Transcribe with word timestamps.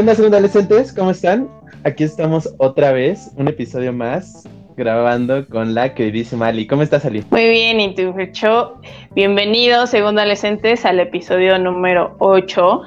onda, 0.00 0.14
segundo 0.14 0.38
adolescentes? 0.38 0.94
¿Cómo 0.94 1.10
están? 1.10 1.46
Aquí 1.84 2.04
estamos 2.04 2.48
otra 2.56 2.90
vez, 2.90 3.30
un 3.36 3.48
episodio 3.48 3.92
más, 3.92 4.48
grabando 4.74 5.46
con 5.46 5.74
la 5.74 5.92
queridísima 5.92 6.48
Ali. 6.48 6.66
¿Cómo 6.66 6.80
estás, 6.80 7.04
Ali? 7.04 7.22
Muy 7.28 7.50
bien, 7.50 7.80
y 7.80 7.94
tú, 7.94 8.10
Fercho. 8.14 8.80
Bienvenidos, 9.14 9.90
segundo 9.90 10.22
adolescentes, 10.22 10.86
al 10.86 11.00
episodio 11.00 11.58
número 11.58 12.16
8, 12.18 12.82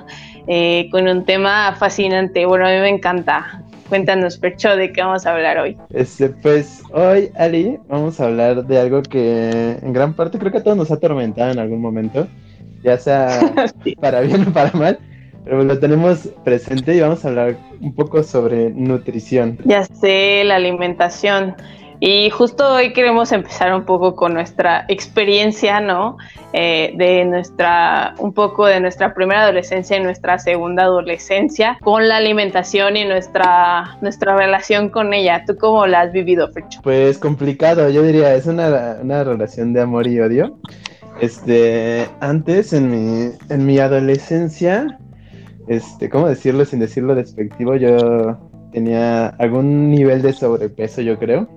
eh, 0.47 0.89
con 0.91 1.07
un 1.07 1.23
tema 1.23 1.75
fascinante. 1.77 2.47
Bueno, 2.47 2.65
a 2.65 2.71
mí 2.71 2.79
me 2.79 2.89
encanta. 2.89 3.61
Cuéntanos, 3.89 4.39
Percho, 4.39 4.75
de 4.75 4.91
qué 4.91 5.03
vamos 5.03 5.27
a 5.27 5.35
hablar 5.35 5.59
hoy. 5.59 5.77
Este, 5.91 6.29
pues 6.29 6.81
hoy, 6.93 7.29
Ali, 7.35 7.77
vamos 7.89 8.19
a 8.19 8.25
hablar 8.25 8.65
de 8.65 8.79
algo 8.79 9.03
que 9.03 9.77
en 9.79 9.93
gran 9.93 10.15
parte 10.15 10.39
creo 10.39 10.51
que 10.51 10.57
a 10.57 10.63
todos 10.63 10.77
nos 10.77 10.89
ha 10.89 10.95
atormentado 10.95 11.51
en 11.51 11.59
algún 11.59 11.79
momento, 11.79 12.27
ya 12.83 12.97
sea 12.97 13.39
para 14.01 14.21
bien 14.21 14.47
o 14.47 14.51
para 14.51 14.71
mal, 14.71 14.97
pero 15.43 15.63
lo 15.63 15.79
tenemos 15.79 16.29
presente 16.43 16.95
y 16.95 17.01
vamos 17.01 17.23
a 17.25 17.29
hablar 17.29 17.57
un 17.81 17.93
poco 17.93 18.23
sobre 18.23 18.69
nutrición. 18.71 19.57
Ya 19.65 19.83
sé, 19.83 20.43
la 20.43 20.55
alimentación. 20.55 21.55
Y 22.05 22.29
justo 22.31 22.73
hoy 22.73 22.91
queremos 22.91 23.31
empezar 23.31 23.73
un 23.73 23.85
poco 23.85 24.13
con 24.13 24.33
nuestra 24.33 24.83
experiencia, 24.89 25.79
¿no? 25.79 26.17
Eh, 26.51 26.93
de 26.97 27.23
nuestra, 27.23 28.13
un 28.19 28.33
poco 28.33 28.65
de 28.65 28.81
nuestra 28.81 29.13
primera 29.13 29.43
adolescencia 29.43 29.95
y 29.95 30.03
nuestra 30.03 30.37
segunda 30.37 30.83
adolescencia 30.83 31.77
con 31.81 32.09
la 32.09 32.17
alimentación 32.17 32.97
y 32.97 33.05
nuestra, 33.05 33.97
nuestra 34.01 34.35
relación 34.35 34.89
con 34.89 35.13
ella. 35.13 35.45
¿Tú 35.47 35.55
cómo 35.55 35.87
la 35.87 36.01
has 36.01 36.11
vivido, 36.11 36.51
Fecho? 36.51 36.81
Pues 36.83 37.17
complicado, 37.17 37.89
yo 37.89 38.03
diría, 38.03 38.35
es 38.35 38.47
una, 38.47 38.97
una 39.01 39.23
relación 39.23 39.71
de 39.71 39.79
amor 39.79 40.05
y 40.05 40.19
odio. 40.19 40.57
Este, 41.21 42.09
antes 42.19 42.73
en 42.73 42.89
mi, 42.91 43.31
en 43.49 43.65
mi 43.65 43.79
adolescencia, 43.79 44.99
este, 45.67 46.09
¿cómo 46.09 46.27
decirlo 46.27 46.65
sin 46.65 46.79
decirlo 46.79 47.15
despectivo? 47.15 47.75
Yo 47.75 48.37
tenía 48.71 49.27
algún 49.27 49.91
nivel 49.91 50.21
de 50.21 50.33
sobrepeso, 50.33 51.01
yo 51.01 51.17
creo. 51.17 51.47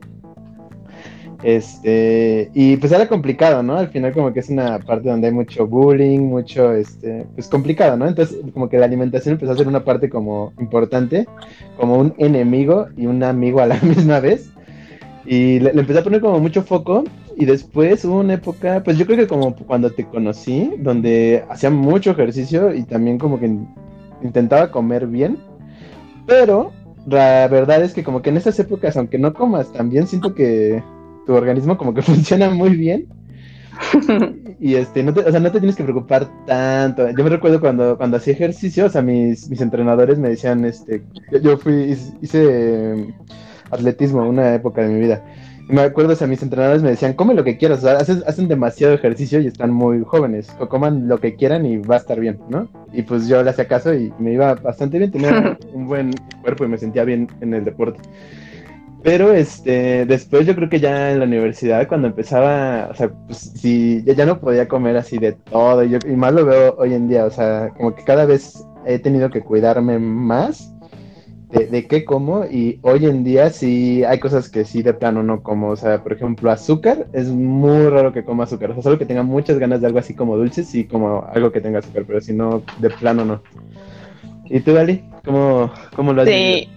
Este, 1.43 2.51
y 2.55 2.77
pues 2.77 2.93
era 2.93 3.09
complicado, 3.09 3.63
¿no? 3.63 3.77
Al 3.77 3.89
final 3.89 4.13
como 4.13 4.33
que 4.33 4.41
es 4.41 4.49
una 4.49 4.79
parte 4.79 5.09
donde 5.09 5.29
hay 5.29 5.33
mucho 5.33 5.67
bullying, 5.67 6.21
mucho, 6.21 6.73
este, 6.73 7.27
pues 7.35 7.49
complicado, 7.49 7.97
¿no? 7.97 8.09
Entonces 8.09 8.39
como 8.53 8.69
que 8.69 8.79
la 8.79 8.87
alimentación 8.87 9.35
empezó 9.35 9.53
a 9.53 9.57
ser 9.57 9.69
una 9.69 9.85
parte 9.85 10.09
como 10.09 10.53
importante, 10.59 11.27
como 11.77 11.99
un 11.99 12.15
enemigo 12.19 12.87
y 12.97 13.07
un 13.07 13.23
amigo 13.23 13.61
a 13.61 13.67
la 13.67 13.79
misma 13.83 14.21
vez. 14.21 14.51
Y 15.27 15.59
le, 15.61 15.73
le 15.75 15.81
empecé 15.81 16.01
a 16.01 16.05
poner 16.05 16.21
como 16.21 16.39
mucho 16.39 16.63
foco 16.63 17.05
y 17.37 17.45
después 17.45 18.05
hubo 18.05 18.21
una 18.21 18.35
época, 18.35 18.83
pues 18.83 18.97
yo 18.97 19.05
creo 19.05 19.19
que 19.19 19.27
como 19.27 19.55
cuando 19.55 19.91
te 19.91 20.05
conocí, 20.05 20.73
donde 20.79 21.45
hacía 21.51 21.69
mucho 21.71 22.13
ejercicio 22.13 22.73
y 22.75 22.85
también 22.85 23.19
como 23.19 23.39
que 23.39 23.57
intentaba 24.23 24.71
comer 24.71 25.07
bien, 25.07 25.39
pero 26.27 26.73
la 27.07 27.47
verdad 27.49 27.83
es 27.83 27.95
que 27.95 28.05
como 28.05 28.23
que 28.23 28.31
en 28.31 28.37
esas 28.37 28.59
épocas, 28.59 28.97
aunque 28.97 29.19
no 29.19 29.33
comas 29.33 29.73
también, 29.73 30.07
siento 30.07 30.35
que 30.35 30.83
tu 31.27 31.35
organismo 31.35 31.77
como 31.77 31.95
que 31.95 32.03
funciona 32.03 32.51
muy 32.51 32.71
bien. 32.71 33.07
y 34.59 34.75
este, 34.75 35.03
no 35.03 35.13
te, 35.13 35.21
o 35.21 35.31
sea, 35.31 35.39
no 35.39 35.53
te 35.53 35.59
tienes 35.59 35.77
que 35.77 35.85
preocupar 35.85 36.29
tanto. 36.47 37.11
Yo 37.11 37.25
me 37.25 37.31
recuerdo 37.31 37.61
cuando, 37.61 37.97
cuando 37.99 38.17
hacía 38.17 38.33
ejercicio, 38.33 38.87
o 38.87 38.89
sea, 38.89 39.03
mis, 39.03 39.51
mis 39.51 39.61
entrenadores 39.61 40.19
me 40.19 40.31
decían, 40.31 40.65
este, 40.65 41.03
yo, 41.31 41.39
yo 41.39 41.59
fui, 41.59 41.97
hice 42.23 42.95
um, 42.95 43.13
atletismo 43.71 44.27
una 44.27 44.55
época 44.55 44.83
de 44.83 44.89
mi 44.89 45.01
vida. 45.01 45.23
Me 45.69 45.81
acuerdo, 45.81 46.13
o 46.13 46.17
sea, 46.17 46.29
mis 46.29 46.43
entrenadores 46.43 46.83
me 46.83 46.91
decían, 46.91 47.15
come 47.15 47.35
lo 47.35 47.43
que 47.43 47.59
quieras, 47.59 47.81
o 47.81 47.83
sea, 47.83 47.97
hacen, 47.97 48.23
hacen 48.27 48.47
demasiado 48.47 48.95
ejercicio 48.95 49.41
y 49.41 49.49
están 49.49 49.73
muy 49.73 50.05
jóvenes, 50.05 50.55
o 50.61 50.69
coman 50.69 51.09
lo 51.09 51.19
que 51.19 51.35
quieran 51.35 51.67
y 51.67 51.79
va 51.79 51.97
a 51.97 51.99
estar 51.99 52.21
bien, 52.21 52.39
¿no? 52.49 52.69
Y 52.93 53.03
pues 53.03 53.27
yo 53.27 53.43
le 53.43 53.51
hacía 53.51 53.67
caso 53.67 53.93
y 53.93 54.13
me 54.21 54.33
iba 54.33 54.55
bastante 54.55 54.99
bien, 54.99 55.11
tenía 55.11 55.59
un 55.73 55.89
buen 55.89 56.13
cuerpo 56.43 56.65
y 56.65 56.69
me 56.69 56.79
sentía 56.79 57.03
bien 57.03 57.27
en 57.41 57.53
el 57.53 57.65
deporte. 57.65 57.99
Pero 59.03 59.33
este, 59.33 60.07
después 60.07 60.47
yo 60.47 60.55
creo 60.55 60.69
que 60.69 60.79
ya 60.79 61.11
en 61.11 61.19
la 61.19 61.25
universidad, 61.25 61.89
cuando 61.89 62.09
empezaba, 62.09 62.89
o 62.91 62.95
sea, 62.95 63.09
pues 63.27 63.53
sí, 63.57 64.05
ya, 64.05 64.15
ya 64.15 64.27
no 64.27 64.39
podía 64.39 64.69
comer 64.69 64.97
así 64.97 65.19
de 65.19 65.33
todo, 65.33 65.83
y, 65.83 65.91
yo, 65.91 65.99
y 66.09 66.15
más 66.15 66.33
lo 66.33 66.45
veo 66.45 66.77
hoy 66.79 66.95
en 66.95 67.09
día, 67.09 67.25
o 67.25 67.31
sea, 67.31 67.71
como 67.77 67.93
que 67.95 68.05
cada 68.05 68.25
vez 68.25 68.65
he 68.85 69.01
tenido 69.01 69.31
que 69.31 69.43
cuidarme 69.43 69.99
más 69.99 70.76
de, 71.57 71.67
de 71.67 71.87
qué 71.87 72.05
como, 72.05 72.45
y 72.45 72.79
hoy 72.83 73.07
en 73.07 73.25
día 73.25 73.51
sí 73.51 74.05
hay 74.05 74.19
cosas 74.19 74.49
que 74.49 74.65
sí 74.65 74.83
de 74.83 74.95
plano 74.95 75.23
no 75.23 75.43
como, 75.43 75.71
o 75.71 75.77
sea, 75.77 76.03
por 76.03 76.13
ejemplo, 76.13 76.51
azúcar, 76.51 77.07
es 77.13 77.29
muy 77.29 77.89
raro 77.89 78.13
que 78.13 78.25
coma 78.25 78.45
azúcar, 78.45 78.71
o 78.71 78.75
sea, 78.75 78.83
solo 78.83 78.99
que 78.99 79.07
tenga 79.07 79.23
muchas 79.23 79.59
ganas 79.59 79.81
de 79.81 79.87
algo 79.87 79.99
así 79.99 80.15
como 80.15 80.37
dulce, 80.37 80.65
sí 80.65 80.85
como 80.85 81.25
algo 81.33 81.53
que 81.53 81.61
tenga 81.61 81.79
azúcar, 81.79 82.05
pero 82.07 82.21
si 82.21 82.33
no, 82.33 82.63
de 82.79 82.91
plano 82.91 83.25
no. 83.25 83.43
¿Y 84.45 84.61
tú, 84.61 84.73
Dali? 84.75 85.03
¿Cómo, 85.25 85.73
cómo 85.95 86.13
lo 86.13 86.23
has 86.23 86.29
Sí, 86.29 86.35
vivido? 86.35 86.71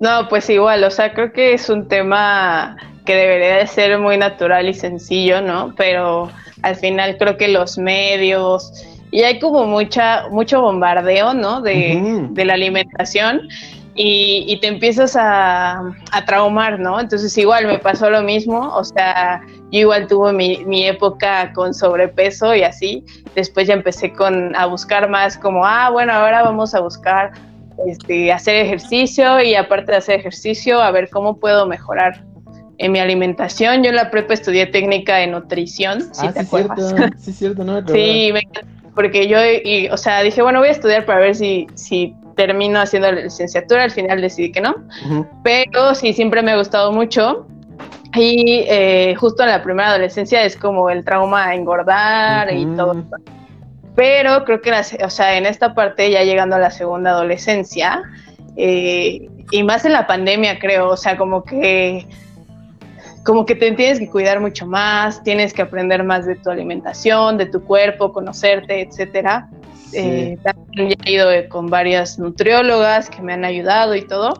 no, 0.00 0.28
pues 0.28 0.48
igual, 0.50 0.84
o 0.84 0.90
sea, 0.90 1.12
creo 1.12 1.32
que 1.32 1.54
es 1.54 1.68
un 1.68 1.88
tema 1.88 2.76
que 3.04 3.14
debería 3.14 3.56
de 3.56 3.66
ser 3.66 3.98
muy 3.98 4.16
natural 4.18 4.68
y 4.68 4.74
sencillo, 4.74 5.40
¿no? 5.40 5.74
Pero 5.76 6.28
al 6.62 6.76
final 6.76 7.16
creo 7.18 7.36
que 7.36 7.48
los 7.48 7.78
medios 7.78 8.72
y 9.12 9.22
hay 9.22 9.38
como 9.38 9.64
mucha 9.66 10.28
mucho 10.30 10.60
bombardeo, 10.60 11.32
¿no? 11.32 11.62
De, 11.62 12.26
de 12.30 12.44
la 12.44 12.54
alimentación 12.54 13.40
y, 13.96 14.44
y 14.46 14.60
te 14.60 14.66
empiezas 14.68 15.16
a, 15.16 15.80
a 16.12 16.24
traumar, 16.26 16.78
¿no? 16.78 17.00
Entonces 17.00 17.36
igual 17.38 17.66
me 17.66 17.78
pasó 17.78 18.10
lo 18.10 18.22
mismo, 18.22 18.68
o 18.74 18.84
sea, 18.84 19.40
yo 19.72 19.80
igual 19.80 20.06
tuve 20.06 20.32
mi, 20.32 20.64
mi 20.66 20.86
época 20.86 21.52
con 21.54 21.72
sobrepeso 21.72 22.54
y 22.54 22.62
así, 22.62 23.04
después 23.34 23.66
ya 23.66 23.74
empecé 23.74 24.12
con 24.12 24.54
a 24.54 24.66
buscar 24.66 25.08
más 25.08 25.38
como, 25.38 25.64
ah, 25.64 25.90
bueno, 25.90 26.12
ahora 26.12 26.42
vamos 26.42 26.74
a 26.74 26.80
buscar 26.80 27.32
este, 27.86 28.32
hacer 28.32 28.56
ejercicio 28.56 29.40
y 29.40 29.54
aparte 29.54 29.92
de 29.92 29.98
hacer 29.98 30.20
ejercicio, 30.20 30.80
a 30.80 30.90
ver 30.90 31.08
cómo 31.10 31.38
puedo 31.38 31.66
mejorar 31.66 32.22
en 32.78 32.92
mi 32.92 32.98
alimentación. 32.98 33.82
Yo 33.82 33.90
en 33.90 33.96
la 33.96 34.10
prepa 34.10 34.34
estudié 34.34 34.66
técnica 34.66 35.16
de 35.16 35.28
nutrición, 35.28 36.14
si 36.14 36.26
ah, 36.26 36.32
te 36.32 36.40
sí, 36.40 36.46
acuerdas. 36.46 36.94
cierto, 36.94 37.18
sí, 37.18 37.32
cierto, 37.32 37.64
no 37.64 37.80
me. 37.80 37.88
Sí, 37.88 38.30
me 38.32 38.42
porque 38.94 39.28
yo, 39.28 39.38
y, 39.44 39.88
o 39.88 39.96
sea, 39.98 40.22
dije, 40.22 40.40
bueno, 40.40 40.60
voy 40.60 40.68
a 40.68 40.72
estudiar 40.72 41.04
para 41.04 41.20
ver 41.20 41.34
si, 41.34 41.66
si 41.74 42.14
termino 42.36 42.78
haciendo 42.80 43.10
la 43.10 43.22
licenciatura, 43.22 43.82
al 43.84 43.90
final 43.90 44.20
decidí 44.20 44.52
que 44.52 44.60
no, 44.60 44.74
pero 45.42 45.94
sí, 45.94 46.12
siempre 46.12 46.42
me 46.42 46.52
ha 46.52 46.56
gustado 46.58 46.92
mucho. 46.92 47.46
Y 48.14 48.64
eh, 48.68 49.14
justo 49.18 49.42
en 49.42 49.50
la 49.50 49.62
primera 49.62 49.90
adolescencia 49.90 50.42
es 50.44 50.56
como 50.56 50.88
el 50.88 51.04
trauma 51.04 51.46
a 51.46 51.54
engordar 51.54 52.52
y 52.52 52.64
todo 52.76 52.92
eso. 52.92 53.16
Pero 53.94 54.44
creo 54.44 54.60
que, 54.62 54.70
la 54.70 54.82
se- 54.82 55.02
o 55.04 55.10
sea, 55.10 55.36
en 55.36 55.44
esta 55.46 55.74
parte, 55.74 56.10
ya 56.10 56.22
llegando 56.22 56.56
a 56.56 56.58
la 56.58 56.70
segunda 56.70 57.10
adolescencia, 57.10 58.02
eh, 58.56 59.28
y 59.50 59.62
más 59.62 59.84
en 59.84 59.92
la 59.92 60.06
pandemia, 60.06 60.58
creo, 60.58 60.88
o 60.90 60.96
sea, 60.96 61.16
como 61.16 61.44
que 61.44 62.06
como 63.22 63.44
que 63.44 63.56
te 63.56 63.72
tienes 63.72 63.98
que 63.98 64.08
cuidar 64.08 64.38
mucho 64.40 64.66
más, 64.68 65.22
tienes 65.24 65.52
que 65.52 65.60
aprender 65.62 66.04
más 66.04 66.26
de 66.26 66.36
tu 66.36 66.48
alimentación, 66.48 67.36
de 67.36 67.46
tu 67.46 67.64
cuerpo, 67.64 68.12
conocerte, 68.12 68.82
etcétera. 68.82 69.48
Sí. 69.96 70.02
Eh, 70.02 70.38
también 70.42 70.94
he 71.04 71.10
ido 71.10 71.30
eh, 71.32 71.48
con 71.48 71.68
varias 71.68 72.18
nutriólogas 72.18 73.08
que 73.08 73.22
me 73.22 73.32
han 73.32 73.44
ayudado 73.44 73.94
y 73.94 74.02
todo. 74.02 74.34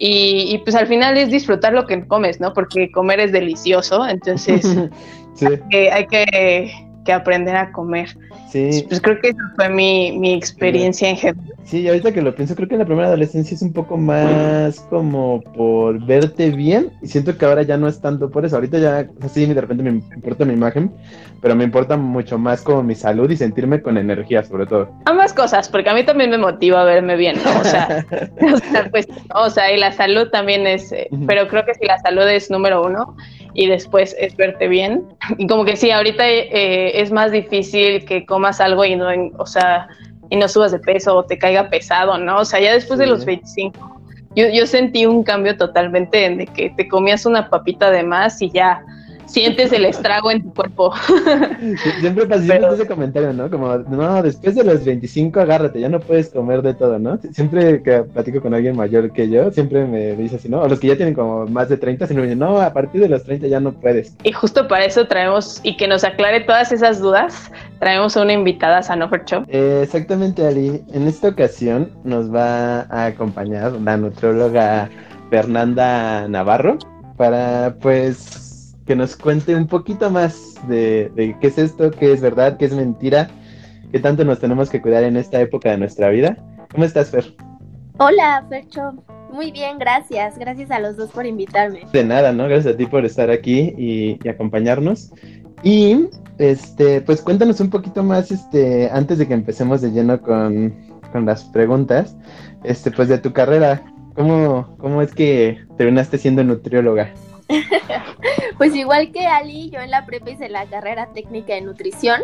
Y, 0.00 0.54
y, 0.54 0.58
pues 0.58 0.76
al 0.76 0.86
final 0.86 1.16
es 1.16 1.30
disfrutar 1.30 1.72
lo 1.72 1.86
que 1.86 2.06
comes, 2.06 2.40
¿no? 2.40 2.52
Porque 2.52 2.90
comer 2.90 3.18
es 3.20 3.32
delicioso, 3.32 4.06
entonces 4.06 4.62
sí, 5.34 5.46
hay 5.72 6.06
que, 6.06 6.87
que 7.08 7.14
aprender 7.14 7.56
a 7.56 7.72
comer. 7.72 8.14
sí, 8.52 8.84
Pues 8.86 9.00
creo 9.00 9.18
que 9.18 9.30
esa 9.30 9.40
fue 9.56 9.70
mi, 9.70 10.12
mi 10.18 10.34
experiencia 10.34 11.08
en 11.08 11.16
general. 11.16 11.54
sí, 11.64 11.88
ahorita 11.88 12.12
que 12.12 12.20
lo 12.20 12.34
pienso, 12.34 12.54
creo 12.54 12.68
que 12.68 12.74
en 12.74 12.80
la 12.80 12.84
primera 12.84 13.08
adolescencia 13.08 13.54
es 13.54 13.62
un 13.62 13.72
poco 13.72 13.96
más 13.96 14.80
como 14.90 15.40
por 15.40 16.04
verte 16.04 16.50
bien, 16.50 16.90
y 17.00 17.06
siento 17.08 17.38
que 17.38 17.46
ahora 17.46 17.62
ya 17.62 17.78
no 17.78 17.88
es 17.88 17.98
tanto 18.02 18.30
por 18.30 18.44
eso, 18.44 18.56
ahorita 18.56 18.78
ya, 18.78 19.08
o 19.16 19.20
sea, 19.20 19.28
sí, 19.30 19.46
de 19.46 19.58
repente 19.58 19.82
me 19.82 19.88
importa 19.90 20.44
mi 20.44 20.52
imagen, 20.52 20.92
pero 21.40 21.56
me 21.56 21.64
importa 21.64 21.96
mucho 21.96 22.36
más 22.36 22.60
como 22.60 22.82
mi 22.82 22.94
salud 22.94 23.30
y 23.30 23.38
sentirme 23.38 23.80
con 23.80 23.96
energía, 23.96 24.44
sobre 24.44 24.66
todo. 24.66 24.90
Ambas 25.06 25.32
cosas, 25.32 25.70
porque 25.70 25.88
a 25.88 25.94
mí 25.94 26.04
también 26.04 26.28
me 26.28 26.36
motiva 26.36 26.84
verme 26.84 27.16
bien, 27.16 27.38
¿no? 27.42 27.58
O 27.58 27.64
sea, 27.64 28.04
o 28.54 28.58
sea, 28.58 28.90
pues, 28.90 29.08
o 29.34 29.48
sea, 29.48 29.72
y 29.72 29.78
la 29.78 29.92
salud 29.92 30.28
también 30.30 30.66
es, 30.66 30.92
eh, 30.92 31.08
pero 31.26 31.48
creo 31.48 31.64
que 31.64 31.72
si 31.72 31.86
la 31.86 31.98
salud 32.00 32.28
es 32.28 32.50
número 32.50 32.84
uno 32.84 33.16
y 33.54 33.66
después 33.66 34.14
es 34.18 34.36
verte 34.36 34.68
bien, 34.68 35.04
y 35.38 35.46
como 35.46 35.64
que 35.64 35.76
sí, 35.76 35.90
ahorita 35.90 36.28
eh, 36.28 37.00
es 37.00 37.10
más 37.10 37.32
difícil 37.32 38.04
que 38.04 38.24
comas 38.26 38.60
algo 38.60 38.84
y 38.84 38.96
no, 38.96 39.08
o 39.38 39.46
sea, 39.46 39.88
y 40.30 40.36
no 40.36 40.48
subas 40.48 40.72
de 40.72 40.78
peso 40.78 41.16
o 41.16 41.24
te 41.24 41.38
caiga 41.38 41.70
pesado, 41.70 42.18
¿no? 42.18 42.38
O 42.38 42.44
sea, 42.44 42.60
ya 42.60 42.72
después 42.72 42.98
de 42.98 43.06
los 43.06 43.24
25, 43.24 44.02
yo, 44.36 44.46
yo 44.48 44.66
sentí 44.66 45.06
un 45.06 45.22
cambio 45.22 45.56
totalmente 45.56 46.24
en 46.24 46.38
de 46.38 46.46
que 46.46 46.70
te 46.70 46.86
comías 46.86 47.26
una 47.26 47.48
papita 47.48 47.90
de 47.90 48.02
más 48.02 48.40
y 48.42 48.50
ya 48.50 48.84
sientes 49.28 49.72
el 49.72 49.84
estrago 49.84 50.30
en 50.30 50.42
tu 50.42 50.54
cuerpo. 50.54 50.92
Siempre 52.00 52.26
pasa 52.26 52.56
ese 52.74 52.86
comentario, 52.86 53.32
¿no? 53.32 53.50
Como, 53.50 53.78
no, 53.78 54.22
después 54.22 54.54
de 54.54 54.64
los 54.64 54.84
25 54.84 55.40
agárrate, 55.40 55.80
ya 55.80 55.88
no 55.88 56.00
puedes 56.00 56.30
comer 56.30 56.62
de 56.62 56.74
todo, 56.74 56.98
¿no? 56.98 57.18
Siempre 57.32 57.82
que 57.82 58.02
platico 58.02 58.40
con 58.40 58.54
alguien 58.54 58.76
mayor 58.76 59.12
que 59.12 59.28
yo, 59.28 59.50
siempre 59.50 59.84
me 59.84 60.16
dice 60.16 60.36
así, 60.36 60.48
¿no? 60.48 60.62
O 60.62 60.68
los 60.68 60.80
que 60.80 60.88
ya 60.88 60.96
tienen 60.96 61.14
como 61.14 61.46
más 61.46 61.68
de 61.68 61.76
30, 61.76 62.06
siempre 62.06 62.22
me 62.22 62.28
dicen, 62.28 62.38
no, 62.38 62.60
a 62.60 62.72
partir 62.72 63.00
de 63.00 63.08
los 63.08 63.22
30 63.24 63.46
ya 63.46 63.60
no 63.60 63.72
puedes. 63.72 64.16
Y 64.24 64.32
justo 64.32 64.66
para 64.66 64.84
eso 64.84 65.06
traemos, 65.06 65.60
y 65.62 65.76
que 65.76 65.86
nos 65.86 66.04
aclare 66.04 66.40
todas 66.40 66.72
esas 66.72 67.00
dudas, 67.00 67.50
traemos 67.78 68.16
a 68.16 68.22
una 68.22 68.32
invitada 68.32 68.78
a 68.78 68.82
Sanofer 68.82 69.24
Show. 69.24 69.44
Eh, 69.48 69.80
exactamente, 69.82 70.46
Ali. 70.46 70.82
En 70.92 71.06
esta 71.06 71.28
ocasión 71.28 71.90
nos 72.04 72.32
va 72.34 72.80
a 72.90 73.06
acompañar 73.06 73.72
la 73.72 73.96
nutrióloga 73.96 74.88
Fernanda 75.30 76.26
Navarro 76.28 76.78
para, 77.16 77.74
pues, 77.80 78.47
que 78.88 78.96
nos 78.96 79.16
cuente 79.16 79.54
un 79.54 79.66
poquito 79.66 80.10
más 80.10 80.54
de, 80.66 81.36
qué 81.42 81.46
es 81.48 81.58
esto, 81.58 81.90
qué 81.90 82.10
es 82.10 82.22
verdad, 82.22 82.56
qué 82.56 82.64
es 82.64 82.72
mentira, 82.72 83.28
qué 83.92 84.00
tanto 84.00 84.24
nos 84.24 84.40
tenemos 84.40 84.70
que 84.70 84.80
cuidar 84.80 85.04
en 85.04 85.18
esta 85.18 85.38
época 85.42 85.70
de 85.70 85.76
nuestra 85.76 86.08
vida. 86.08 86.38
¿Cómo 86.72 86.84
estás, 86.84 87.10
Fer? 87.10 87.34
Hola, 87.98 88.46
Fercho. 88.48 88.94
Muy 89.30 89.52
bien, 89.52 89.78
gracias. 89.78 90.38
Gracias 90.38 90.70
a 90.70 90.80
los 90.80 90.96
dos 90.96 91.10
por 91.10 91.26
invitarme. 91.26 91.82
De 91.92 92.02
nada, 92.02 92.32
¿no? 92.32 92.48
Gracias 92.48 92.74
a 92.74 92.76
ti 92.78 92.86
por 92.86 93.04
estar 93.04 93.30
aquí 93.30 93.74
y, 93.76 94.26
acompañarnos. 94.26 95.12
Y, 95.62 96.06
este, 96.38 97.02
pues 97.02 97.20
cuéntanos 97.20 97.60
un 97.60 97.68
poquito 97.68 98.02
más, 98.02 98.30
este, 98.30 98.88
antes 98.90 99.18
de 99.18 99.28
que 99.28 99.34
empecemos 99.34 99.82
de 99.82 99.90
lleno 99.90 100.22
con, 100.22 100.74
con 101.12 101.26
las 101.26 101.44
preguntas, 101.44 102.16
este, 102.64 102.90
pues 102.90 103.08
de 103.08 103.18
tu 103.18 103.34
carrera. 103.34 103.82
¿Cómo, 104.14 104.76
¿Cómo 104.78 105.02
es 105.02 105.14
que 105.14 105.58
terminaste 105.76 106.16
siendo 106.16 106.42
nutrióloga? 106.42 107.12
pues 108.58 108.74
igual 108.74 109.12
que 109.12 109.26
Ali, 109.26 109.70
yo 109.70 109.80
en 109.80 109.90
la 109.90 110.06
prepa 110.06 110.30
hice 110.30 110.48
la 110.48 110.66
carrera 110.66 111.12
técnica 111.12 111.54
de 111.54 111.62
nutrición 111.62 112.22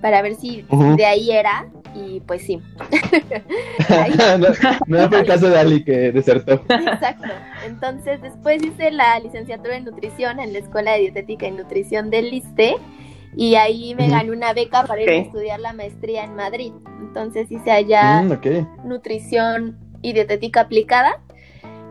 para 0.00 0.22
ver 0.22 0.36
si 0.36 0.64
de 0.96 1.04
ahí 1.04 1.30
era 1.30 1.68
y 1.94 2.20
pues 2.20 2.42
sí. 2.42 2.60
no, 4.86 5.08
fue 5.08 5.20
el 5.20 5.26
caso 5.26 5.48
de 5.48 5.58
Ali 5.58 5.84
que 5.84 6.12
desertó. 6.12 6.62
Exacto. 6.68 7.28
Entonces 7.66 8.20
después 8.22 8.62
hice 8.62 8.90
la 8.90 9.18
licenciatura 9.18 9.76
en 9.76 9.84
nutrición 9.84 10.38
en 10.38 10.52
la 10.52 10.60
Escuela 10.60 10.92
de 10.92 11.00
Dietética 11.00 11.48
y 11.48 11.52
Nutrición 11.52 12.10
del 12.10 12.30
LISTE 12.30 12.76
y 13.36 13.56
ahí 13.56 13.94
me 13.94 14.08
gané 14.08 14.30
una 14.30 14.52
beca 14.52 14.84
para 14.84 15.02
ir 15.02 15.10
a 15.10 15.16
estudiar 15.16 15.60
la 15.60 15.72
maestría 15.72 16.24
en 16.24 16.34
Madrid. 16.34 16.72
Entonces 17.00 17.50
hice 17.50 17.70
allá 17.70 18.22
mm, 18.22 18.88
nutrición 18.88 19.78
y 20.02 20.12
dietética 20.12 20.62
aplicada 20.62 21.20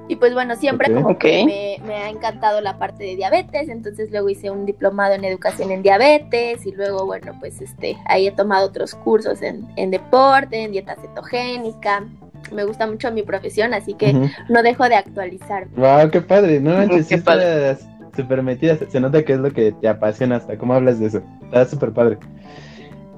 y 0.07 0.15
pues 0.15 0.33
bueno, 0.33 0.56
siempre 0.56 0.94
como 0.94 1.18
que 1.18 1.80
me, 1.86 1.94
ha 1.95 2.09
encantado 2.09 2.62
la 2.62 2.77
parte 2.77 3.04
de 3.04 3.15
diabetes, 3.15 3.69
entonces 3.69 4.09
luego 4.12 4.30
hice 4.30 4.50
un 4.50 4.65
diplomado 4.65 5.13
en 5.13 5.25
educación 5.25 5.71
en 5.71 5.83
diabetes 5.83 6.65
y 6.65 6.71
luego 6.71 7.06
bueno, 7.06 7.36
pues 7.39 7.62
este, 7.62 7.98
ahí 8.06 8.27
he 8.27 8.31
tomado 8.31 8.68
otros 8.68 8.95
cursos 8.95 9.42
en, 9.42 9.68
en 9.75 9.92
deporte, 9.92 10.63
en 10.63 10.71
dieta 10.71 10.95
cetogénica. 10.95 12.06
Me 12.54 12.63
gusta 12.63 12.88
mucho 12.88 13.12
mi 13.12 13.24
profesión, 13.24 13.74
así 13.74 13.94
que 13.94 14.13
no 14.48 14.63
dejo 14.63 14.88
de 14.88 14.95
actualizar. 14.95 15.68
Wow, 15.75 16.10
qué 16.12 16.21
padre, 16.21 16.60
no 16.62 16.74
manches, 16.74 17.07
qué 17.07 17.18
padre. 17.18 17.77
Súper 18.15 18.42
metida, 18.42 18.77
se 18.89 19.00
nota 19.00 19.24
que 19.24 19.33
es 19.33 19.39
lo 19.39 19.51
que 19.51 19.74
te 19.74 19.88
apasiona 19.88 20.38
hasta 20.38 20.57
cómo 20.57 20.74
hablas 20.74 21.00
de 21.00 21.07
eso. 21.07 21.21
Está 21.44 21.65
súper 21.65 21.92
padre. 21.92 22.18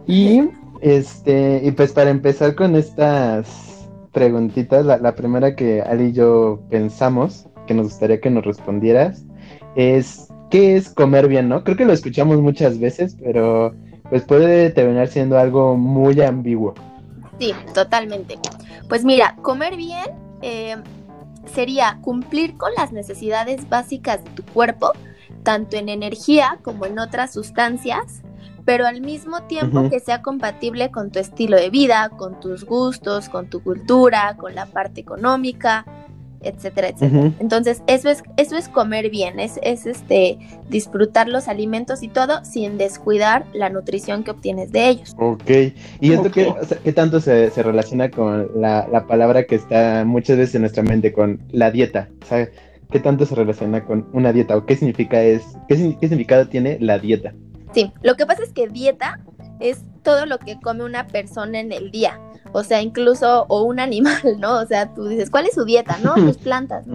Y 0.07 0.49
este, 0.81 1.61
y 1.63 1.71
pues 1.71 1.91
para 1.91 2.09
empezar 2.09 2.55
con 2.55 2.75
estas 2.75 3.78
preguntitas. 4.11 4.85
La, 4.85 5.15
primera 5.15 5.55
que 5.55 5.81
Ali 5.81 6.05
y 6.05 6.13
yo 6.13 6.61
pensamos, 6.69 7.47
que 7.67 7.73
nos 7.73 7.87
gustaría 7.87 8.19
que 8.19 8.29
nos 8.29 8.45
respondieras, 8.45 9.25
es 9.75 10.27
¿qué 10.49 10.75
es 10.75 10.89
comer 10.89 11.27
bien, 11.27 11.49
no? 11.49 11.63
Creo 11.63 11.77
que 11.77 11.85
lo 11.85 11.93
escuchamos 11.93 12.41
muchas 12.41 12.79
veces, 12.79 13.15
pero 13.21 13.73
pues 14.09 14.23
puede 14.23 14.71
terminar 14.71 15.07
siendo 15.07 15.37
algo 15.37 15.75
muy 15.75 16.19
ambiguo. 16.21 16.73
Sí, 17.39 17.53
totalmente. 17.73 18.37
Pues 18.87 19.05
mira, 19.05 19.35
comer 19.41 19.77
bien 19.77 20.05
eh, 20.41 20.75
sería 21.45 21.99
cumplir 22.01 22.57
con 22.57 22.73
las 22.75 22.91
necesidades 22.91 23.69
básicas 23.69 24.23
de 24.23 24.31
tu 24.31 24.43
cuerpo, 24.43 24.91
tanto 25.43 25.77
en 25.77 25.89
energía 25.89 26.59
como 26.63 26.85
en 26.85 26.99
otras 26.99 27.31
sustancias, 27.31 28.23
pero 28.69 28.85
al 28.85 29.01
mismo 29.01 29.41
tiempo 29.47 29.89
que 29.89 29.99
sea 29.99 30.21
compatible 30.21 30.91
con 30.91 31.09
tu 31.09 31.17
estilo 31.17 31.57
de 31.57 31.71
vida, 31.71 32.11
con 32.15 32.39
tus 32.39 32.65
gustos, 32.65 33.27
con 33.27 33.47
tu 33.49 33.63
cultura, 33.63 34.35
con 34.37 34.53
la 34.53 34.67
parte 34.67 35.01
económica, 35.01 35.85
etcétera, 36.41 36.89
etcétera. 36.89 37.31
Entonces, 37.39 37.81
eso 37.87 38.11
es, 38.11 38.21
eso 38.37 38.55
es 38.55 38.69
comer 38.69 39.09
bien, 39.09 39.39
es, 39.39 39.59
es 39.63 39.87
este 39.87 40.37
disfrutar 40.69 41.27
los 41.27 41.47
alimentos 41.47 42.03
y 42.03 42.09
todo 42.09 42.45
sin 42.45 42.77
descuidar 42.77 43.43
la 43.53 43.71
nutrición 43.71 44.23
que 44.23 44.29
obtienes 44.29 44.71
de 44.71 44.89
ellos. 44.89 45.15
Ok. 45.17 45.49
¿Y 45.99 46.13
esto 46.13 46.29
Qué, 46.29 46.93
tanto 46.93 47.21
se, 47.21 47.49
relaciona 47.49 48.11
con 48.11 48.51
la, 48.53 48.85
palabra 49.07 49.45
que 49.45 49.55
está 49.55 50.03
muchas 50.05 50.37
veces 50.37 50.53
en 50.53 50.61
nuestra 50.61 50.83
mente, 50.83 51.11
con 51.11 51.39
la 51.49 51.71
dieta? 51.71 52.09
¿qué 52.91 52.99
tanto 52.99 53.25
se 53.25 53.33
relaciona 53.33 53.83
con 53.83 54.07
una 54.13 54.31
dieta? 54.31 54.55
¿O 54.55 54.67
qué 54.67 54.75
significa 54.75 55.23
es, 55.23 55.41
qué 55.67 55.75
significado 55.75 56.47
tiene 56.47 56.77
la 56.79 56.99
dieta? 56.99 57.33
Sí, 57.73 57.93
lo 58.01 58.15
que 58.15 58.25
pasa 58.25 58.43
es 58.43 58.51
que 58.51 58.67
dieta 58.67 59.19
es 59.59 59.83
todo 60.03 60.25
lo 60.25 60.39
que 60.39 60.59
come 60.59 60.83
una 60.83 61.07
persona 61.07 61.59
en 61.59 61.71
el 61.71 61.91
día, 61.91 62.19
o 62.51 62.63
sea, 62.63 62.81
incluso, 62.81 63.45
o 63.47 63.63
un 63.63 63.79
animal, 63.79 64.21
¿no? 64.39 64.59
O 64.59 64.65
sea, 64.65 64.93
tú 64.93 65.07
dices, 65.07 65.29
¿cuál 65.29 65.45
es 65.45 65.53
su 65.53 65.65
dieta? 65.65 65.97
No, 66.03 66.15
sus 66.15 66.37
plantas, 66.37 66.85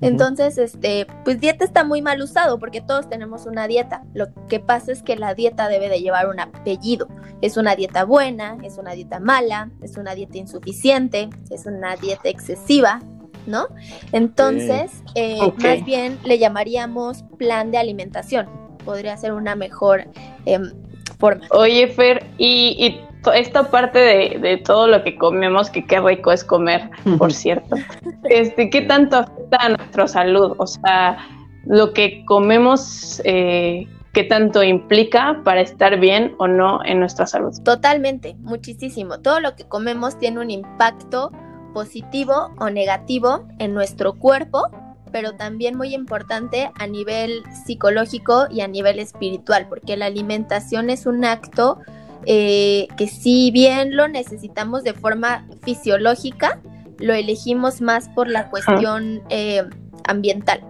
Entonces, 0.00 0.58
este, 0.58 1.06
pues 1.24 1.40
dieta 1.40 1.64
está 1.64 1.84
muy 1.84 2.02
mal 2.02 2.20
usado 2.20 2.58
porque 2.58 2.80
todos 2.80 3.08
tenemos 3.08 3.46
una 3.46 3.66
dieta. 3.68 4.04
Lo 4.14 4.26
que 4.48 4.60
pasa 4.60 4.92
es 4.92 5.02
que 5.02 5.16
la 5.16 5.34
dieta 5.34 5.68
debe 5.68 5.88
de 5.88 6.00
llevar 6.00 6.28
un 6.28 6.40
apellido. 6.40 7.08
Es 7.40 7.56
una 7.56 7.76
dieta 7.76 8.04
buena, 8.04 8.58
es 8.62 8.78
una 8.78 8.92
dieta 8.92 9.20
mala, 9.20 9.70
es 9.82 9.96
una 9.96 10.14
dieta 10.14 10.38
insuficiente, 10.38 11.30
es 11.50 11.66
una 11.66 11.94
dieta 11.96 12.28
excesiva, 12.28 13.00
¿no? 13.46 13.68
Entonces, 14.12 14.90
eh, 15.14 15.52
más 15.62 15.84
bien 15.84 16.18
le 16.24 16.38
llamaríamos 16.38 17.24
plan 17.38 17.70
de 17.70 17.78
alimentación 17.78 18.57
podría 18.88 19.18
ser 19.18 19.34
una 19.34 19.54
mejor 19.54 20.06
em, 20.46 20.72
forma. 21.18 21.44
Oye, 21.50 21.88
Fer, 21.88 22.24
y, 22.38 22.98
esta 23.34 23.70
parte 23.70 23.98
de, 23.98 24.56
todo 24.64 24.88
lo 24.88 25.04
que 25.04 25.14
comemos, 25.14 25.68
que 25.68 25.84
qué 25.84 26.00
rico 26.00 26.32
es 26.32 26.42
comer, 26.42 26.88
por 27.18 27.30
cierto, 27.30 27.76
este, 28.24 28.70
¿qué 28.70 28.80
tanto 28.80 29.18
afecta 29.18 29.58
a 29.60 29.68
nuestra 29.68 30.08
salud? 30.08 30.54
O 30.56 30.66
sea, 30.66 31.18
lo 31.66 31.92
que 31.92 32.24
comemos, 32.24 33.20
eh, 33.24 33.86
¿qué 34.14 34.24
tanto 34.24 34.62
implica 34.62 35.42
para 35.44 35.60
estar 35.60 36.00
bien 36.00 36.34
o 36.38 36.48
no 36.48 36.82
en 36.86 37.00
nuestra 37.00 37.26
salud? 37.26 37.52
Totalmente, 37.62 38.36
muchísimo. 38.38 39.20
Todo 39.20 39.40
lo 39.40 39.54
que 39.54 39.64
comemos 39.64 40.18
tiene 40.18 40.40
un 40.40 40.50
impacto 40.50 41.30
positivo 41.74 42.54
o 42.58 42.70
negativo 42.70 43.46
en 43.58 43.74
nuestro 43.74 44.14
cuerpo 44.14 44.70
pero 45.10 45.32
también 45.32 45.76
muy 45.76 45.94
importante 45.94 46.70
a 46.74 46.86
nivel 46.86 47.42
psicológico 47.64 48.46
y 48.50 48.60
a 48.60 48.68
nivel 48.68 48.98
espiritual, 48.98 49.66
porque 49.68 49.96
la 49.96 50.06
alimentación 50.06 50.90
es 50.90 51.06
un 51.06 51.24
acto 51.24 51.78
eh, 52.26 52.88
que 52.96 53.06
si 53.06 53.50
bien 53.50 53.96
lo 53.96 54.08
necesitamos 54.08 54.84
de 54.84 54.92
forma 54.92 55.46
fisiológica, 55.62 56.60
lo 56.98 57.14
elegimos 57.14 57.80
más 57.80 58.08
por 58.08 58.28
la 58.28 58.50
cuestión 58.50 59.22
eh, 59.30 59.62
ambiental. 60.04 60.60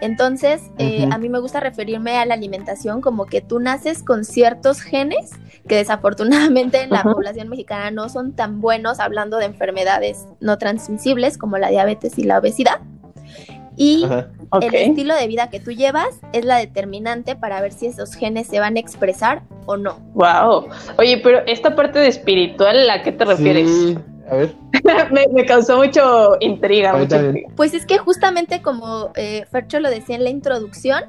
Entonces, 0.00 0.62
eh, 0.78 1.08
a 1.10 1.18
mí 1.18 1.28
me 1.28 1.38
gusta 1.38 1.60
referirme 1.60 2.18
a 2.18 2.26
la 2.26 2.34
alimentación 2.34 3.00
como 3.00 3.26
que 3.26 3.40
tú 3.40 3.60
naces 3.60 4.02
con 4.02 4.24
ciertos 4.24 4.80
genes 4.80 5.30
que 5.66 5.76
desafortunadamente 5.76 6.82
en 6.82 6.90
la 6.90 7.02
población 7.02 7.48
mexicana 7.48 7.90
no 7.90 8.08
son 8.08 8.34
tan 8.34 8.60
buenos 8.60 9.00
hablando 9.00 9.38
de 9.38 9.46
enfermedades 9.46 10.26
no 10.40 10.58
transmisibles 10.58 11.38
como 11.38 11.58
la 11.58 11.70
diabetes 11.70 12.18
y 12.18 12.24
la 12.24 12.38
obesidad 12.38 12.80
y 13.76 14.04
el 14.60 14.74
estilo 14.74 15.14
de 15.14 15.26
vida 15.26 15.50
que 15.50 15.60
tú 15.60 15.70
llevas 15.72 16.20
es 16.32 16.44
la 16.44 16.56
determinante 16.56 17.36
para 17.36 17.60
ver 17.60 17.72
si 17.72 17.86
esos 17.86 18.14
genes 18.14 18.46
se 18.46 18.60
van 18.60 18.76
a 18.76 18.80
expresar 18.80 19.42
o 19.66 19.76
no. 19.76 19.98
Wow. 20.14 20.68
Oye, 20.98 21.18
pero 21.22 21.40
esta 21.46 21.74
parte 21.74 21.98
de 21.98 22.08
espiritual, 22.08 22.88
¿a 22.90 23.02
qué 23.02 23.12
te 23.12 23.24
refieres? 23.24 23.68
Sí. 23.68 23.98
A 24.28 24.34
ver. 24.34 24.54
me, 25.32 25.46
causó 25.46 25.78
mucho 25.78 26.36
intriga. 26.40 26.94
Pues 27.54 27.74
es 27.74 27.86
que 27.86 27.98
justamente 27.98 28.60
como 28.60 29.12
eh, 29.14 29.44
Fercho 29.50 29.78
lo 29.80 29.88
decía 29.88 30.16
en 30.16 30.24
la 30.24 30.30
introducción, 30.30 31.04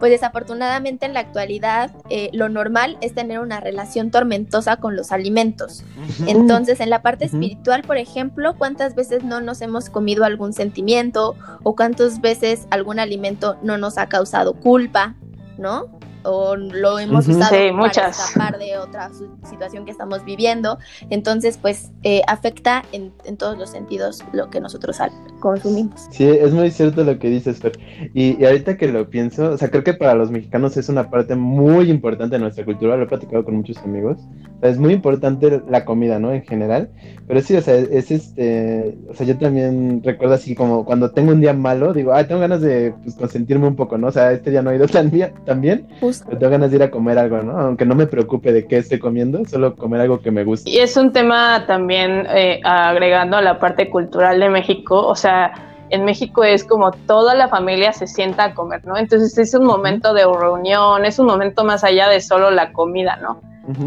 pues 0.00 0.10
desafortunadamente 0.10 1.04
en 1.04 1.12
la 1.12 1.20
actualidad 1.20 1.92
eh, 2.08 2.30
lo 2.32 2.48
normal 2.48 2.96
es 3.02 3.14
tener 3.14 3.38
una 3.38 3.60
relación 3.60 4.10
tormentosa 4.10 4.78
con 4.78 4.96
los 4.96 5.12
alimentos. 5.12 5.84
Entonces, 6.26 6.80
en 6.80 6.88
la 6.88 7.02
parte 7.02 7.26
espiritual, 7.26 7.82
por 7.82 7.98
ejemplo, 7.98 8.54
¿cuántas 8.56 8.94
veces 8.94 9.22
no 9.22 9.42
nos 9.42 9.60
hemos 9.60 9.90
comido 9.90 10.24
algún 10.24 10.54
sentimiento 10.54 11.36
o 11.62 11.76
cuántas 11.76 12.22
veces 12.22 12.66
algún 12.70 12.98
alimento 12.98 13.58
no 13.62 13.76
nos 13.76 13.98
ha 13.98 14.08
causado 14.08 14.54
culpa, 14.54 15.16
¿no? 15.58 15.99
O 16.22 16.56
lo 16.56 16.98
hemos 16.98 17.28
usado 17.28 17.50
para 17.50 18.08
escapar 18.08 18.58
de 18.58 18.78
otra 18.78 19.10
situación 19.48 19.84
que 19.84 19.90
estamos 19.90 20.24
viviendo. 20.24 20.78
Entonces, 21.08 21.58
pues 21.60 21.90
eh, 22.02 22.22
afecta 22.26 22.84
en, 22.92 23.12
todos 23.36 23.56
los 23.56 23.70
sentidos 23.70 24.22
lo 24.32 24.50
que 24.50 24.60
nosotros 24.60 24.98
consumimos. 25.38 26.08
Sí, 26.10 26.24
es 26.24 26.52
muy 26.52 26.70
cierto 26.70 27.04
lo 27.04 27.18
que 27.18 27.28
dices, 27.28 27.60
Fer. 27.60 27.78
Y, 28.14 28.44
ahorita 28.44 28.76
que 28.76 28.88
lo 28.88 29.08
pienso, 29.08 29.52
o 29.52 29.56
sea, 29.56 29.70
creo 29.70 29.84
que 29.84 29.94
para 29.94 30.14
los 30.14 30.30
mexicanos 30.30 30.76
es 30.76 30.88
una 30.88 31.10
parte 31.10 31.34
muy 31.36 31.90
importante 31.90 32.36
de 32.36 32.40
nuestra 32.40 32.64
cultura, 32.64 32.96
lo 32.96 33.04
he 33.04 33.06
platicado 33.06 33.44
con 33.44 33.56
muchos 33.56 33.78
amigos. 33.78 34.18
es 34.62 34.78
muy 34.78 34.92
importante 34.92 35.62
la 35.68 35.84
comida, 35.84 36.18
¿no? 36.18 36.32
En 36.32 36.42
general. 36.42 36.90
Pero 37.26 37.40
sí, 37.40 37.56
o 37.56 37.62
sea, 37.62 37.76
es 37.76 38.10
este, 38.10 38.98
o 39.08 39.14
sea, 39.14 39.26
yo 39.26 39.38
también 39.38 40.02
recuerdo 40.04 40.34
así 40.34 40.54
como 40.54 40.84
cuando 40.84 41.12
tengo 41.12 41.32
un 41.32 41.40
día 41.40 41.52
malo, 41.52 41.92
digo, 41.92 42.12
ay, 42.12 42.26
tengo 42.26 42.40
ganas 42.40 42.60
de 42.60 42.92
pues, 43.02 43.14
consentirme 43.14 43.68
un 43.68 43.76
poco, 43.76 43.96
¿no? 43.96 44.08
O 44.08 44.12
sea, 44.12 44.32
este 44.32 44.50
día 44.50 44.62
no 44.62 44.70
he 44.70 44.76
ido 44.76 44.86
tan 44.86 45.10
bien, 45.10 45.32
tan 45.46 45.60
bien 45.60 45.86
pero 46.26 46.38
tengo 46.38 46.50
ganas 46.50 46.70
de 46.70 46.76
ir 46.76 46.82
a 46.82 46.90
comer 46.90 47.18
algo, 47.18 47.42
¿no? 47.42 47.58
Aunque 47.58 47.86
no 47.86 47.94
me 47.94 48.06
preocupe 48.06 48.52
de 48.52 48.66
qué 48.66 48.78
estoy 48.78 48.98
comiendo, 48.98 49.44
solo 49.46 49.76
comer 49.76 50.00
algo 50.02 50.20
que 50.20 50.30
me 50.30 50.44
guste. 50.44 50.68
Y 50.68 50.78
es 50.78 50.96
un 50.96 51.12
tema 51.12 51.64
también 51.66 52.26
eh, 52.30 52.60
agregando 52.64 53.36
a 53.36 53.42
la 53.42 53.58
parte 53.58 53.88
cultural 53.90 54.40
de 54.40 54.48
México, 54.48 55.06
o 55.06 55.14
sea, 55.14 55.52
en 55.90 56.04
México 56.04 56.44
es 56.44 56.64
como 56.64 56.92
toda 56.92 57.34
la 57.34 57.48
familia 57.48 57.92
se 57.92 58.06
sienta 58.06 58.44
a 58.44 58.54
comer, 58.54 58.84
¿no? 58.86 58.96
Entonces 58.96 59.36
es 59.38 59.54
un 59.54 59.64
momento 59.64 60.14
de 60.14 60.24
reunión, 60.24 61.04
es 61.04 61.18
un 61.18 61.26
momento 61.26 61.64
más 61.64 61.84
allá 61.84 62.08
de 62.08 62.20
solo 62.20 62.50
la 62.50 62.72
comida, 62.72 63.16
¿no? 63.16 63.40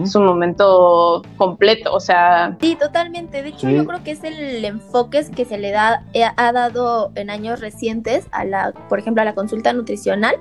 Es 0.03 0.15
un 0.15 0.25
momento 0.25 1.21
completo, 1.37 1.93
o 1.93 1.99
sea... 1.99 2.57
Sí, 2.59 2.75
totalmente. 2.79 3.41
De 3.41 3.49
hecho, 3.49 3.69
yo 3.69 3.85
creo 3.85 4.03
que 4.03 4.11
es 4.11 4.23
el 4.23 4.63
enfoque 4.65 5.25
que 5.35 5.45
se 5.45 5.57
le 5.57 5.71
da, 5.71 6.03
eh, 6.13 6.25
ha 6.35 6.51
dado 6.51 7.11
en 7.15 7.29
años 7.29 7.59
recientes 7.59 8.27
a 8.31 8.45
la, 8.45 8.71
por 8.89 8.99
ejemplo, 8.99 9.21
a 9.21 9.25
la 9.25 9.35
consulta 9.35 9.73
nutricional. 9.73 10.35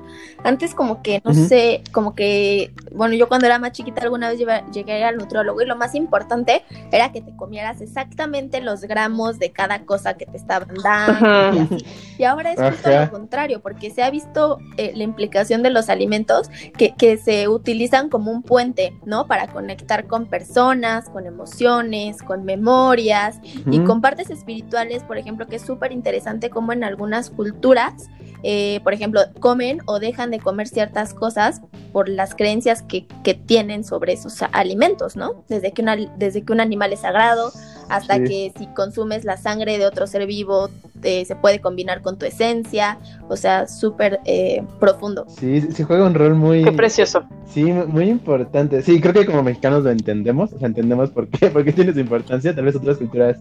Antes 0.45 0.75
como 0.75 1.03
que, 1.03 1.21
no 1.25 1.35
sé, 1.35 1.83
como 1.93 2.15
que, 2.15 2.73
bueno, 2.95 3.15
yo 3.15 3.29
cuando 3.29 3.47
era 3.47 3.59
más 3.59 3.73
chiquita 3.73 4.03
alguna 4.03 4.31
vez 4.31 4.41
llegué 4.73 5.05
al 5.05 5.17
nutriólogo 5.17 5.61
y 5.63 5.67
lo 5.67 5.77
más 5.77 5.95
importante 5.95 6.65
era 6.91 7.13
que 7.13 7.21
te 7.21 7.35
comieras 7.37 7.81
exactamente 7.81 8.61
los 8.61 8.83
gramos 8.83 9.39
de 9.39 9.53
cada 9.53 9.85
cosa 9.85 10.15
que 10.15 10.27
te 10.27 10.37
estaban 10.37 10.75
dando 10.83 11.57
y 11.57 11.59
así. 11.61 11.87
Y 12.19 12.25
ahora 12.25 12.53
es 12.53 12.61
justo 12.61 12.91
lo 12.91 13.11
contrario, 13.11 13.61
porque 13.61 13.91
se 13.91 14.03
ha 14.03 14.11
visto 14.11 14.59
eh, 14.77 14.93
la 14.95 15.03
implicación 15.05 15.63
de 15.63 15.71
los 15.71 15.89
alimentos 15.89 16.51
que, 16.77 16.95
que 16.95 17.17
se 17.17 17.49
utilizan 17.49 18.09
como 18.09 18.31
un 18.31 18.43
puente, 18.43 18.95
¿no? 19.05 19.27
Para 19.33 19.47
conectar 19.47 20.07
con 20.07 20.27
personas, 20.27 21.09
con 21.09 21.25
emociones, 21.27 22.21
con 22.21 22.45
memorias 22.45 23.39
y 23.65 23.81
con 23.81 24.03
partes 24.03 24.29
espirituales, 24.29 25.05
por 25.05 25.17
ejemplo, 25.17 25.47
que 25.47 25.57
es 25.57 25.63
súper 25.63 25.91
interesante 25.91 26.51
como 26.51 26.75
en 26.75 26.85
algunas 26.85 27.31
culturas, 27.31 28.11
eh, 28.43 28.81
por 28.85 28.93
ejemplo, 28.93 29.23
comen 29.41 29.79
o 29.87 30.01
dejan 30.01 30.31
de 30.33 30.39
comer 30.39 30.69
ciertas 30.69 31.15
cosas 31.15 31.63
por 31.95 32.11
las 32.11 32.35
creencias 32.35 32.83
que, 32.83 33.07
que 33.25 33.33
tienen 33.33 33.85
sobre 33.85 34.13
esos 34.13 34.43
alimentos, 34.53 35.17
¿no? 35.17 35.47
Desde 35.49 35.73
que, 35.73 35.81
una, 35.81 35.97
desde 35.97 36.43
que 36.43 36.53
un 36.53 36.61
animal 36.61 36.93
es 36.93 37.01
sagrado 37.01 37.53
hasta 37.89 38.23
que 38.23 38.53
si 38.57 38.67
consumes 38.69 39.25
la 39.25 39.37
sangre 39.37 39.79
de 39.79 39.87
otro 39.87 40.07
ser 40.07 40.27
vivo 40.27 40.69
eh, 41.03 41.25
se 41.25 41.35
puede 41.35 41.61
combinar 41.61 42.03
con 42.03 42.19
tu 42.19 42.27
esencia, 42.27 42.99
o 43.29 43.37
sea, 43.37 43.67
súper 43.67 44.21
eh, 44.25 44.63
profundo. 44.79 45.27
Sí, 45.29 45.61
sí 45.61 45.83
juega 45.83 46.07
un 46.07 46.15
rol 46.15 46.35
muy... 46.35 46.65
Qué 46.65 46.73
precioso. 46.73 47.25
Sí, 47.47 47.65
muy 47.65 48.09
importante. 48.09 48.83
Sí, 48.83 49.01
creo 49.01 49.13
que 49.13 49.27
como 49.27 49.43
mexicanos 49.43 49.83
lo 49.83 49.91
entendemos, 49.91 50.53
o 50.53 50.59
sea, 50.59 50.69
entendemos 50.69 51.11
por 51.11 51.29
qué, 51.29 51.47
por 51.51 51.65
qué 51.65 51.73
tiene 51.73 51.93
su 51.93 52.01
importancia, 52.01 52.55
tal 52.55 52.65
vez 52.65 52.77
otras 52.77 52.99
culturas 52.99 53.39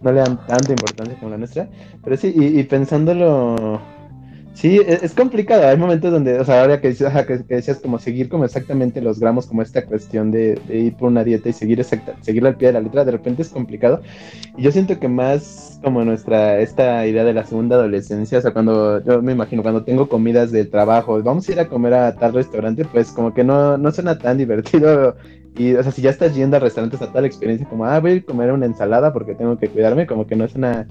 no 0.00 0.12
le 0.12 0.20
dan 0.20 0.46
tanta 0.46 0.70
importancia 0.72 1.16
como 1.18 1.30
la 1.30 1.38
nuestra, 1.38 1.68
pero 2.02 2.16
sí, 2.16 2.32
y, 2.34 2.58
y 2.58 2.62
pensándolo 2.64 3.80
Sí, 4.54 4.78
e-, 4.78 4.98
es, 5.02 5.14
complicado. 5.14 5.66
Hay 5.66 5.76
momentos 5.76 6.10
donde, 6.12 6.38
o 6.38 6.44
sea, 6.44 6.62
ahora 6.62 6.80
que, 6.80 6.88
decías 6.92 7.80
como 7.80 7.98
seguir 7.98 8.28
como 8.28 8.44
exactamente 8.44 9.00
los 9.00 9.18
gramos, 9.18 9.46
como 9.46 9.62
esta 9.62 9.84
cuestión 9.84 10.30
de, 10.30 10.60
ir 10.68 10.94
por 10.94 11.08
una 11.08 11.24
dieta 11.24 11.48
y 11.48 11.52
seguir 11.52 11.80
exacta, 11.80 12.14
seguirla 12.20 12.50
al 12.50 12.56
pie 12.56 12.68
de 12.68 12.74
la 12.74 12.80
letra, 12.80 13.04
de 13.04 13.12
repente 13.12 13.42
es 13.42 13.48
complicado. 13.48 14.02
Y 14.56 14.62
yo 14.62 14.72
siento 14.72 14.98
que 14.98 15.08
más 15.08 15.80
como 15.82 16.04
nuestra, 16.04 16.60
esta 16.60 17.06
idea 17.06 17.24
de 17.24 17.34
la 17.34 17.44
segunda 17.44 17.76
adolescencia, 17.76 18.38
o 18.38 18.40
sea, 18.40 18.52
cuando 18.52 19.02
yo 19.04 19.22
me 19.22 19.32
imagino, 19.32 19.62
cuando 19.62 19.84
tengo 19.84 20.08
comidas 20.08 20.52
de 20.52 20.64
trabajo, 20.64 21.20
vamos 21.22 21.48
a 21.48 21.52
ir 21.52 21.60
a 21.60 21.68
comer 21.68 21.94
a 21.94 22.14
tal 22.14 22.34
restaurante, 22.34 22.84
pues 22.84 23.10
como 23.10 23.34
que 23.34 23.44
no, 23.44 23.78
no 23.78 23.90
suena 23.90 24.18
tan 24.18 24.38
divertido. 24.42 25.16
Y, 25.56 25.74
o 25.74 25.82
sea, 25.82 25.92
si 25.92 26.00
ya 26.00 26.10
estás 26.10 26.34
yendo 26.34 26.56
a 26.56 26.60
restaurantes 26.60 27.02
a 27.02 27.12
tal 27.12 27.26
experiencia, 27.26 27.68
como, 27.68 27.84
ah, 27.84 28.00
voy 28.00 28.12
a 28.12 28.22
comer 28.22 28.52
una 28.52 28.64
ensalada 28.66 29.12
porque 29.12 29.34
tengo 29.34 29.58
que 29.58 29.68
cuidarme, 29.68 30.06
como 30.06 30.26
que 30.26 30.34
no 30.34 30.44
es 30.44 30.54
una 30.54 30.86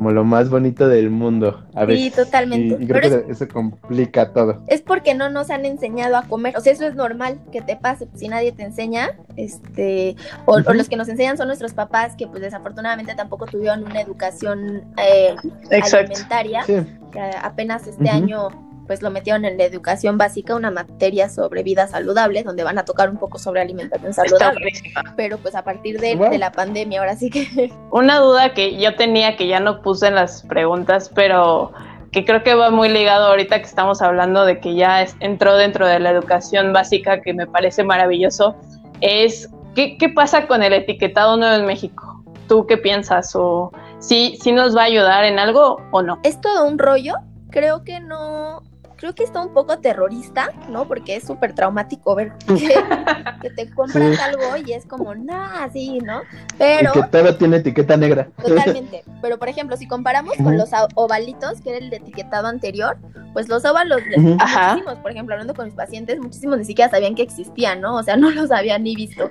como 0.00 0.12
lo 0.12 0.24
más 0.24 0.48
bonito 0.48 0.88
del 0.88 1.10
mundo. 1.10 1.62
A 1.74 1.84
sí, 1.84 2.10
totalmente. 2.10 2.82
Y, 2.82 2.86
creo 2.86 3.02
que 3.02 3.30
eso 3.30 3.46
complica 3.46 4.32
todo. 4.32 4.64
Es 4.66 4.80
porque 4.80 5.12
no 5.12 5.28
nos 5.28 5.50
han 5.50 5.66
enseñado 5.66 6.16
a 6.16 6.22
comer. 6.22 6.56
O 6.56 6.62
sea, 6.62 6.72
eso 6.72 6.86
es 6.86 6.94
normal 6.94 7.38
que 7.52 7.60
te 7.60 7.76
pase 7.76 8.08
si 8.14 8.26
nadie 8.28 8.50
te 8.52 8.62
enseña. 8.62 9.10
Este, 9.36 10.16
o, 10.46 10.58
los 10.58 10.88
que 10.88 10.96
nos 10.96 11.06
enseñan 11.10 11.36
son 11.36 11.48
nuestros 11.48 11.74
papás 11.74 12.16
que 12.16 12.26
pues 12.26 12.40
desafortunadamente 12.40 13.14
tampoco 13.14 13.44
tuvieron 13.44 13.84
una 13.84 14.00
educación 14.00 14.84
eh, 14.96 15.36
alimentaria. 15.70 16.64
Que 16.64 17.20
apenas 17.42 17.86
este 17.86 18.08
año 18.08 18.69
pues 18.90 19.02
lo 19.02 19.12
metieron 19.12 19.44
en 19.44 19.56
la 19.56 19.62
educación 19.62 20.18
básica, 20.18 20.56
una 20.56 20.72
materia 20.72 21.28
sobre 21.28 21.62
vida 21.62 21.86
saludable, 21.86 22.42
donde 22.42 22.64
van 22.64 22.76
a 22.76 22.84
tocar 22.84 23.08
un 23.08 23.18
poco 23.18 23.38
sobre 23.38 23.60
alimentación 23.60 24.12
saludable. 24.12 24.72
Pero 25.14 25.38
pues 25.38 25.54
a 25.54 25.62
partir 25.62 26.00
de, 26.00 26.16
la 26.36 26.50
pandemia, 26.50 26.98
ahora 26.98 27.14
sí 27.14 27.30
que... 27.30 27.72
Una 27.92 28.18
duda 28.18 28.52
que 28.52 28.80
yo 28.80 28.96
tenía 28.96 29.36
que 29.36 29.46
ya 29.46 29.60
no 29.60 29.80
puse 29.80 30.08
en 30.08 30.16
las 30.16 30.42
preguntas, 30.42 31.08
pero 31.14 31.70
que 32.10 32.24
creo 32.24 32.42
que 32.42 32.52
va 32.56 32.70
muy 32.70 32.88
ligado 32.88 33.28
ahorita 33.28 33.58
que 33.60 33.64
estamos 33.64 34.02
hablando 34.02 34.44
de 34.44 34.58
que 34.58 34.74
ya 34.74 35.06
entró 35.20 35.56
dentro 35.56 35.86
de 35.86 36.00
la 36.00 36.10
educación 36.10 36.72
básica, 36.72 37.20
que 37.20 37.32
me 37.32 37.46
parece 37.46 37.84
maravilloso, 37.84 38.56
es 39.00 39.48
¿qué, 39.76 39.98
qué 39.98 40.08
pasa 40.08 40.48
con 40.48 40.64
el 40.64 40.72
etiquetado 40.72 41.36
nuevo 41.36 41.54
en 41.54 41.64
México? 41.64 42.24
¿Tú 42.48 42.66
qué 42.66 42.76
piensas? 42.76 43.36
¿O 43.36 43.70
si 44.00 44.36
sí 44.42 44.50
nos 44.50 44.76
va 44.76 44.80
a 44.80 44.86
ayudar 44.86 45.22
en 45.22 45.38
algo 45.38 45.76
o 45.92 46.02
no? 46.02 46.18
Es 46.24 46.40
todo 46.40 46.66
un 46.66 46.76
rollo. 46.76 47.14
Creo 47.52 47.82
que 47.82 47.98
no, 47.98 48.62
creo 49.00 49.14
que 49.14 49.24
está 49.24 49.40
un 49.40 49.54
poco 49.54 49.78
terrorista, 49.78 50.50
¿no? 50.68 50.86
Porque 50.86 51.16
es 51.16 51.26
súper 51.26 51.54
traumático 51.54 52.14
ver 52.14 52.32
que, 52.46 53.50
te 53.50 53.70
compras 53.74 54.20
algo 54.20 54.58
y 54.64 54.72
es 54.72 54.84
como, 54.84 55.14
nah, 55.14 55.68
sí, 55.72 55.98
¿no? 56.00 56.20
Pero... 56.58 56.90
Y 56.94 57.00
que 57.00 57.08
todo 57.08 57.34
tiene 57.36 57.56
etiqueta 57.56 57.96
negra. 57.96 58.28
Totalmente. 58.44 59.02
Pero, 59.22 59.38
por 59.38 59.48
ejemplo, 59.48 59.78
si 59.78 59.88
comparamos 59.88 60.36
con 60.36 60.58
los 60.58 60.68
ovalitos, 60.94 61.62
que 61.62 61.70
era 61.70 61.78
el 61.78 61.88
de 61.88 61.96
etiquetado 61.96 62.46
anterior, 62.46 62.98
pues 63.32 63.48
los 63.48 63.64
óvalos, 63.64 64.02
muchísimos, 64.16 64.98
por 65.00 65.10
ejemplo, 65.10 65.34
hablando 65.34 65.54
con 65.54 65.64
mis 65.64 65.74
pacientes, 65.74 66.18
muchísimos 66.18 66.58
ni 66.58 66.66
siquiera 66.66 66.90
sabían 66.90 67.14
que 67.14 67.22
existían, 67.22 67.80
¿no? 67.80 67.96
O 67.96 68.02
sea, 68.02 68.16
no 68.18 68.30
los 68.30 68.50
habían 68.50 68.82
ni 68.82 68.94
visto. 68.94 69.30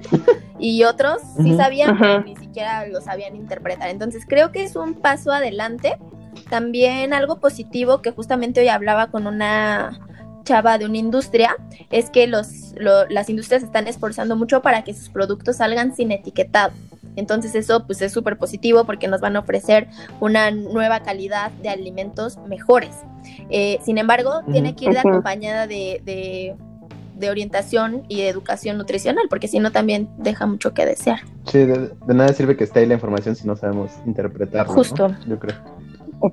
Y 0.58 0.84
otros 0.84 1.22
sí 1.40 1.56
sabían, 1.56 1.98
pero 2.00 2.24
ni 2.24 2.36
siquiera 2.36 2.88
los 2.88 3.04
sabían 3.04 3.36
interpretar. 3.36 3.90
Entonces, 3.90 4.26
creo 4.28 4.52
que 4.52 4.64
es 4.64 4.76
un 4.76 4.96
paso 4.96 5.32
adelante 5.32 5.98
también 6.50 7.14
algo 7.14 7.40
positivo 7.40 8.02
que 8.02 8.12
justamente 8.12 8.62
hoy 8.62 8.68
hablaba 8.68 9.08
con 9.08 9.28
una 9.28 10.00
chava 10.44 10.78
de 10.78 10.86
una 10.86 10.98
industria 10.98 11.56
es 11.92 12.10
que 12.10 12.26
los, 12.26 12.74
las 13.10 13.30
industrias 13.30 13.62
están 13.62 13.88
esforzando 13.88 14.36
mucho 14.36 14.62
para 14.62 14.84
que 14.84 14.94
sus 14.94 15.10
productos 15.10 15.58
salgan 15.58 15.96
sin 15.96 16.12
etiquetado. 16.12 16.74
Entonces 17.16 17.54
eso 17.56 17.86
pues 17.86 18.02
es 18.02 18.12
súper 18.12 18.38
positivo 18.38 18.86
porque 18.86 19.08
nos 19.08 19.22
van 19.22 19.36
a 19.36 19.40
ofrecer 19.40 19.88
una 20.20 20.52
nueva 20.52 21.02
calidad 21.02 21.52
de 21.52 21.70
alimentos 21.70 22.38
mejores. 22.48 22.96
Eh, 23.50 23.80
sin 23.84 23.98
embargo, 23.98 24.42
tiene 24.52 24.76
que 24.76 24.86
ir 24.86 24.98
acompañada 24.98 25.68
de, 25.68 26.02
de, 26.06 27.30
orientación 27.30 28.04
y 28.08 28.22
de 28.22 28.30
educación 28.30 28.78
nutricional, 28.78 29.26
porque 29.30 29.50
si 29.50 29.60
no 29.60 29.72
también 29.72 30.10
deja 30.18 30.46
mucho 30.46 30.74
que 30.74 30.86
desear. 30.86 31.20
Sí, 31.46 31.60
de, 31.60 31.92
nada 32.08 32.32
sirve 32.34 32.56
que 32.56 32.64
esté 32.64 32.80
ahí 32.80 32.86
la 32.86 32.94
información 32.94 33.36
si 33.36 33.46
no 33.46 33.58
sabemos 33.58 33.92
interpretarla. 34.06 34.74
Justo. 34.74 35.14
Yo 35.28 35.38
creo 35.38 35.79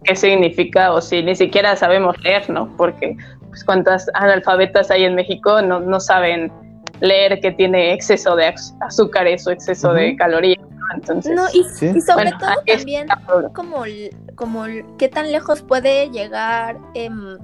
qué 0.05 0.17
significa 0.17 0.93
o 0.93 1.01
si 1.01 1.23
ni 1.23 1.35
siquiera 1.35 1.77
sabemos 1.77 2.17
leer, 2.23 2.49
¿no? 2.51 2.75
Porque 2.77 3.17
pues 3.49 3.65
cuántas 3.65 4.09
analfabetas 4.15 4.91
hay 4.91 5.05
en 5.05 5.15
México 5.15 5.63
no, 5.63 5.81
no 5.81 6.01
saben 6.01 6.53
leer 7.01 7.41
que 7.41 7.53
tiene 7.53 7.93
exceso 7.93 8.37
de 8.37 8.55
azúcares 8.81 9.47
o 9.47 9.51
exceso 9.51 9.93
de 9.93 10.17
calorías. 10.17 10.59
Entonces, 10.95 11.35
no, 11.35 11.47
y, 11.53 11.65
sobre 12.01 12.31
todo 12.39 12.51
también 12.65 13.09
como, 13.53 13.85
como 14.35 14.65
qué 14.99 15.09
tan 15.09 15.31
lejos 15.33 15.63
puede 15.63 16.11
llegar 16.11 16.79
em, 16.95 17.39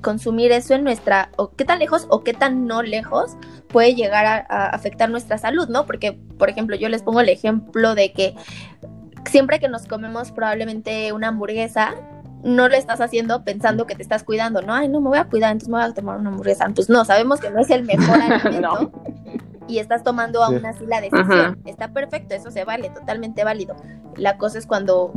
consumir 0.00 0.52
eso 0.52 0.74
en 0.74 0.84
nuestra, 0.84 1.30
o 1.36 1.50
qué 1.54 1.64
tan 1.64 1.78
lejos 1.78 2.06
o 2.08 2.22
qué 2.22 2.34
tan 2.34 2.66
no 2.66 2.82
lejos 2.82 3.36
puede 3.68 3.94
llegar 3.94 4.46
a, 4.48 4.66
afectar 4.66 5.10
nuestra 5.10 5.38
salud, 5.38 5.68
¿no? 5.68 5.86
Porque, 5.86 6.12
por 6.38 6.50
ejemplo, 6.50 6.76
yo 6.76 6.88
les 6.88 7.02
pongo 7.02 7.20
el 7.20 7.28
ejemplo 7.28 7.94
de 7.94 8.12
que 8.12 8.34
siempre 9.24 9.60
que 9.60 9.68
nos 9.68 9.86
comemos 9.86 10.32
probablemente 10.32 11.12
una 11.12 11.28
hamburguesa, 11.28 11.94
no 12.42 12.68
lo 12.68 12.74
estás 12.74 13.00
haciendo 13.00 13.44
pensando 13.44 13.86
que 13.86 13.94
te 13.94 14.02
estás 14.02 14.24
cuidando, 14.24 14.62
¿no? 14.62 14.74
Ay, 14.74 14.88
no 14.88 15.00
me 15.00 15.08
voy 15.08 15.18
a 15.18 15.24
cuidar, 15.24 15.52
entonces 15.52 15.68
me 15.68 15.78
voy 15.78 15.90
a 15.90 15.94
tomar 15.94 16.18
una 16.18 16.30
hamburguesa. 16.30 16.68
Pues 16.74 16.88
no, 16.90 17.04
sabemos 17.04 17.40
que 17.40 17.50
no 17.50 17.60
es 17.60 17.70
el 17.70 17.84
mejor 17.84 18.20
alimento. 18.22 18.92
Y 19.68 19.78
estás 19.78 20.02
tomando 20.02 20.42
aún 20.42 20.66
así 20.66 20.84
la 20.86 21.00
decisión. 21.00 21.60
Está 21.64 21.92
perfecto, 21.92 22.34
eso 22.34 22.50
se 22.50 22.64
vale, 22.64 22.90
totalmente 22.90 23.44
válido. 23.44 23.76
La 24.16 24.36
cosa 24.36 24.58
es 24.58 24.66
cuando, 24.66 25.12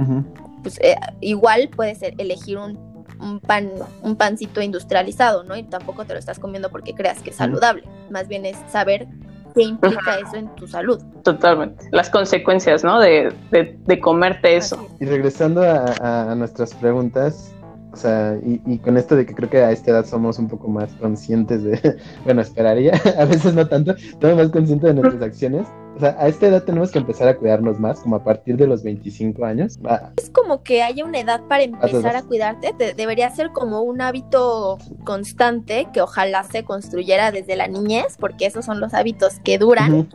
pues, 0.62 0.80
eh, 0.82 0.96
igual 1.20 1.70
puedes 1.76 2.02
elegir 2.02 2.60
un, 2.60 2.78
un 3.20 3.40
pan, 3.40 3.72
un 4.04 4.16
pancito 4.16 4.62
industrializado, 4.62 5.44
¿no? 5.44 5.58
Y 5.58 5.64
tampoco 5.64 6.06
te 6.06 6.14
lo 6.14 6.20
estás 6.20 6.40
comiendo 6.40 6.70
porque 6.70 6.94
creas 6.94 7.22
que 7.22 7.32
es 7.32 7.38
saludable. 7.38 7.84
Más 8.12 8.28
bien 8.28 8.46
es 8.46 8.56
saber 8.70 9.08
qué 9.56 9.64
implica 9.64 10.20
eso 10.20 10.36
en 10.36 10.54
tu 10.56 10.68
salud. 10.68 11.02
Totalmente. 11.24 11.88
Las 11.92 12.10
consecuencias, 12.10 12.84
¿no? 12.84 13.00
De, 13.00 13.34
de, 13.52 14.00
comerte 14.00 14.58
eso. 14.58 14.88
Y 15.00 15.06
regresando 15.06 15.62
a, 15.64 16.32
a, 16.32 16.36
nuestras 16.36 16.74
preguntas, 16.74 17.54
o 17.92 17.96
sea, 17.96 18.38
y, 18.46 18.62
y, 18.66 18.78
con 18.80 18.98
esto 18.98 19.16
de 19.16 19.26
que 19.26 19.34
creo 19.34 19.50
que 19.50 19.60
a 19.60 19.72
esta 19.72 19.92
edad 19.92 20.06
somos 20.06 20.38
un 20.38 20.50
poco 20.50 20.68
más 20.68 20.92
conscientes 20.94 21.64
de, 21.64 21.98
bueno, 22.26 22.42
esperaría, 22.42 22.94
a 23.18 23.26
veces 23.26 23.56
no 23.56 23.68
tanto, 23.68 23.96
somos 24.22 24.38
más 24.38 24.50
conscientes 24.50 24.94
de 24.94 25.02
nuestras 25.02 25.24
acciones. 25.24 25.66
O 25.96 26.00
sea, 26.00 26.16
a 26.20 26.28
esta 26.28 26.48
edad 26.48 26.64
tenemos 26.64 26.92
que 26.92 27.00
empezar 27.00 27.30
a 27.30 27.38
cuidarnos 27.38 27.80
más, 27.80 28.02
como 28.02 28.18
a 28.18 28.24
partir 28.24 28.58
de 28.58 28.68
los 28.68 28.84
25 28.84 29.46
años. 29.46 29.80
Es 30.18 30.30
como 30.30 30.62
que 30.62 30.84
haya 30.84 31.06
una 31.06 31.20
edad 31.20 31.42
para 31.48 31.64
empezar 31.64 32.16
a 32.18 32.24
cuidarte. 32.24 32.74
debería 32.96 33.30
ser 33.30 33.52
como 33.52 33.82
un 33.82 34.02
hábito 34.02 34.78
constante 35.06 35.88
que 35.94 36.02
ojalá 36.02 36.44
se 36.44 36.66
construyera 36.66 37.32
desde 37.32 37.56
la 37.56 37.68
niñez, 37.68 38.18
porque 38.20 38.46
esos 38.46 38.66
son 38.66 38.82
los 38.82 38.94
hábitos 38.94 39.40
que 39.40 39.58
duran. 39.58 40.10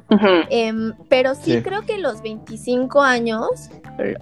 Em, 0.50 0.92
pero 1.08 1.34
sí, 1.34 1.62
creo 1.62 1.82
que 1.82 1.96
los 1.96 2.20
25 2.20 3.00
años, 3.00 3.70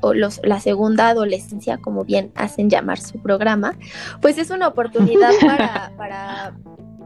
o 0.00 0.14
los, 0.14 0.40
la 0.44 0.60
segunda 0.60 1.08
adolescencia, 1.08 1.78
como 1.78 2.04
bien 2.04 2.30
hacen 2.36 2.70
llamar 2.70 3.00
su 3.00 3.20
programa, 3.20 3.74
pues 4.20 4.38
es 4.38 4.50
una 4.50 4.68
oportunidad 4.68 5.30
para, 5.40 5.92
para 5.96 6.54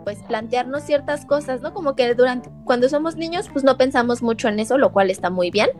pues 0.04 0.18
plantearnos 0.22 0.82
ciertas 0.82 1.24
cosas, 1.26 1.60
¿no? 1.60 1.72
Como 1.72 1.94
que 1.94 2.14
durante 2.14 2.50
cuando 2.64 2.88
somos 2.88 3.16
niños 3.16 3.48
pues 3.52 3.64
no 3.64 3.76
pensamos 3.76 4.22
mucho 4.22 4.48
en 4.48 4.60
eso, 4.60 4.78
lo 4.78 4.92
cual 4.92 5.10
está 5.10 5.30
muy 5.30 5.50
bien. 5.50 5.70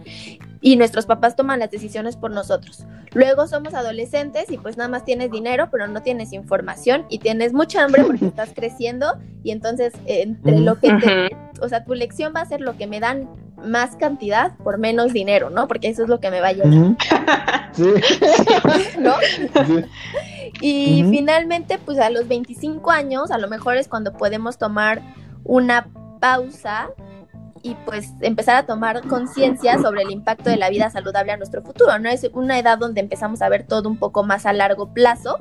Y 0.60 0.76
nuestros 0.76 1.06
papás 1.06 1.34
toman 1.34 1.58
las 1.58 1.70
decisiones 1.70 2.16
por 2.16 2.30
nosotros. 2.30 2.84
Luego 3.12 3.48
somos 3.48 3.74
adolescentes 3.74 4.50
y 4.50 4.58
pues 4.58 4.76
nada 4.76 4.88
más 4.88 5.04
tienes 5.04 5.30
dinero, 5.30 5.68
pero 5.70 5.88
no 5.88 6.02
tienes 6.02 6.32
información 6.32 7.04
y 7.08 7.18
tienes 7.18 7.52
mucha 7.52 7.82
hambre 7.82 8.04
porque 8.06 8.26
estás 8.26 8.50
creciendo 8.54 9.18
y 9.42 9.50
entonces 9.50 9.92
entre 10.06 10.60
lo 10.60 10.78
que 10.78 10.92
te, 10.94 11.36
o 11.60 11.68
sea, 11.68 11.84
tu 11.84 11.94
lección 11.94 12.32
va 12.34 12.42
a 12.42 12.46
ser 12.46 12.60
lo 12.60 12.76
que 12.76 12.86
me 12.86 13.00
dan 13.00 13.28
más 13.64 13.96
cantidad 13.96 14.56
por 14.58 14.78
menos 14.78 15.12
dinero, 15.12 15.50
¿no? 15.50 15.68
Porque 15.68 15.88
eso 15.88 16.02
es 16.02 16.08
lo 16.08 16.20
que 16.20 16.30
me 16.30 16.40
va 16.40 16.48
a 16.48 16.52
llevar. 16.52 16.96
Sí. 17.72 17.84
¿No? 18.98 19.14
Sí. 19.64 19.84
Y 20.60 21.04
finalmente, 21.10 21.78
pues 21.78 21.98
a 21.98 22.10
los 22.10 22.28
25 22.28 22.90
años, 22.90 23.30
a 23.30 23.38
lo 23.38 23.48
mejor 23.48 23.76
es 23.76 23.88
cuando 23.88 24.12
podemos 24.12 24.58
tomar 24.58 25.02
una 25.44 25.88
pausa 26.20 26.90
y 27.62 27.74
pues 27.86 28.10
empezar 28.20 28.56
a 28.56 28.66
tomar 28.66 29.06
conciencia 29.06 29.78
sobre 29.80 30.02
el 30.02 30.10
impacto 30.10 30.50
de 30.50 30.56
la 30.56 30.68
vida 30.68 30.90
saludable 30.90 31.32
a 31.32 31.36
nuestro 31.36 31.62
futuro, 31.62 31.98
¿no? 31.98 32.08
Es 32.08 32.28
una 32.32 32.58
edad 32.58 32.78
donde 32.78 33.00
empezamos 33.00 33.40
a 33.40 33.48
ver 33.48 33.66
todo 33.66 33.88
un 33.88 33.96
poco 33.96 34.24
más 34.24 34.46
a 34.46 34.52
largo 34.52 34.92
plazo, 34.92 35.38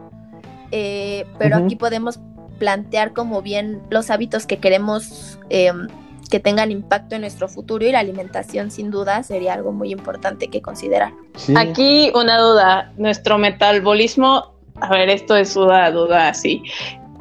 eh, 0.71 1.25
pero 1.39 1.57
aquí 1.57 1.75
podemos 1.75 2.19
plantear 2.59 3.13
como 3.13 3.41
bien 3.41 3.81
los 3.89 4.11
hábitos 4.11 4.45
que 4.45 4.59
queremos 4.59 5.39
em, 5.49 5.87
que 6.29 6.39
tengan 6.39 6.71
impacto 6.71 7.15
en 7.15 7.21
nuestro 7.21 7.49
futuro 7.49 7.85
y 7.85 7.91
la 7.91 7.99
alimentación 7.99 8.71
sin 8.71 8.89
duda 8.89 9.21
sería 9.23 9.53
algo 9.53 9.73
muy 9.73 9.91
importante 9.91 10.47
que 10.47 10.61
considerar. 10.61 11.11
Aquí 11.57 12.11
una 12.15 12.39
duda, 12.39 12.93
nuestro 12.97 13.37
metabolismo, 13.37 14.50
a 14.81 14.89
ver, 14.89 15.09
esto 15.09 15.35
es 15.35 15.53
duda, 15.53 15.91
duda 15.91 16.29
así. 16.29 16.63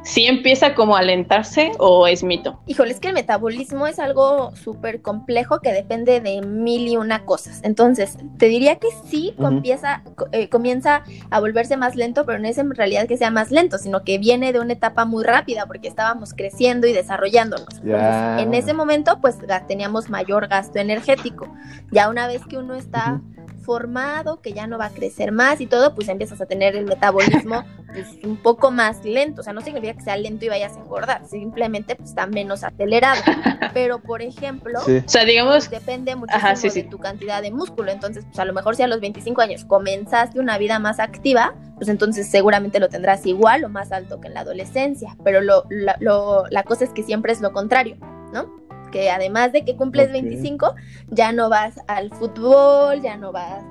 ¿Sí 0.03 0.25
empieza 0.25 0.73
como 0.73 0.95
a 0.95 0.99
alentarse 0.99 1.71
o 1.77 2.07
es 2.07 2.23
mito? 2.23 2.59
Híjole, 2.65 2.91
es 2.91 2.99
que 2.99 3.09
el 3.09 3.13
metabolismo 3.13 3.85
es 3.85 3.99
algo 3.99 4.51
súper 4.55 5.01
complejo 5.01 5.59
que 5.59 5.71
depende 5.71 6.19
de 6.19 6.41
mil 6.41 6.87
y 6.87 6.97
una 6.97 7.23
cosas. 7.23 7.59
Entonces, 7.63 8.17
te 8.39 8.47
diría 8.47 8.77
que 8.77 8.87
sí 9.05 9.35
comienza, 9.37 10.01
eh, 10.31 10.49
comienza 10.49 11.03
a 11.29 11.39
volverse 11.39 11.77
más 11.77 11.95
lento, 11.95 12.25
pero 12.25 12.39
no 12.39 12.47
es 12.47 12.57
en 12.57 12.73
realidad 12.73 13.07
que 13.07 13.17
sea 13.17 13.29
más 13.29 13.51
lento, 13.51 13.77
sino 13.77 14.03
que 14.03 14.17
viene 14.17 14.51
de 14.53 14.59
una 14.59 14.73
etapa 14.73 15.05
muy 15.05 15.23
rápida 15.23 15.67
porque 15.67 15.87
estábamos 15.87 16.33
creciendo 16.33 16.87
y 16.87 16.93
desarrollándonos. 16.93 17.81
en 17.83 18.53
ese 18.55 18.73
momento, 18.73 19.19
pues 19.21 19.37
teníamos 19.67 20.09
mayor 20.09 20.47
gasto 20.47 20.79
energético. 20.79 21.47
Ya 21.91 22.09
una 22.09 22.25
vez 22.25 22.41
que 22.47 22.57
uno 22.57 22.73
está 22.73 23.21
formado, 23.61 24.41
que 24.41 24.53
ya 24.53 24.67
no 24.67 24.77
va 24.77 24.87
a 24.87 24.89
crecer 24.89 25.31
más 25.31 25.61
y 25.61 25.67
todo, 25.67 25.95
pues 25.95 26.07
empiezas 26.09 26.41
a 26.41 26.45
tener 26.45 26.75
el 26.75 26.85
metabolismo 26.85 27.63
pues, 27.93 28.07
un 28.23 28.37
poco 28.37 28.71
más 28.71 29.03
lento. 29.05 29.41
O 29.41 29.43
sea, 29.43 29.53
no 29.53 29.61
significa 29.61 29.93
que 29.93 30.01
sea 30.01 30.17
lento 30.17 30.45
y 30.45 30.49
vayas 30.49 30.75
a 30.75 30.79
engordar, 30.79 31.25
simplemente 31.27 31.95
pues, 31.95 32.09
está 32.09 32.27
menos 32.27 32.63
acelerado. 32.63 33.21
Pero, 33.73 33.99
por 33.99 34.21
ejemplo, 34.21 34.79
o 34.79 35.09
sea, 35.09 35.25
digamos, 35.25 35.69
depende 35.69 36.15
muchísimo 36.15 36.73
de 36.73 36.83
tu 36.83 36.97
cantidad 36.97 37.41
de 37.41 37.51
músculo. 37.51 37.91
Entonces, 37.91 38.25
pues 38.25 38.39
a 38.39 38.45
lo 38.45 38.53
mejor 38.53 38.75
si 38.75 38.83
a 38.83 38.87
los 38.87 38.99
25 38.99 39.41
años 39.41 39.65
comenzaste 39.65 40.39
una 40.39 40.57
vida 40.57 40.79
más 40.79 40.99
activa, 40.99 41.53
pues 41.75 41.89
entonces 41.89 42.29
seguramente 42.29 42.79
lo 42.79 42.89
tendrás 42.89 43.25
igual 43.25 43.63
o 43.63 43.69
más 43.69 43.91
alto 43.91 44.19
que 44.19 44.27
en 44.27 44.33
la 44.33 44.41
adolescencia. 44.41 45.15
Pero 45.23 45.41
lo, 45.41 45.65
lo, 45.99 46.45
la 46.49 46.63
cosa 46.63 46.83
es 46.83 46.91
que 46.91 47.03
siempre 47.03 47.31
es 47.31 47.41
lo 47.41 47.53
contrario, 47.53 47.97
¿no? 48.33 48.60
Que 48.91 49.09
además 49.09 49.51
de 49.51 49.63
que 49.63 49.75
cumples 49.75 50.11
25, 50.11 50.75
ya 51.09 51.31
no 51.31 51.49
vas 51.49 51.79
al 51.87 52.09
fútbol, 52.11 53.01
ya 53.01 53.17
no 53.17 53.31
vas 53.31 53.63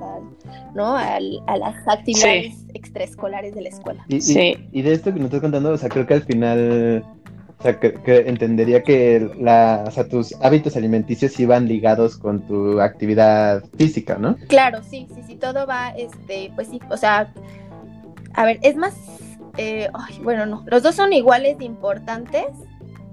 ¿no? 0.75 0.97
a 0.97 1.21
las 1.21 1.89
actividades 1.89 2.55
extraescolares 2.75 3.55
de 3.55 3.63
la 3.63 3.69
escuela. 3.69 4.05
Y, 4.09 4.21
sí. 4.21 4.57
y, 4.73 4.83
de 4.83 4.93
esto 4.93 5.13
que 5.13 5.19
nos 5.19 5.27
estás 5.27 5.41
contando, 5.41 5.71
o 5.71 5.79
sea, 5.79 5.89
creo 5.89 6.07
que 6.07 6.15
al 6.15 6.23
final, 6.23 7.05
o 7.59 7.63
sea, 7.63 7.79
que, 7.79 7.95
entendería 8.27 8.83
que 8.83 9.31
la, 9.39 9.85
o 9.87 9.91
sea, 9.91 10.09
tus 10.09 10.35
hábitos 10.43 10.77
alimenticios 10.77 11.39
iban 11.39 11.69
ligados 11.69 12.17
con 12.17 12.47
tu 12.47 12.81
actividad 12.81 13.63
física, 13.77 14.17
¿no? 14.19 14.37
Claro, 14.49 14.83
sí, 14.83 15.07
sí, 15.15 15.23
sí, 15.27 15.37
todo 15.37 15.67
va, 15.67 15.91
este, 15.91 16.51
pues 16.55 16.69
sí, 16.69 16.81
o 16.91 16.97
sea, 16.97 17.33
a 18.35 18.45
ver, 18.45 18.59
es 18.63 18.77
más, 18.77 18.95
eh, 19.57 19.89
bueno, 20.23 20.47
no, 20.47 20.65
los 20.67 20.83
dos 20.83 20.95
son 20.95 21.13
iguales 21.13 21.59
de 21.59 21.65
importantes, 21.65 22.47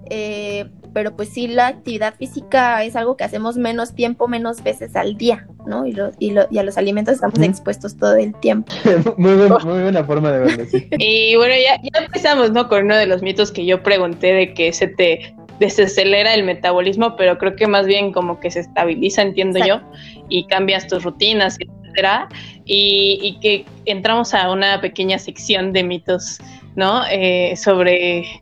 eh, 0.10 0.70
pero 0.98 1.16
pues 1.16 1.30
sí 1.30 1.48
la 1.48 1.68
actividad 1.68 2.16
física 2.16 2.84
es 2.84 2.96
algo 2.96 3.18
que 3.18 3.24
hacemos 3.24 3.56
menos 3.56 3.94
tiempo, 3.94 4.28
menos 4.28 4.64
veces 4.64 4.96
al 4.96 5.16
día, 5.16 5.46
¿no? 5.68 5.86
Y, 5.86 5.96
y, 6.18 6.58
a 6.58 6.64
los 6.64 6.76
alimentos 6.76 7.14
estamos 7.14 7.40
expuestos 7.40 7.98
todo 7.98 8.16
el 8.16 8.34
tiempo. 8.40 8.74
muy, 9.18 9.34
muy, 9.34 9.48
buena 9.84 10.04
forma 10.04 10.32
de 10.32 10.40
verlo, 10.40 10.66
sí. 10.66 10.88
Y 10.98 11.36
bueno, 11.36 11.54
ya, 11.54 11.80
ya 11.84 12.04
empezamos, 12.04 12.52
¿no? 12.52 12.68
Con 12.68 12.86
uno 12.86 12.98
de 12.98 13.06
los 13.06 13.22
mitos 13.22 13.52
que 13.52 13.64
yo 13.64 13.84
pregunté 13.84 14.34
de 14.34 14.56
que 14.56 14.74
se 14.74 14.88
te 14.88 15.36
desacelera 15.60 16.34
el 16.34 16.44
metabolismo, 16.44 17.16
pero 17.16 17.38
creo 17.38 17.56
que 17.56 17.68
más 17.68 17.86
bien 17.86 18.12
como 18.12 18.40
que 18.40 18.50
se 18.50 18.62
estabiliza, 18.62 19.22
entiendo 19.22 19.64
yo, 19.64 19.82
y 20.30 20.48
cambias 20.48 20.88
tus 20.88 21.04
rutinas, 21.04 21.60
etcétera, 21.60 22.28
y, 22.66 23.20
y, 23.22 23.40
que 23.40 23.66
entramos 23.86 24.34
a 24.34 24.50
una 24.50 24.82
pequeña 24.82 25.20
sección 25.20 25.74
de 25.74 25.84
mitos, 25.84 26.40
¿no? 26.76 27.04
Eh, 27.12 27.56
sobre 27.56 28.42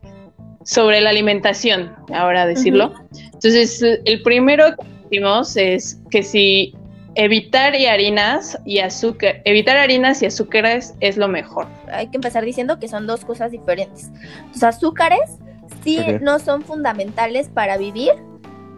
sobre 0.66 1.00
la 1.00 1.10
alimentación, 1.10 1.94
ahora 2.12 2.44
decirlo. 2.44 2.92
Entonces, 3.32 3.82
el 3.82 4.22
primero 4.22 4.76
que 4.76 4.86
decimos 5.04 5.56
es 5.56 5.98
que 6.10 6.22
si 6.22 6.74
evitar 7.14 7.74
harinas 7.74 8.58
y 8.64 8.80
azúcar, 8.80 9.40
evitar 9.44 9.76
harinas 9.76 10.22
y 10.22 10.26
azúcares 10.26 10.94
es 11.00 11.16
lo 11.16 11.28
mejor. 11.28 11.66
Hay 11.90 12.08
que 12.08 12.16
empezar 12.16 12.44
diciendo 12.44 12.78
que 12.78 12.88
son 12.88 13.06
dos 13.06 13.24
cosas 13.24 13.52
diferentes. 13.52 14.10
Los 14.52 14.62
azúcares 14.64 15.38
sí 15.84 16.00
no 16.20 16.40
son 16.40 16.62
fundamentales 16.62 17.48
para 17.48 17.76
vivir, 17.76 18.10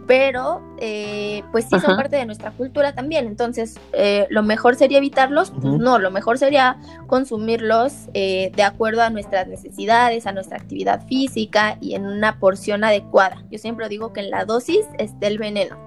pero 0.09 0.63
eh, 0.79 1.43
pues 1.51 1.65
sí 1.65 1.79
son 1.79 1.95
parte 1.95 2.15
de 2.15 2.25
nuestra 2.25 2.49
cultura 2.49 2.95
también. 2.95 3.27
Entonces, 3.27 3.79
eh, 3.93 4.25
lo 4.31 4.41
mejor 4.41 4.75
sería 4.75 4.97
evitarlos, 4.97 5.51
pues 5.51 5.79
no, 5.79 5.99
lo 5.99 6.09
mejor 6.09 6.39
sería 6.39 6.77
consumirlos 7.05 7.93
eh, 8.15 8.51
de 8.55 8.63
acuerdo 8.63 9.03
a 9.03 9.11
nuestras 9.11 9.47
necesidades, 9.47 10.25
a 10.25 10.31
nuestra 10.31 10.57
actividad 10.57 11.05
física 11.05 11.77
y 11.79 11.93
en 11.93 12.07
una 12.07 12.39
porción 12.39 12.83
adecuada. 12.83 13.43
Yo 13.51 13.59
siempre 13.59 13.87
digo 13.87 14.11
que 14.11 14.21
en 14.21 14.31
la 14.31 14.45
dosis 14.45 14.83
esté 14.97 15.27
el 15.27 15.37
veneno. 15.37 15.77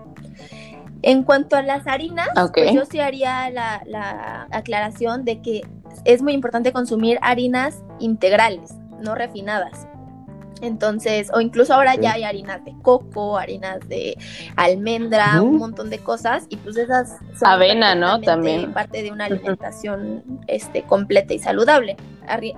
En 1.02 1.24
cuanto 1.24 1.56
a 1.56 1.62
las 1.62 1.88
harinas, 1.88 2.28
pues 2.54 2.72
yo 2.72 2.84
sí 2.84 3.00
haría 3.00 3.50
la, 3.50 3.82
la 3.86 4.46
aclaración 4.52 5.24
de 5.24 5.42
que 5.42 5.62
es 6.04 6.22
muy 6.22 6.32
importante 6.32 6.72
consumir 6.72 7.18
harinas 7.22 7.82
integrales, 7.98 8.70
no 9.00 9.16
refinadas. 9.16 9.88
Entonces, 10.62 11.28
o 11.34 11.40
incluso 11.40 11.74
ahora 11.74 11.96
ya 11.96 12.12
hay 12.12 12.22
harinas 12.22 12.64
de 12.64 12.72
coco, 12.82 13.36
harinas 13.36 13.80
de 13.88 14.16
almendra, 14.56 15.42
un 15.42 15.58
montón 15.58 15.90
de 15.90 15.98
cosas 15.98 16.46
y 16.48 16.56
pues 16.56 16.76
esas 16.76 17.18
son 17.38 17.48
avena, 17.48 17.96
¿no? 17.96 18.20
También 18.20 18.72
parte 18.72 19.02
de 19.02 19.10
una 19.10 19.24
alimentación 19.26 20.22
este 20.46 20.84
completa 20.84 21.34
y 21.34 21.40
saludable. 21.40 21.96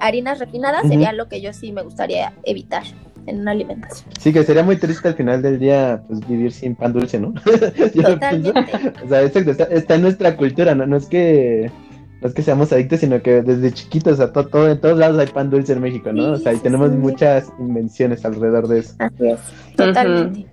harinas 0.00 0.38
refinadas 0.38 0.86
sería 0.86 1.12
lo 1.12 1.28
que 1.28 1.40
yo 1.40 1.52
sí 1.54 1.72
me 1.72 1.82
gustaría 1.82 2.34
evitar 2.44 2.84
en 3.26 3.40
una 3.40 3.52
alimentación. 3.52 4.10
Sí, 4.20 4.34
que 4.34 4.44
sería 4.44 4.62
muy 4.62 4.76
triste 4.76 5.08
al 5.08 5.14
final 5.14 5.40
del 5.40 5.58
día 5.58 6.02
pues 6.06 6.20
vivir 6.28 6.52
sin 6.52 6.74
pan 6.74 6.92
dulce, 6.92 7.18
¿no? 7.18 7.32
Totalmente. 7.94 8.92
o 9.02 9.08
sea, 9.08 9.22
está, 9.22 9.64
está 9.64 9.94
en 9.94 10.02
nuestra 10.02 10.36
cultura, 10.36 10.74
¿no? 10.74 10.86
No 10.86 10.98
es 10.98 11.06
que 11.06 11.70
no 12.24 12.28
es 12.28 12.34
que 12.34 12.42
seamos 12.42 12.72
adictos, 12.72 13.00
sino 13.00 13.20
que 13.20 13.42
desde 13.42 13.70
chiquitos, 13.70 14.18
a 14.18 14.32
todo, 14.32 14.70
en 14.70 14.80
todos 14.80 14.96
lados 14.96 15.18
hay 15.18 15.26
pan 15.26 15.50
dulce 15.50 15.74
en 15.74 15.82
México, 15.82 16.10
¿no? 16.10 16.32
o 16.32 16.36
sea, 16.38 16.54
y 16.54 16.56
tenemos 16.56 16.90
muchas 16.92 17.52
invenciones 17.58 18.24
alrededor 18.24 18.66
de 18.66 18.78
eso. 18.78 18.94
Así 18.98 19.28
es, 19.28 19.38
totalmente. 19.76 20.46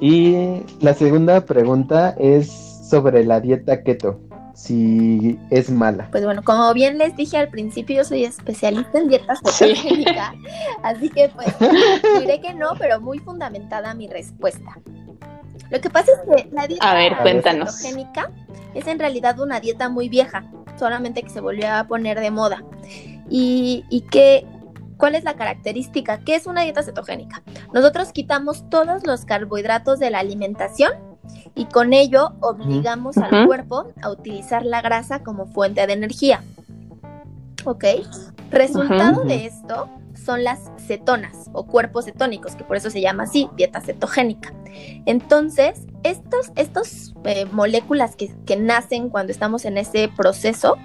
Y 0.00 0.64
la 0.80 0.94
segunda 0.94 1.44
pregunta 1.44 2.16
es 2.18 2.50
sobre 2.90 3.24
la 3.24 3.40
dieta 3.40 3.84
keto. 3.84 4.18
si 4.54 5.38
es 5.50 5.70
mala. 5.70 6.08
Pues 6.10 6.24
bueno, 6.24 6.42
como 6.42 6.74
bien 6.74 6.98
les 6.98 7.14
dije 7.16 7.36
al 7.36 7.50
principio, 7.50 7.98
yo 7.98 8.04
soy 8.04 8.24
especialista 8.24 8.98
en 8.98 9.08
dieta 9.08 9.36
cetogénica, 9.36 10.34
así 10.82 11.08
que 11.08 11.28
pues 11.28 11.54
diré 12.18 12.40
que 12.40 12.52
no, 12.52 12.70
pero 12.80 13.00
muy 13.00 13.20
fundamentada 13.20 13.94
mi 13.94 14.08
respuesta. 14.08 14.76
Lo 15.70 15.80
que 15.80 15.90
pasa 15.90 16.12
es 16.12 16.44
que 16.44 16.54
la 16.54 16.66
dieta 16.66 16.90
a 16.90 16.94
ver, 16.94 17.16
cuéntanos. 17.18 17.76
cetogénica 17.76 18.30
es 18.74 18.86
en 18.86 18.98
realidad 18.98 19.40
una 19.40 19.60
dieta 19.60 19.88
muy 19.88 20.08
vieja, 20.08 20.44
solamente 20.78 21.22
que 21.22 21.30
se 21.30 21.40
volvió 21.40 21.72
a 21.72 21.84
poner 21.84 22.20
de 22.20 22.30
moda. 22.30 22.62
Y, 23.28 23.84
y 23.88 24.02
que, 24.02 24.46
¿cuál 24.96 25.14
es 25.14 25.24
la 25.24 25.34
característica? 25.34 26.18
¿Qué 26.20 26.34
es 26.34 26.46
una 26.46 26.62
dieta 26.62 26.82
cetogénica? 26.82 27.42
Nosotros 27.72 28.12
quitamos 28.12 28.68
todos 28.68 29.06
los 29.06 29.24
carbohidratos 29.24 29.98
de 29.98 30.10
la 30.10 30.18
alimentación 30.18 30.92
y 31.54 31.66
con 31.66 31.92
ello 31.92 32.32
obligamos 32.40 33.16
al 33.18 33.46
cuerpo 33.46 33.92
a 34.02 34.10
utilizar 34.10 34.64
la 34.64 34.82
grasa 34.82 35.22
como 35.22 35.46
fuente 35.46 35.86
de 35.86 35.92
energía. 35.92 36.42
¿Ok? 37.64 37.84
Resultado 38.50 39.24
de 39.24 39.46
esto 39.46 39.88
son 40.24 40.44
las 40.44 40.70
cetonas 40.78 41.50
o 41.52 41.66
cuerpos 41.66 42.06
cetónicos, 42.06 42.54
que 42.56 42.64
por 42.64 42.76
eso 42.76 42.90
se 42.90 43.00
llama 43.00 43.24
así, 43.24 43.48
dieta 43.56 43.80
cetogénica. 43.80 44.54
Entonces, 45.06 45.86
estos, 46.02 46.50
estos 46.56 47.14
eh, 47.24 47.44
moléculas 47.46 48.16
que, 48.16 48.32
que 48.46 48.56
nacen 48.56 49.08
cuando 49.08 49.32
estamos 49.32 49.64
en 49.64 49.78
ese 49.78 50.08
proceso 50.08 50.76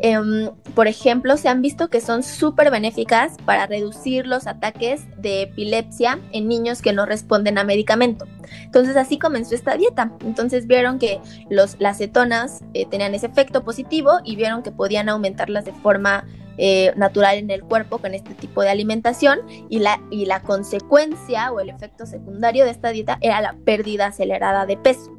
Em, 0.00 0.50
por 0.74 0.88
ejemplo, 0.88 1.36
se 1.36 1.48
han 1.48 1.62
visto 1.62 1.88
que 1.88 2.00
son 2.00 2.22
súper 2.22 2.70
benéficas 2.70 3.36
para 3.44 3.66
reducir 3.66 4.26
los 4.26 4.46
ataques 4.46 5.04
de 5.16 5.42
epilepsia 5.42 6.18
en 6.32 6.48
niños 6.48 6.82
que 6.82 6.92
no 6.92 7.06
responden 7.06 7.56
a 7.56 7.64
medicamento. 7.64 8.26
Entonces 8.62 8.96
así 8.96 9.18
comenzó 9.18 9.54
esta 9.54 9.76
dieta. 9.76 10.12
Entonces 10.20 10.66
vieron 10.66 10.98
que 10.98 11.20
los, 11.48 11.76
las 11.80 11.98
cetonas 11.98 12.62
eh, 12.74 12.86
tenían 12.86 13.14
ese 13.14 13.26
efecto 13.26 13.64
positivo 13.64 14.18
y 14.22 14.36
vieron 14.36 14.62
que 14.62 14.70
podían 14.70 15.08
aumentarlas 15.08 15.64
de 15.64 15.72
forma 15.72 16.26
eh, 16.58 16.92
natural 16.96 17.38
en 17.38 17.50
el 17.50 17.62
cuerpo 17.62 17.98
con 17.98 18.14
este 18.14 18.34
tipo 18.34 18.62
de 18.62 18.70
alimentación 18.70 19.40
y 19.68 19.78
la, 19.78 20.00
y 20.10 20.26
la 20.26 20.42
consecuencia 20.42 21.52
o 21.52 21.60
el 21.60 21.70
efecto 21.70 22.06
secundario 22.06 22.64
de 22.64 22.70
esta 22.70 22.90
dieta 22.90 23.18
era 23.20 23.40
la 23.40 23.54
pérdida 23.64 24.06
acelerada 24.06 24.66
de 24.66 24.76
peso. 24.76 25.16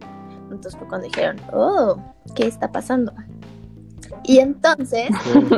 Entonces 0.51 0.77
fue 0.77 0.87
cuando 0.87 1.07
dijeron, 1.07 1.37
oh, 1.53 1.97
¿qué 2.35 2.47
está 2.47 2.71
pasando? 2.71 3.13
Y 4.23 4.39
entonces 4.39 5.09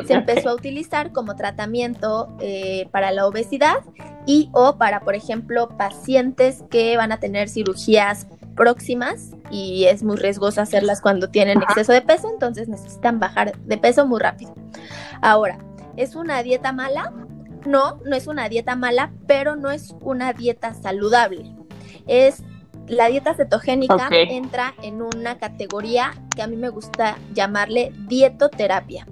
se 0.08 0.14
empezó 0.14 0.50
a 0.50 0.56
utilizar 0.56 1.12
como 1.12 1.36
tratamiento 1.36 2.36
eh, 2.40 2.88
para 2.92 3.12
la 3.12 3.26
obesidad 3.26 3.78
y 4.26 4.50
o 4.54 4.78
para, 4.78 5.02
por 5.02 5.16
ejemplo, 5.16 5.70
pacientes 5.78 6.64
que 6.70 6.98
van 6.98 7.12
a 7.12 7.20
tener 7.20 7.50
cirugías 7.50 8.28
próximas 8.56 9.32
y 9.50 9.86
es 9.86 10.04
muy 10.04 10.18
riesgoso 10.18 10.62
hacerlas 10.62 11.02
cuando 11.02 11.30
tienen 11.30 11.62
exceso 11.62 11.94
de 11.94 12.02
peso, 12.02 12.30
entonces 12.30 12.68
necesitan 12.68 13.20
bajar 13.20 13.58
de 13.58 13.78
peso 13.78 14.06
muy 14.06 14.20
rápido. 14.20 14.54
Ahora, 15.22 15.58
¿es 16.00 16.16
una 16.16 16.42
dieta 16.44 16.72
mala? 16.72 17.12
No, 17.66 18.00
no 18.06 18.16
es 18.16 18.28
una 18.28 18.48
dieta 18.48 18.76
mala, 18.76 19.12
pero 19.28 19.58
no 19.58 19.70
es 19.70 19.94
una 20.00 20.32
dieta 20.32 20.74
saludable. 20.74 21.54
Es 22.08 22.44
la 22.88 23.08
dieta 23.08 23.36
cetogénica 23.36 24.08
entra 24.10 24.74
en 24.82 25.02
una 25.02 25.38
categoría 25.38 26.14
que 26.36 26.42
a 26.42 26.48
mí 26.48 26.56
me 26.56 26.70
gusta 26.70 27.18
llamarle 27.34 27.92
dietoterapia, 28.08 29.06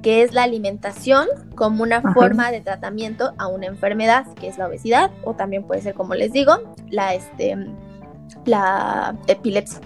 que 0.00 0.22
es 0.22 0.32
la 0.32 0.44
alimentación 0.44 1.26
como 1.56 1.82
una 1.82 2.00
forma 2.14 2.50
de 2.52 2.60
tratamiento 2.60 3.34
a 3.36 3.48
una 3.48 3.66
enfermedad, 3.66 4.32
que 4.34 4.48
es 4.48 4.58
la 4.58 4.68
obesidad, 4.68 5.10
o 5.24 5.34
también 5.34 5.64
puede 5.64 5.82
ser, 5.82 5.94
como 5.94 6.14
les 6.14 6.32
digo, 6.32 6.74
la, 6.88 7.14
este, 7.14 7.56
la 8.46 9.16
epilepsia. 9.26 9.80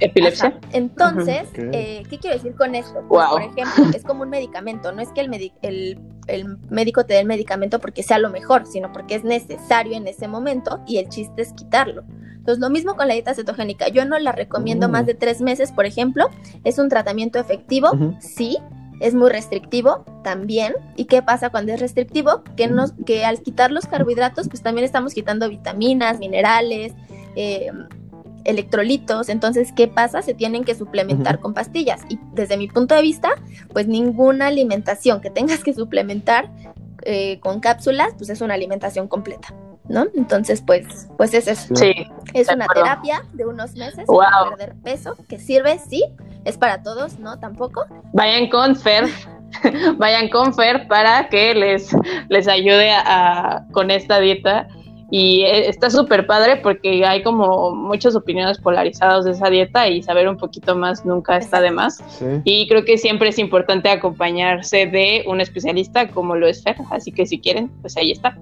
¿Epilepsia? 0.00 0.58
Entonces, 0.72 1.48
eh, 1.56 2.02
¿qué 2.08 2.18
quiero 2.18 2.36
decir 2.36 2.54
con 2.54 2.74
esto? 2.74 3.04
Pues, 3.08 3.26
por 3.28 3.42
ejemplo, 3.42 3.84
es 3.94 4.02
como 4.04 4.22
un 4.22 4.30
medicamento, 4.30 4.92
no 4.92 5.00
es 5.00 5.08
que 5.10 5.20
el, 5.20 5.52
el, 5.62 6.00
el, 6.26 6.58
médico 6.70 7.04
te 7.04 7.14
dé 7.14 7.20
el 7.20 7.26
medicamento 7.26 7.80
porque 7.80 8.02
sea 8.02 8.18
lo 8.18 8.30
mejor, 8.30 8.66
sino 8.66 8.92
porque 8.92 9.14
es 9.14 9.24
necesario 9.24 9.96
en 9.96 10.06
ese 10.06 10.28
momento 10.28 10.80
y 10.86 10.98
el 10.98 11.08
chiste 11.08 11.42
es 11.42 11.52
quitarlo. 11.52 12.04
Entonces, 12.42 12.60
lo 12.60 12.70
mismo 12.70 12.96
con 12.96 13.06
la 13.06 13.14
dieta 13.14 13.34
cetogénica. 13.34 13.86
Yo 13.86 14.04
no 14.04 14.18
la 14.18 14.32
recomiendo 14.32 14.88
más 14.88 15.04
mm. 15.04 15.06
de 15.06 15.14
tres 15.14 15.40
meses, 15.40 15.70
por 15.70 15.86
ejemplo. 15.86 16.28
Es 16.64 16.78
un 16.78 16.88
tratamiento 16.88 17.38
efectivo, 17.38 17.90
sí. 18.18 18.58
Es 18.98 19.14
muy 19.14 19.30
restrictivo 19.30 20.04
también. 20.24 20.74
¿Y 20.96 21.04
qué 21.04 21.22
pasa 21.22 21.50
cuando 21.50 21.72
es 21.72 21.78
restrictivo? 21.78 22.42
Que, 22.56 22.66
nos, 22.66 22.94
que 23.06 23.24
al 23.24 23.42
quitar 23.42 23.70
los 23.70 23.86
carbohidratos, 23.86 24.48
pues 24.48 24.60
también 24.60 24.84
estamos 24.84 25.14
quitando 25.14 25.48
vitaminas, 25.48 26.18
minerales, 26.18 26.94
eh, 27.36 27.70
electrolitos. 28.44 29.28
Entonces, 29.28 29.72
¿qué 29.72 29.88
pasa? 29.88 30.22
Se 30.22 30.34
tienen 30.34 30.64
que 30.64 30.74
suplementar 30.74 31.40
con 31.40 31.54
pastillas. 31.54 32.02
Y 32.08 32.18
desde 32.32 32.56
mi 32.56 32.68
punto 32.68 32.94
de 32.94 33.02
vista, 33.02 33.30
pues 33.72 33.86
ninguna 33.86 34.48
alimentación 34.48 35.20
que 35.20 35.30
tengas 35.30 35.62
que 35.62 35.74
suplementar 35.74 36.50
eh, 37.04 37.40
con 37.40 37.60
cápsulas, 37.60 38.14
pues 38.16 38.30
es 38.30 38.40
una 38.40 38.54
alimentación 38.54 39.08
completa. 39.08 39.54
¿no? 39.88 40.06
Entonces, 40.14 40.62
pues, 40.62 41.08
pues 41.16 41.34
es 41.34 41.48
eso. 41.48 41.74
Sí, 41.74 41.92
es 42.34 42.48
una 42.48 42.66
terapia 42.66 43.22
de 43.32 43.46
unos 43.46 43.74
meses 43.74 44.06
para 44.06 44.50
perder 44.50 44.74
peso, 44.82 45.16
que 45.28 45.38
sirve, 45.38 45.78
sí, 45.78 46.04
es 46.44 46.56
para 46.56 46.82
todos, 46.82 47.18
¿no? 47.18 47.38
Tampoco. 47.38 47.84
Vayan 48.12 48.48
con 48.48 48.76
Fer, 48.76 49.04
vayan 49.98 50.28
con 50.28 50.54
Fer 50.54 50.86
para 50.88 51.28
que 51.28 51.54
les, 51.54 51.90
les 52.28 52.48
ayude 52.48 52.90
a, 52.92 53.66
con 53.72 53.90
esta 53.90 54.20
dieta 54.20 54.68
y 55.14 55.42
eh, 55.42 55.68
está 55.68 55.90
súper 55.90 56.26
padre 56.26 56.56
porque 56.56 57.04
hay 57.04 57.22
como 57.22 57.74
muchas 57.74 58.16
opiniones 58.16 58.56
polarizadas 58.58 59.26
de 59.26 59.32
esa 59.32 59.50
dieta 59.50 59.86
y 59.86 60.02
saber 60.02 60.26
un 60.26 60.38
poquito 60.38 60.74
más 60.74 61.04
nunca 61.04 61.36
está 61.36 61.60
de 61.60 61.70
más. 61.70 62.02
Y 62.44 62.66
creo 62.66 62.86
que 62.86 62.96
siempre 62.96 63.28
es 63.28 63.38
importante 63.38 63.90
acompañarse 63.90 64.86
de 64.86 65.22
un 65.26 65.42
especialista 65.42 66.08
como 66.08 66.34
lo 66.34 66.46
es 66.46 66.62
Fer, 66.62 66.76
así 66.90 67.12
que 67.12 67.26
si 67.26 67.38
quieren, 67.38 67.70
pues 67.82 67.94
ahí 67.98 68.10
está. 68.10 68.38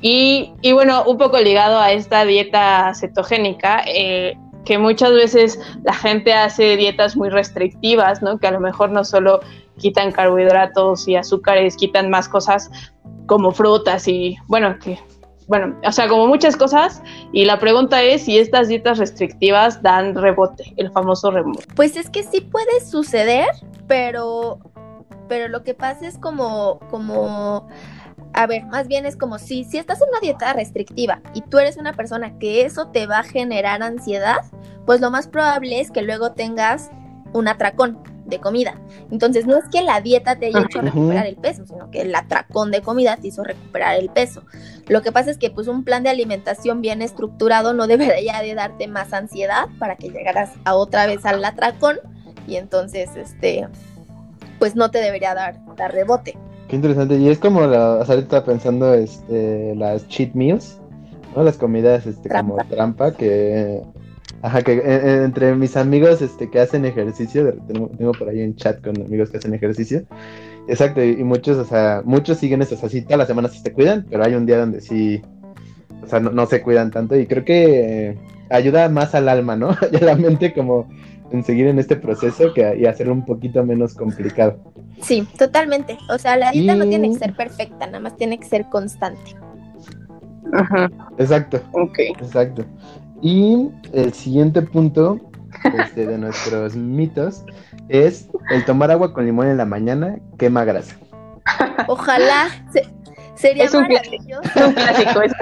Y, 0.00 0.50
y 0.60 0.72
bueno, 0.72 1.04
un 1.04 1.18
poco 1.18 1.38
ligado 1.38 1.78
a 1.78 1.92
esta 1.92 2.24
dieta 2.24 2.92
cetogénica, 2.96 3.84
eh, 3.86 4.36
que 4.64 4.76
muchas 4.76 5.12
veces 5.12 5.60
la 5.84 5.94
gente 5.94 6.32
hace 6.32 6.76
dietas 6.76 7.16
muy 7.16 7.28
restrictivas, 7.28 8.22
¿no? 8.22 8.38
Que 8.38 8.48
a 8.48 8.50
lo 8.50 8.58
mejor 8.58 8.90
no 8.90 9.04
solo 9.04 9.38
quitan 9.78 10.10
carbohidratos 10.10 11.06
y 11.06 11.14
azúcares, 11.14 11.76
quitan 11.76 12.10
más 12.10 12.28
cosas 12.28 12.72
como 13.26 13.52
frutas 13.52 14.08
y, 14.08 14.36
bueno, 14.48 14.76
que 14.80 14.98
bueno, 15.48 15.74
o 15.82 15.92
sea, 15.92 16.08
como 16.08 16.26
muchas 16.26 16.56
cosas. 16.56 17.02
Y 17.32 17.46
la 17.46 17.58
pregunta 17.58 18.02
es 18.02 18.24
si 18.24 18.38
estas 18.38 18.68
dietas 18.68 18.98
restrictivas 18.98 19.82
dan 19.82 20.14
rebote, 20.14 20.72
el 20.76 20.90
famoso 20.92 21.30
rebote. 21.30 21.64
Pues 21.74 21.96
es 21.96 22.10
que 22.10 22.22
sí 22.22 22.42
puede 22.42 22.80
suceder, 22.84 23.48
pero, 23.86 24.58
pero 25.26 25.48
lo 25.48 25.64
que 25.64 25.74
pasa 25.74 26.06
es 26.06 26.18
como, 26.18 26.78
como, 26.90 27.66
a 28.34 28.46
ver, 28.46 28.66
más 28.66 28.88
bien 28.88 29.06
es 29.06 29.16
como 29.16 29.38
si, 29.38 29.64
si 29.64 29.78
estás 29.78 30.02
en 30.02 30.10
una 30.10 30.20
dieta 30.20 30.52
restrictiva 30.52 31.22
y 31.32 31.40
tú 31.40 31.58
eres 31.58 31.78
una 31.78 31.94
persona 31.94 32.38
que 32.38 32.66
eso 32.66 32.88
te 32.88 33.06
va 33.06 33.20
a 33.20 33.24
generar 33.24 33.82
ansiedad, 33.82 34.42
pues 34.84 35.00
lo 35.00 35.10
más 35.10 35.28
probable 35.28 35.80
es 35.80 35.90
que 35.90 36.02
luego 36.02 36.32
tengas 36.32 36.90
un 37.32 37.48
atracón 37.48 37.98
de 38.28 38.38
comida. 38.40 38.74
Entonces, 39.10 39.46
no 39.46 39.56
es 39.56 39.64
que 39.70 39.82
la 39.82 40.00
dieta 40.00 40.36
te 40.36 40.46
haya 40.46 40.60
hecho 40.60 40.80
recuperar 40.80 41.26
el 41.26 41.36
peso, 41.36 41.66
sino 41.66 41.90
que 41.90 42.02
el 42.02 42.14
atracón 42.14 42.70
de 42.70 42.82
comida 42.82 43.16
te 43.16 43.28
hizo 43.28 43.42
recuperar 43.42 43.96
el 43.96 44.10
peso. 44.10 44.42
Lo 44.86 45.02
que 45.02 45.12
pasa 45.12 45.30
es 45.30 45.38
que 45.38 45.50
pues 45.50 45.66
un 45.66 45.84
plan 45.84 46.02
de 46.02 46.10
alimentación 46.10 46.80
bien 46.80 47.02
estructurado 47.02 47.72
no 47.72 47.86
debería 47.86 48.40
de 48.42 48.54
darte 48.54 48.86
más 48.86 49.12
ansiedad 49.12 49.68
para 49.78 49.96
que 49.96 50.10
llegaras 50.10 50.52
a 50.64 50.74
otra 50.74 51.06
vez 51.06 51.24
al 51.24 51.44
atracón 51.44 51.98
y 52.46 52.56
entonces 52.56 53.10
este 53.16 53.66
pues 54.58 54.74
no 54.74 54.90
te 54.90 54.98
debería 54.98 55.34
dar, 55.34 55.60
dar 55.76 55.92
rebote. 55.92 56.36
Qué 56.68 56.76
interesante. 56.76 57.16
Y 57.16 57.28
es 57.28 57.38
como 57.38 57.66
la, 57.66 58.02
ahorita 58.02 58.44
pensando 58.44 58.92
este, 58.92 59.74
las 59.76 60.06
cheat 60.08 60.34
meals, 60.34 60.78
¿no? 61.34 61.42
Las 61.42 61.56
comidas 61.56 62.06
este, 62.06 62.28
como 62.28 62.56
trampa 62.68 63.12
que 63.12 63.82
Ajá, 64.42 64.62
que 64.62 64.72
eh, 64.74 64.82
eh, 64.84 65.22
entre 65.24 65.54
mis 65.54 65.76
amigos 65.76 66.22
este, 66.22 66.48
que 66.48 66.60
hacen 66.60 66.84
ejercicio, 66.84 67.54
tengo, 67.66 68.12
por 68.12 68.28
ahí 68.28 68.42
un 68.42 68.54
chat 68.54 68.80
con 68.82 69.00
amigos 69.02 69.30
que 69.30 69.38
hacen 69.38 69.54
ejercicio. 69.54 70.04
Exacto, 70.68 71.02
y, 71.02 71.16
muchos, 71.24 71.56
o 71.56 71.64
sea, 71.64 72.02
muchos 72.04 72.38
siguen 72.38 72.62
eso, 72.62 72.78
así 72.82 73.02
todas 73.02 73.18
las 73.18 73.28
semanas 73.28 73.52
sí 73.52 73.60
se 73.60 73.72
cuidan, 73.72 74.06
pero 74.08 74.24
hay 74.24 74.34
un 74.34 74.46
día 74.46 74.58
donde 74.58 74.80
sí, 74.80 75.22
o 76.04 76.06
sea, 76.06 76.20
no, 76.20 76.46
se 76.46 76.62
cuidan 76.62 76.90
tanto 76.90 77.16
y 77.16 77.26
creo 77.26 77.44
que 77.44 78.10
eh, 78.10 78.18
ayuda 78.50 78.88
más 78.88 79.14
al 79.14 79.28
alma, 79.28 79.56
¿no? 79.56 79.70
y 79.92 79.96
a 79.96 80.00
la 80.00 80.14
mente 80.14 80.52
como 80.52 80.88
en 81.32 81.42
seguir 81.42 81.66
en 81.66 81.78
este 81.78 81.96
proceso 81.96 82.52
que, 82.54 82.76
y 82.78 82.86
hacerlo 82.86 83.14
un 83.14 83.24
poquito 83.24 83.64
menos 83.64 83.94
complicado. 83.94 84.58
Sí, 85.00 85.26
totalmente. 85.36 85.98
O 86.10 86.18
sea, 86.18 86.36
la 86.36 86.50
dieta 86.50 86.74
no 86.74 86.86
tiene 86.86 87.10
que 87.10 87.18
ser 87.18 87.34
perfecta, 87.34 87.86
nada 87.86 88.00
más 88.00 88.16
tiene 88.16 88.38
que 88.38 88.46
ser 88.46 88.66
constante. 88.68 89.36
Ajá. 90.52 90.90
Exacto. 91.18 91.60
Ok. 91.72 91.98
Exacto. 91.98 92.64
Y 93.22 93.70
el 93.92 94.12
siguiente 94.12 94.62
punto 94.62 95.20
este, 95.64 96.06
de 96.06 96.18
nuestros 96.18 96.76
mitos 96.76 97.44
es 97.88 98.28
el 98.50 98.64
tomar 98.64 98.90
agua 98.90 99.12
con 99.12 99.26
limón 99.26 99.48
en 99.48 99.56
la 99.56 99.64
mañana 99.64 100.18
quema 100.38 100.64
grasa. 100.64 100.96
Ojalá 101.88 102.48
sería 103.34 103.64
es 103.64 103.74
un 103.74 103.86
Clásico, 103.86 105.22
es 105.22 105.32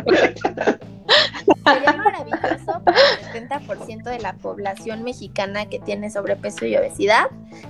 sería 1.65 1.93
maravilloso 1.93 2.83
para 2.85 2.99
el 3.35 3.49
70% 3.49 4.05
de 4.05 4.19
la 4.21 4.35
población 4.35 5.03
mexicana 5.03 5.67
que 5.67 5.79
tiene 5.79 6.11
sobrepeso 6.11 6.67
y 6.67 6.77
obesidad. 6.77 7.27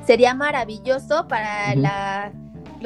Sería 0.07 0.35
maravilloso 0.35 1.27
para 1.29 1.75
la 1.75 2.33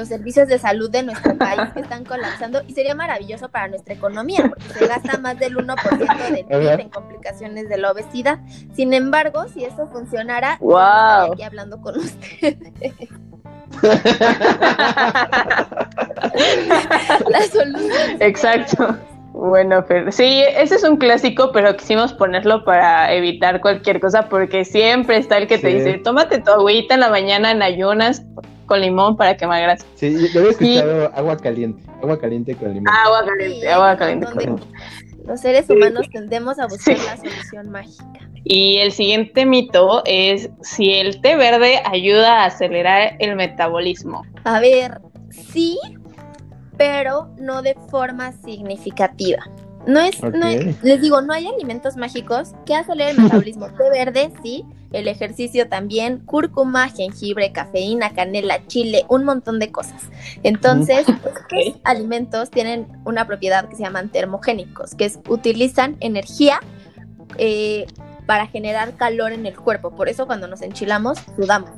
los 0.00 0.08
servicios 0.08 0.48
de 0.48 0.58
salud 0.58 0.90
de 0.90 1.02
nuestro 1.02 1.36
país 1.36 1.60
que 1.74 1.80
están 1.80 2.06
colapsando 2.06 2.62
y 2.66 2.72
sería 2.72 2.94
maravilloso 2.94 3.50
para 3.50 3.68
nuestra 3.68 3.92
economía 3.92 4.44
porque 4.48 4.78
se 4.78 4.86
gasta 4.86 5.18
más 5.18 5.38
del 5.38 5.56
1% 5.56 6.32
del 6.32 6.46
PIB 6.46 6.80
en 6.80 6.88
complicaciones 6.88 7.68
de 7.68 7.76
la 7.76 7.92
obesidad. 7.92 8.38
Sin 8.72 8.94
embargo, 8.94 9.46
si 9.48 9.64
eso 9.64 9.86
funcionara, 9.88 10.56
Guau. 10.58 11.24
estaría 11.24 11.34
aquí 11.34 11.42
hablando 11.42 11.82
con 11.82 11.98
ustedes. 11.98 12.56
La 17.28 17.42
solución. 17.52 18.16
Exacto. 18.20 18.96
Bueno, 19.32 19.82
Fer, 19.84 20.12
sí, 20.12 20.42
ese 20.56 20.76
es 20.76 20.82
un 20.82 20.96
clásico, 20.96 21.52
pero 21.52 21.76
quisimos 21.76 22.12
ponerlo 22.12 22.64
para 22.64 23.12
evitar 23.12 23.60
cualquier 23.60 24.00
cosa, 24.00 24.28
porque 24.28 24.64
siempre 24.64 25.18
está 25.18 25.38
el 25.38 25.46
que 25.46 25.58
te 25.58 25.68
dice, 25.68 25.98
tómate 25.98 26.40
tu 26.40 26.50
agüita 26.50 26.94
en 26.94 27.00
la 27.00 27.10
mañana 27.10 27.52
en 27.52 27.62
ayunas 27.62 28.24
con 28.70 28.80
limón 28.80 29.16
para 29.16 29.36
quemar 29.36 29.60
grasa. 29.62 29.84
Sí, 29.96 30.28
yo 30.32 30.38
había 30.40 30.52
escuchado 30.52 31.10
agua 31.12 31.36
caliente. 31.36 31.82
Agua 32.00 32.20
caliente 32.20 32.54
con 32.54 32.72
limón. 32.72 32.88
Agua 32.88 33.22
Sí, 33.24 33.28
caliente, 33.28 33.68
agua 33.68 33.96
caliente 33.96 34.26
con 34.26 34.38
limón. 34.38 34.60
Los 35.26 35.40
seres 35.40 35.68
humanos 35.68 36.06
tendemos 36.12 36.60
a 36.60 36.68
buscar 36.68 36.96
Sí. 36.96 37.02
la 37.04 37.16
solución 37.16 37.70
mágica. 37.70 38.04
Y 38.44 38.76
el 38.78 38.92
siguiente 38.92 39.44
mito 39.44 40.02
es 40.06 40.50
si 40.62 40.92
el 40.92 41.20
té 41.20 41.34
verde 41.34 41.82
ayuda 41.84 42.42
a 42.42 42.46
acelerar 42.46 43.16
el 43.18 43.34
metabolismo. 43.34 44.22
A 44.44 44.60
ver, 44.60 45.00
sí, 45.30 45.76
pero 46.78 47.28
no 47.38 47.62
de 47.62 47.76
forma 47.90 48.30
significativa. 48.44 49.42
No 49.86 49.98
es, 50.00 50.22
no 50.22 50.46
es- 50.46 50.82
les 50.82 51.00
digo, 51.00 51.20
no 51.22 51.32
hay 51.32 51.46
alimentos 51.46 51.96
mágicos 51.96 52.52
que 52.66 52.74
aceleren 52.74 53.16
el 53.16 53.22
metabolismo. 53.24 53.66
Té 53.68 53.88
verde, 53.90 54.30
sí, 54.42 54.64
el 54.92 55.08
ejercicio 55.08 55.68
también, 55.68 56.18
cúrcuma, 56.26 56.88
jengibre, 56.88 57.52
cafeína, 57.52 58.12
canela, 58.12 58.66
chile, 58.66 59.04
un 59.08 59.24
montón 59.24 59.58
de 59.58 59.70
cosas. 59.72 60.02
Entonces, 60.42 61.08
estos 61.08 61.74
alimentos 61.84 62.50
tienen 62.50 62.86
una 63.04 63.26
propiedad 63.26 63.68
que 63.68 63.76
se 63.76 63.82
llaman 63.82 64.10
termogénicos, 64.10 64.94
que 64.94 65.06
es 65.06 65.18
utilizan 65.28 65.96
energía 66.00 66.60
eh, 67.38 67.86
para 68.26 68.46
generar 68.46 68.94
calor 68.96 69.32
en 69.32 69.46
el 69.46 69.56
cuerpo. 69.56 69.92
Por 69.96 70.08
eso 70.08 70.26
cuando 70.26 70.46
nos 70.46 70.62
enchilamos, 70.62 71.18
sudamos. 71.36 71.70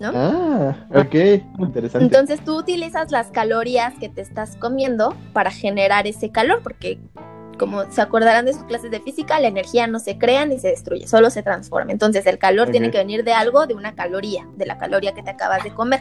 ¿No? 0.00 0.12
Ah, 0.14 0.76
ok. 0.94 1.14
Interesante. 1.58 2.04
Entonces 2.04 2.44
tú 2.44 2.56
utilizas 2.58 3.10
las 3.10 3.30
calorías 3.30 3.94
que 3.98 4.08
te 4.08 4.20
estás 4.20 4.56
comiendo 4.56 5.14
para 5.32 5.50
generar 5.50 6.06
ese 6.06 6.30
calor, 6.30 6.60
porque 6.62 6.98
como 7.58 7.90
se 7.90 8.00
acordarán 8.00 8.46
de 8.46 8.54
sus 8.54 8.62
clases 8.64 8.90
de 8.90 9.00
física, 9.00 9.40
la 9.40 9.48
energía 9.48 9.86
no 9.86 9.98
se 9.98 10.16
crea 10.16 10.46
ni 10.46 10.58
se 10.58 10.68
destruye, 10.68 11.06
solo 11.06 11.28
se 11.28 11.42
transforma. 11.42 11.92
Entonces 11.92 12.24
el 12.26 12.38
calor 12.38 12.70
tiene 12.70 12.90
que 12.90 12.98
venir 12.98 13.24
de 13.24 13.32
algo, 13.32 13.66
de 13.66 13.74
una 13.74 13.94
caloría, 13.94 14.46
de 14.56 14.64
la 14.64 14.78
caloría 14.78 15.12
que 15.12 15.22
te 15.22 15.30
acabas 15.30 15.64
de 15.64 15.74
comer. 15.74 16.00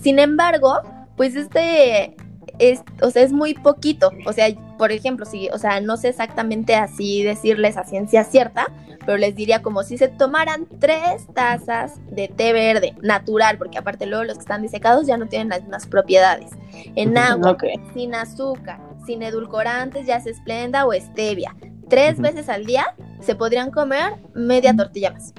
Sin 0.00 0.18
embargo, 0.18 0.80
pues 1.16 1.34
este 1.34 2.16
es, 2.58 2.82
o 3.00 3.10
sea, 3.10 3.22
es 3.22 3.32
muy 3.32 3.54
poquito. 3.54 4.10
O 4.26 4.32
sea, 4.32 4.48
por 4.78 4.92
ejemplo, 4.92 5.26
si, 5.26 5.48
o 5.50 5.58
sea, 5.58 5.80
no 5.80 5.96
sé 5.96 6.08
exactamente 6.08 6.74
así 6.74 7.22
decirles 7.22 7.76
a 7.76 7.84
ciencia 7.84 8.24
cierta, 8.24 8.66
pero 9.04 9.18
les 9.18 9.34
diría 9.34 9.62
como 9.62 9.82
si 9.82 9.98
se 9.98 10.08
tomaran 10.08 10.66
tres 10.78 11.26
tazas 11.34 11.94
de 12.10 12.28
té 12.28 12.52
verde 12.52 12.94
natural, 13.02 13.58
porque 13.58 13.78
aparte 13.78 14.06
luego 14.06 14.24
los 14.24 14.34
que 14.36 14.42
están 14.42 14.62
disecados 14.62 15.06
ya 15.06 15.16
no 15.16 15.26
tienen 15.26 15.48
las 15.48 15.62
mismas 15.62 15.86
propiedades, 15.86 16.50
en 16.94 17.18
agua, 17.18 17.56
sin 17.94 18.14
azúcar, 18.14 18.78
sin 19.04 19.22
edulcorantes, 19.22 20.06
ya 20.06 20.20
sea 20.20 20.32
esplenda 20.32 20.86
o 20.86 20.92
stevia, 20.92 21.56
tres 21.88 22.20
veces 22.20 22.48
al 22.48 22.64
día 22.64 22.94
se 23.20 23.34
podrían 23.34 23.70
comer 23.70 24.14
media 24.34 24.74
tortilla 24.74 25.10
más. 25.12 25.32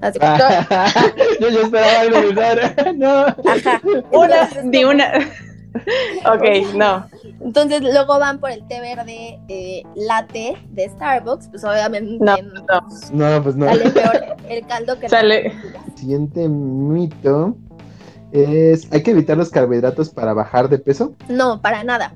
De 0.00 0.18
cuenta. 0.18 0.66
Ah, 0.70 0.92
yo 1.40 1.48
ya 1.48 1.60
esperaba 1.60 2.00
algo. 2.00 2.18
No. 2.94 3.26
Ajá. 3.26 3.80
Una, 4.12 4.42
Entonces, 4.42 4.62
como- 4.62 4.88
una. 4.90 5.12
ok, 6.26 6.74
no. 6.76 7.06
Entonces 7.40 7.82
luego 7.82 8.18
van 8.18 8.38
por 8.38 8.50
el 8.50 8.66
té 8.68 8.80
verde 8.80 9.38
eh, 9.48 9.82
latte 9.96 10.56
de 10.70 10.88
Starbucks, 10.88 11.48
pues 11.48 11.64
obviamente 11.64 12.24
No, 12.24 12.36
no. 12.36 12.86
No, 13.12 13.42
pues 13.42 13.56
no. 13.56 13.66
sale 13.66 13.90
peor 13.90 14.36
el 14.48 14.66
caldo 14.66 14.98
que 14.98 15.08
Sale. 15.08 15.52
la 15.72 15.96
Siguiente 15.96 16.48
mito 16.48 17.56
es, 18.32 18.92
¿hay 18.92 19.02
que 19.02 19.12
evitar 19.12 19.36
los 19.36 19.50
carbohidratos 19.50 20.10
para 20.10 20.32
bajar 20.32 20.68
de 20.68 20.78
peso? 20.78 21.14
No, 21.28 21.60
para 21.60 21.84
nada. 21.84 22.14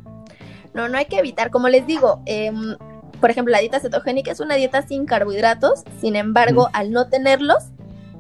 No, 0.75 0.89
no 0.89 0.99
hay 0.99 1.07
que 1.07 1.19
evitar. 1.19 1.51
Como 1.51 1.69
les 1.69 1.87
digo, 1.87 2.23
em, 2.27 2.77
por 3.21 3.31
ejemplo, 3.31 3.53
la 3.53 3.59
dieta 3.61 3.81
cetogénica 3.81 4.31
es 4.33 4.41
una 4.41 4.55
dieta 4.57 4.83
sin 4.83 5.07
carbohidratos, 5.07 5.85
sin 6.01 6.17
embargo, 6.17 6.69
al 6.73 6.91
no 6.93 7.09
tenerlos, 7.09 7.65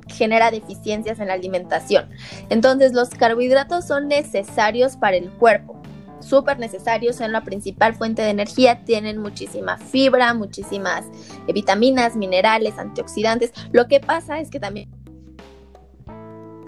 genera 0.08 0.50
deficiencias 0.50 1.20
en 1.20 1.28
la 1.28 1.34
alimentación. 1.34 2.08
Entonces, 2.50 2.92
los 2.92 3.10
carbohidratos 3.10 3.86
son 3.86 4.08
necesarios 4.08 4.96
para 4.96 5.16
el 5.16 5.30
cuerpo. 5.30 5.80
Súper 6.20 6.58
necesarios, 6.58 7.16
son 7.16 7.32
la 7.32 7.44
principal 7.44 7.94
fuente 7.94 8.22
de 8.22 8.30
energía, 8.30 8.84
tienen 8.84 9.18
muchísima 9.18 9.78
fibra, 9.78 10.34
muchísimas 10.34 11.06
eh, 11.46 11.52
vitaminas, 11.52 12.16
minerales, 12.16 12.76
antioxidantes. 12.76 13.52
Lo 13.70 13.86
que 13.86 14.00
pasa 14.00 14.40
es 14.40 14.50
que 14.50 14.58
también 14.58 14.90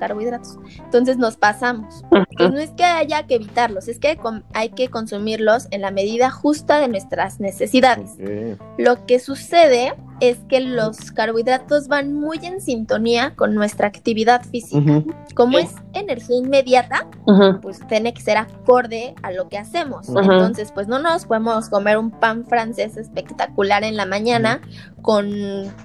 carbohidratos. 0.01 0.59
Entonces 0.85 1.17
nos 1.19 1.37
pasamos. 1.37 2.03
Pues 2.37 2.51
no 2.51 2.59
es 2.59 2.71
que 2.71 2.83
haya 2.85 3.27
que 3.29 3.37
evitarlos, 3.37 3.87
es 3.87 3.99
que 4.01 4.19
hay 4.55 4.71
que 4.71 4.89
consumirlos 4.89 5.69
en 5.71 5.83
la 5.83 5.93
medida 5.93 6.31
justa 6.31 6.81
de 6.81 6.89
nuestras 6.89 7.39
necesidades. 7.39 8.13
Ok. 8.15 8.61
Lo 8.79 9.07
que 9.07 9.21
sucede 9.21 9.95
es 10.21 10.39
que 10.49 10.61
los 10.61 11.13
carbohidratos 11.13 11.89
van 11.89 12.13
muy 12.15 12.39
en 12.43 12.61
sintonía 12.61 13.35
con 13.37 13.55
nuestra 13.55 13.87
actividad 13.89 14.43
física. 14.45 14.79
Ujú. 14.99 15.15
Como 15.35 15.57
Sí. 15.59 15.65
es 15.65 15.75
energía 15.95 16.37
inmediata, 16.37 17.07
Ujú. 17.27 17.61
pues 17.63 17.81
tiene 17.89 18.13
que 18.13 18.21
ser 18.21 18.37
acorde 18.37 19.15
a 19.23 19.33
lo 19.33 19.49
que 19.49 19.57
hacemos. 19.57 20.09
Ujú. 20.11 20.19
Entonces, 20.21 20.73
pues 20.73 20.89
no 20.89 20.99
nos 20.99 21.25
podemos 21.27 21.69
comer 21.71 21.97
un 21.97 22.11
pan 22.11 22.45
francés 22.47 22.97
espectacular 22.99 23.83
en 23.85 23.97
la 23.97 24.05
mañana 24.05 24.61
con 25.01 25.31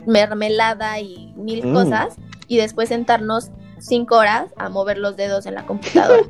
mermelada 0.06 0.99
y 0.99 1.34
mil 1.38 1.65
Mm. 1.67 1.73
cosas 1.73 2.15
y 2.47 2.58
después 2.58 2.89
sentarnos 2.89 3.51
cinco 3.80 4.18
horas 4.18 4.48
a 4.58 4.70
mover 4.70 4.98
los 4.98 5.16
dedos 5.16 5.46
en 5.46 5.56
la 5.56 5.66
computadora. 5.66 6.24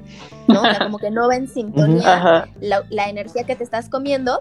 ¿no? 0.47 0.61
O 0.61 0.63
sea, 0.63 0.79
como 0.79 0.97
que 0.97 1.11
no 1.11 1.27
va 1.27 1.35
en 1.35 1.47
sintonía 1.47 2.47
la, 2.59 2.83
la 2.89 3.09
energía 3.09 3.43
que 3.43 3.55
te 3.55 3.63
estás 3.63 3.89
comiendo 3.89 4.39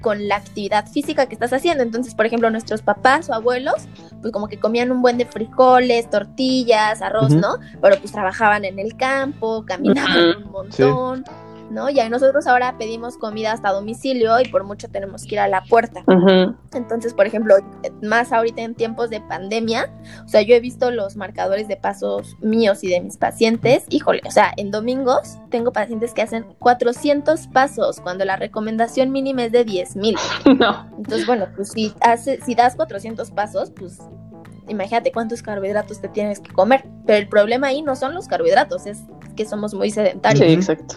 con 0.00 0.28
la 0.28 0.36
actividad 0.36 0.86
física 0.86 1.26
que 1.26 1.34
estás 1.34 1.52
haciendo. 1.52 1.82
Entonces, 1.82 2.14
por 2.14 2.26
ejemplo, 2.26 2.50
nuestros 2.50 2.82
papás 2.82 3.28
o 3.28 3.34
abuelos, 3.34 3.88
pues 4.20 4.32
como 4.32 4.48
que 4.48 4.58
comían 4.58 4.90
un 4.90 5.02
buen 5.02 5.18
de 5.18 5.26
frijoles, 5.26 6.08
tortillas, 6.10 7.02
arroz. 7.02 7.30
¿no? 7.30 7.58
Pero 7.80 7.98
pues 7.98 8.12
trabajaban 8.12 8.64
en 8.64 8.78
el 8.78 8.96
campo, 8.96 9.64
caminaban 9.66 10.44
un 10.44 10.50
montón, 10.50 11.24
¿no? 11.70 11.90
Y 11.90 12.00
ahí 12.00 12.08
nosotros 12.08 12.46
ahora 12.46 12.76
pedimos 12.78 13.16
comida 13.16 13.52
hasta 13.52 13.70
domicilio 13.70 14.40
y 14.40 14.48
por 14.48 14.64
mucho 14.64 14.88
tenemos 14.88 15.24
que 15.24 15.34
ir 15.36 15.40
a 15.40 15.48
la 15.48 15.62
puerta. 15.62 16.02
Entonces, 16.72 17.14
por 17.14 17.26
ejemplo, 17.26 17.56
más 18.02 18.32
ahorita 18.32 18.62
en 18.62 18.74
tiempos 18.74 19.10
de 19.10 19.20
pandemia, 19.20 19.90
o 20.24 20.28
sea, 20.28 20.42
yo 20.42 20.54
he 20.54 20.60
visto 20.60 20.90
los 20.90 21.16
marcadores 21.16 21.68
de 21.68 21.76
pasos 21.76 22.36
míos 22.40 22.82
y 22.84 22.88
de 22.88 23.00
mis 23.00 23.16
pacientes, 23.16 23.84
híjole, 23.88 24.22
o 24.26 24.30
sea, 24.30 24.52
en 24.56 24.70
domingos 24.70 25.38
tengo 25.50 25.72
pacientes 25.72 26.12
que 26.14 26.22
hacen 26.22 26.44
400 26.58 27.48
pasos 27.48 28.00
cuando 28.00 28.24
la 28.24 28.36
recomendación 28.36 29.10
mínima 29.10 29.44
es 29.44 29.52
de 29.52 29.64
10 29.64 29.96
mil. 29.96 30.16
No. 30.58 30.88
Entonces, 30.96 31.26
bueno, 31.26 31.46
pues 31.54 31.70
si, 31.70 31.94
hace, 32.00 32.40
si 32.44 32.54
das 32.54 32.74
400 32.74 33.30
pasos, 33.30 33.70
pues 33.70 33.98
imagínate 34.66 35.12
cuántos 35.12 35.42
carbohidratos 35.42 36.00
te 36.00 36.08
tienes 36.08 36.40
que 36.40 36.52
comer. 36.52 36.84
Pero 37.06 37.18
el 37.18 37.28
problema 37.28 37.68
ahí 37.68 37.82
no 37.82 37.94
son 37.94 38.14
los 38.14 38.26
carbohidratos, 38.28 38.86
es 38.86 39.02
que 39.36 39.46
somos 39.46 39.74
muy 39.74 39.90
sedentarios. 39.90 40.44
Sí, 40.44 40.52
exacto. 40.52 40.96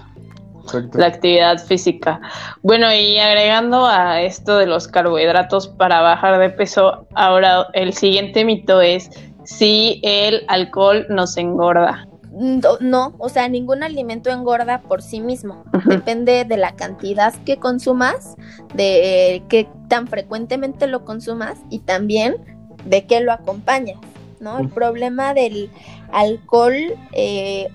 Exacto. 0.64 0.98
La 0.98 1.08
actividad 1.08 1.58
física. 1.60 2.22
Bueno, 2.62 2.94
y 2.94 3.18
agregando 3.18 3.86
a 3.86 4.22
esto 4.22 4.58
de 4.58 4.68
los 4.68 4.88
carbohidratos 4.88 5.68
para 5.68 6.02
bajar 6.02 6.40
de 6.40 6.50
peso, 6.50 7.08
ahora 7.16 7.68
el 7.74 7.94
siguiente 7.94 8.46
mito 8.46 8.82
es 8.82 9.10
si 9.44 10.00
el 10.04 10.44
alcohol 10.48 11.06
nos 11.10 11.38
engorda. 11.38 12.08
No, 12.32 12.78
no, 12.80 13.14
o 13.18 13.28
sea, 13.28 13.50
ningún 13.50 13.84
alimento 13.84 14.30
engorda 14.30 14.82
por 14.82 15.02
sí 15.02 15.20
mismo. 15.20 15.66
Depende 15.86 16.46
de 16.46 16.58
la 16.58 16.76
cantidad 16.76 17.34
que 17.46 17.58
consumas, 17.58 18.36
de 18.74 19.36
eh, 19.36 19.44
qué 19.50 19.68
tan 19.90 20.08
frecuentemente 20.08 20.88
lo 20.88 21.04
consumas 21.04 21.58
y 21.70 21.80
también 21.80 22.38
de 22.86 23.06
qué 23.06 23.20
lo 23.20 23.34
acompañas, 23.34 24.00
¿no? 24.40 24.60
El 24.60 24.70
problema 24.70 25.34
del 25.34 25.70
alcohol 26.14 26.76
eh, 27.12 27.68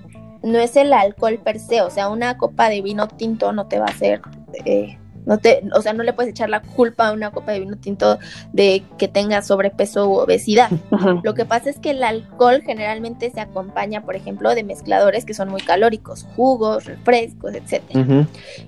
no 0.43 0.59
es 0.59 0.77
el 0.77 0.93
alcohol 0.93 1.39
per 1.39 1.59
se, 1.59 1.83
o 1.83 1.91
sea, 1.91 2.09
una 2.09 2.37
copa 2.37 2.69
de 2.69 2.83
vino 2.83 3.09
tinto 3.09 3.53
no 3.53 3.67
te 3.67 3.79
va 3.79 3.87
a 3.87 3.91
hacer 3.91 4.21
eh, 4.65 4.99
No 5.25 5.39
te, 5.39 5.63
o 5.75 5.83
sea, 5.83 5.93
no 5.93 6.03
le 6.03 6.13
puedes 6.13 6.31
echar 6.31 6.49
la 6.49 6.63
culpa 6.63 7.09
a 7.09 7.13
una 7.13 7.33
copa 7.33 7.53
de 7.53 7.61
vino 7.61 7.77
tinto 7.77 8.19
de 8.53 8.85
que 8.97 9.09
tenga 9.09 9.43
sobrepeso 9.43 10.09
u 10.09 10.15
obesidad. 10.15 10.71
Lo 11.25 11.35
que 11.35 11.45
pasa 11.45 11.69
es 11.69 11.79
que 11.81 11.91
el 11.91 12.03
alcohol 12.05 12.63
generalmente 12.65 13.31
se 13.31 13.41
acompaña, 13.41 14.03
por 14.03 14.15
ejemplo, 14.15 14.55
de 14.55 14.63
mezcladores 14.63 15.25
que 15.25 15.35
son 15.35 15.49
muy 15.49 15.63
calóricos, 15.63 16.25
jugos, 16.37 16.85
refrescos, 16.85 17.55
etc. 17.55 17.83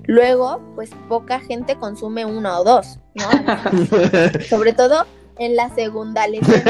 Luego, 0.03 0.61
pues 0.75 0.91
poca 1.07 1.39
gente 1.39 1.75
consume 1.75 2.25
uno 2.25 2.59
o 2.59 2.63
dos, 2.63 2.99
¿no? 3.15 3.29
Sobre 4.49 4.73
todo 4.73 5.05
en 5.39 5.55
la 5.55 5.73
segunda 5.73 6.27
lección 6.27 6.61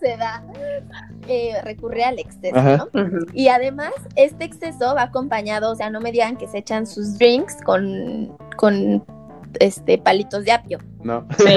se 0.00 0.16
da 0.16 0.44
eh, 1.26 1.54
recurre 1.62 2.04
al 2.04 2.18
exceso, 2.18 2.60
¿no? 2.62 2.88
Y 3.32 3.48
además, 3.48 3.92
este 4.16 4.44
exceso 4.44 4.94
va 4.94 5.02
acompañado, 5.04 5.72
o 5.72 5.74
sea, 5.74 5.88
no 5.90 6.00
me 6.00 6.12
digan 6.12 6.36
que 6.36 6.46
se 6.46 6.58
echan 6.58 6.86
sus 6.86 7.18
drinks 7.18 7.56
con, 7.64 8.36
con 8.56 9.02
este 9.60 9.98
palitos 9.98 10.44
de 10.44 10.52
apio. 10.52 10.78
No. 11.02 11.26
Sí, 11.38 11.54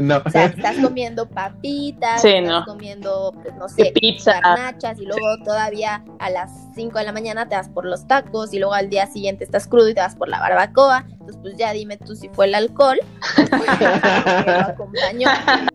no. 0.00 0.16
O 0.26 0.30
sea, 0.30 0.46
estás 0.46 0.76
comiendo 0.78 1.28
papitas, 1.28 2.24
estás 2.24 2.64
comiendo, 2.64 3.32
pues 3.42 3.54
no 3.56 3.68
sé, 3.68 3.92
pizza. 3.94 4.40
garnachas 4.40 4.98
y 4.98 5.04
luego 5.04 5.38
todavía 5.44 6.04
a 6.18 6.30
las 6.30 6.50
5 6.74 6.98
de 6.98 7.04
la 7.04 7.12
mañana 7.12 7.48
te 7.48 7.56
vas 7.56 7.68
por 7.68 7.84
los 7.84 8.06
tacos 8.06 8.52
y 8.52 8.58
luego 8.58 8.74
al 8.74 8.88
día 8.88 9.06
siguiente 9.06 9.44
estás 9.44 9.66
crudo 9.66 9.88
y 9.88 9.94
te 9.94 10.00
vas 10.00 10.16
por 10.16 10.28
la 10.28 10.40
barbacoa. 10.40 11.04
Entonces, 11.10 11.38
pues 11.42 11.56
ya 11.56 11.72
dime 11.72 11.96
tú 11.96 12.16
si 12.16 12.28
fue 12.30 12.46
el 12.46 12.54
alcohol 12.54 12.98
que 13.36 14.50
lo 14.50 14.60
acompañó. 14.60 15.28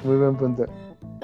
Muy 0.04 0.18
buen 0.18 0.36
punto. 0.36 0.66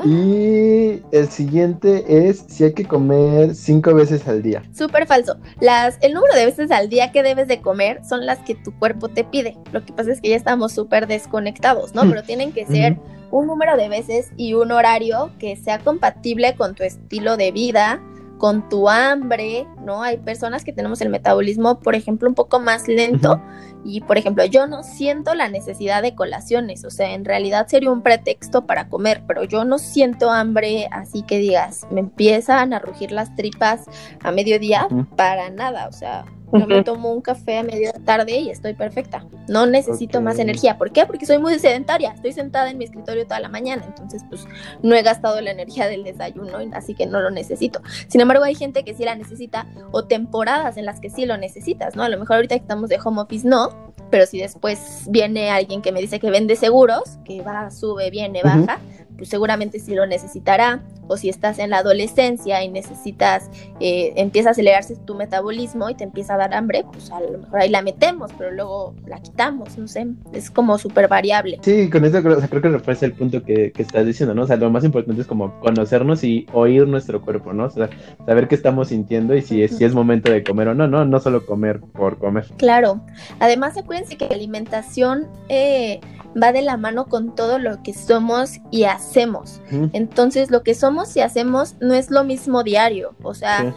Y 0.05 1.01
el 1.11 1.27
siguiente 1.29 2.05
es 2.07 2.45
si 2.47 2.65
hay 2.65 2.73
que 2.73 2.85
comer 2.85 3.55
cinco 3.55 3.93
veces 3.93 4.27
al 4.27 4.43
día. 4.43 4.63
Súper 4.73 5.07
falso. 5.07 5.37
Las, 5.59 5.97
el 6.01 6.13
número 6.13 6.35
de 6.35 6.45
veces 6.45 6.71
al 6.71 6.89
día 6.89 7.11
que 7.11 7.23
debes 7.23 7.47
de 7.47 7.61
comer 7.61 8.01
son 8.07 8.25
las 8.25 8.39
que 8.39 8.55
tu 8.55 8.77
cuerpo 8.77 9.09
te 9.09 9.23
pide. 9.23 9.57
Lo 9.71 9.83
que 9.83 9.93
pasa 9.93 10.11
es 10.11 10.21
que 10.21 10.29
ya 10.29 10.35
estamos 10.35 10.71
súper 10.71 11.07
desconectados, 11.07 11.95
¿no? 11.95 12.03
Pero 12.07 12.23
tienen 12.23 12.51
que 12.51 12.65
ser 12.65 12.97
un 13.31 13.47
número 13.47 13.75
de 13.75 13.89
veces 13.89 14.31
y 14.37 14.53
un 14.53 14.71
horario 14.71 15.31
que 15.39 15.55
sea 15.55 15.79
compatible 15.79 16.55
con 16.55 16.75
tu 16.75 16.83
estilo 16.83 17.35
de 17.35 17.51
vida, 17.51 18.01
con 18.37 18.69
tu 18.69 18.89
hambre, 18.89 19.67
¿no? 19.83 20.03
Hay 20.03 20.17
personas 20.17 20.63
que 20.63 20.73
tenemos 20.73 21.01
el 21.01 21.09
metabolismo, 21.09 21.79
por 21.79 21.95
ejemplo, 21.95 22.29
un 22.29 22.35
poco 22.35 22.59
más 22.59 22.87
lento 22.87 23.41
y, 23.83 24.01
por 24.01 24.17
ejemplo, 24.17 24.45
yo 24.45 24.67
no 24.67 24.83
siento 24.83 25.33
la 25.33 25.49
necesidad 25.49 26.01
de 26.01 26.15
colaciones, 26.15 26.83
o 26.85 26.89
sea, 26.89 27.13
en 27.13 27.25
realidad 27.25 27.67
sería 27.67 27.91
un 27.91 28.01
pretexto 28.01 28.65
para 28.65 28.89
comer, 28.89 29.23
pero 29.27 29.43
yo 29.43 29.65
no 29.65 29.79
siento 29.79 30.29
hambre, 30.29 30.87
así 30.91 31.21
que 31.23 31.37
digas, 31.39 31.87
me 31.91 32.01
empiezan 32.01 32.73
a 32.73 32.79
rugir 32.79 33.11
las 33.11 33.35
tripas 33.35 33.85
a 34.23 34.31
mediodía, 34.31 34.87
para 35.15 35.49
nada, 35.49 35.87
o 35.87 35.93
sea, 35.93 36.25
yo 36.53 36.65
me 36.67 36.83
tomo 36.83 37.11
un 37.11 37.21
café 37.21 37.57
a 37.57 37.63
media 37.63 37.91
tarde 38.05 38.37
y 38.37 38.49
estoy 38.49 38.73
perfecta. 38.73 39.25
No 39.47 39.65
necesito 39.65 40.21
más 40.21 40.39
energía. 40.39 40.77
¿Por 40.77 40.91
qué? 40.91 41.05
Porque 41.05 41.25
soy 41.25 41.39
muy 41.39 41.57
sedentaria. 41.59 42.11
Estoy 42.11 42.31
sentada 42.31 42.69
en 42.69 42.77
mi 42.77 42.85
escritorio 42.85 43.25
toda 43.25 43.39
la 43.39 43.49
mañana. 43.49 43.83
Entonces, 43.85 44.23
pues 44.29 44.45
no 44.81 44.95
he 44.95 45.01
gastado 45.01 45.41
la 45.41 45.51
energía 45.51 45.87
del 45.87 46.03
desayuno, 46.03 46.57
así 46.73 46.93
que 46.93 47.05
no 47.05 47.19
lo 47.19 47.31
necesito. 47.31 47.81
Sin 48.07 48.21
embargo, 48.21 48.43
hay 48.43 48.55
gente 48.55 48.83
que 48.83 48.93
sí 48.93 49.03
la 49.03 49.15
necesita 49.15 49.67
o 49.91 50.05
temporadas 50.05 50.77
en 50.77 50.85
las 50.85 50.99
que 50.99 51.09
sí 51.09 51.25
lo 51.25 51.37
necesitas, 51.37 51.95
¿no? 51.95 52.03
A 52.03 52.09
lo 52.09 52.17
mejor 52.17 52.37
ahorita 52.37 52.55
que 52.55 52.61
estamos 52.61 52.89
de 52.89 52.99
home 53.03 53.21
office 53.21 53.47
no, 53.47 53.93
pero 54.09 54.25
si 54.25 54.39
después 54.39 55.03
viene 55.09 55.49
alguien 55.49 55.81
que 55.81 55.91
me 55.91 56.01
dice 56.01 56.19
que 56.19 56.29
vende 56.29 56.55
seguros, 56.55 57.17
que 57.25 57.41
va, 57.41 57.69
sube, 57.71 58.09
viene, 58.09 58.41
baja, 58.43 58.79
pues 59.17 59.29
seguramente 59.29 59.79
sí 59.79 59.95
lo 59.95 60.05
necesitará. 60.05 60.81
O 61.09 61.15
si 61.15 61.29
estás 61.29 61.57
en 61.59 61.69
la 61.69 61.77
adolescencia 61.77 62.61
y 62.63 62.67
necesitas, 62.67 63.49
eh, 63.79 64.11
empieza 64.17 64.49
a 64.49 64.51
acelerarse 64.51 64.97
tu 64.97 65.15
metabolismo 65.15 65.89
y 65.89 65.95
te 65.95 66.03
empieza 66.03 66.33
a 66.33 66.37
dar 66.37 66.53
hambre, 66.53 66.83
pues 66.91 67.09
a 67.11 67.21
lo 67.21 67.37
mejor 67.37 67.61
ahí 67.61 67.69
la 67.69 67.81
metemos, 67.81 68.29
pero 68.37 68.51
luego 68.51 68.93
la 69.05 69.21
quitamos, 69.21 69.77
no 69.77 69.87
sé, 69.87 70.05
es 70.33 70.51
como 70.51 70.77
súper 70.77 71.07
variable. 71.07 71.59
Sí, 71.61 71.89
con 71.89 72.03
eso 72.03 72.21
creo, 72.21 72.41
creo 72.41 72.61
que 72.61 72.69
refuerza 72.69 73.05
el 73.05 73.13
punto 73.13 73.41
que, 73.41 73.71
que, 73.71 73.83
estás 73.83 74.05
diciendo, 74.05 74.35
¿no? 74.35 74.43
O 74.43 74.47
sea, 74.47 74.57
lo 74.57 74.69
más 74.69 74.83
importante 74.83 75.21
es 75.21 75.27
como 75.27 75.57
conocernos 75.61 76.25
y 76.25 76.45
oír 76.51 76.85
nuestro 76.85 77.21
cuerpo, 77.21 77.53
¿no? 77.53 77.65
O 77.65 77.69
sea, 77.69 77.89
saber 78.25 78.49
qué 78.49 78.55
estamos 78.55 78.89
sintiendo 78.89 79.33
y 79.33 79.41
si 79.41 79.63
es, 79.63 79.77
si 79.77 79.85
es 79.85 79.93
momento 79.93 80.29
de 80.29 80.43
comer 80.43 80.67
o 80.67 80.75
no, 80.75 80.89
no, 80.89 81.05
no 81.05 81.19
solo 81.21 81.45
comer 81.45 81.79
por 81.79 82.17
comer. 82.17 82.47
Claro, 82.57 82.99
además 83.39 83.77
acuérdense 83.77 84.17
que 84.17 84.27
la 84.27 84.35
alimentación... 84.35 85.27
Eh, 85.47 86.01
va 86.41 86.51
de 86.51 86.61
la 86.61 86.77
mano 86.77 87.07
con 87.07 87.35
todo 87.35 87.59
lo 87.59 87.81
que 87.83 87.93
somos 87.93 88.59
y 88.71 88.83
hacemos. 88.83 89.61
Entonces, 89.93 90.51
lo 90.51 90.63
que 90.63 90.75
somos 90.75 91.15
y 91.15 91.21
hacemos 91.21 91.75
no 91.79 91.93
es 91.93 92.11
lo 92.11 92.23
mismo 92.23 92.63
diario. 92.63 93.15
O 93.23 93.33
sea, 93.33 93.73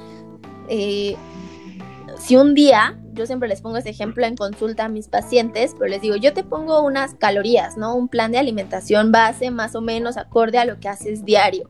eh, 0.68 1.16
si 2.18 2.36
un 2.36 2.54
día, 2.54 2.98
yo 3.12 3.26
siempre 3.26 3.48
les 3.48 3.60
pongo 3.60 3.78
ese 3.78 3.90
ejemplo 3.90 4.26
en 4.26 4.36
consulta 4.36 4.84
a 4.84 4.88
mis 4.88 5.08
pacientes, 5.08 5.74
pero 5.78 5.90
les 5.90 6.02
digo, 6.02 6.16
yo 6.16 6.32
te 6.32 6.44
pongo 6.44 6.82
unas 6.82 7.14
calorías, 7.14 7.76
¿no? 7.76 7.94
Un 7.94 8.08
plan 8.08 8.32
de 8.32 8.38
alimentación 8.38 9.10
base 9.10 9.50
más 9.50 9.74
o 9.74 9.80
menos 9.80 10.16
acorde 10.16 10.58
a 10.58 10.64
lo 10.64 10.78
que 10.78 10.88
haces 10.88 11.24
diario. 11.24 11.68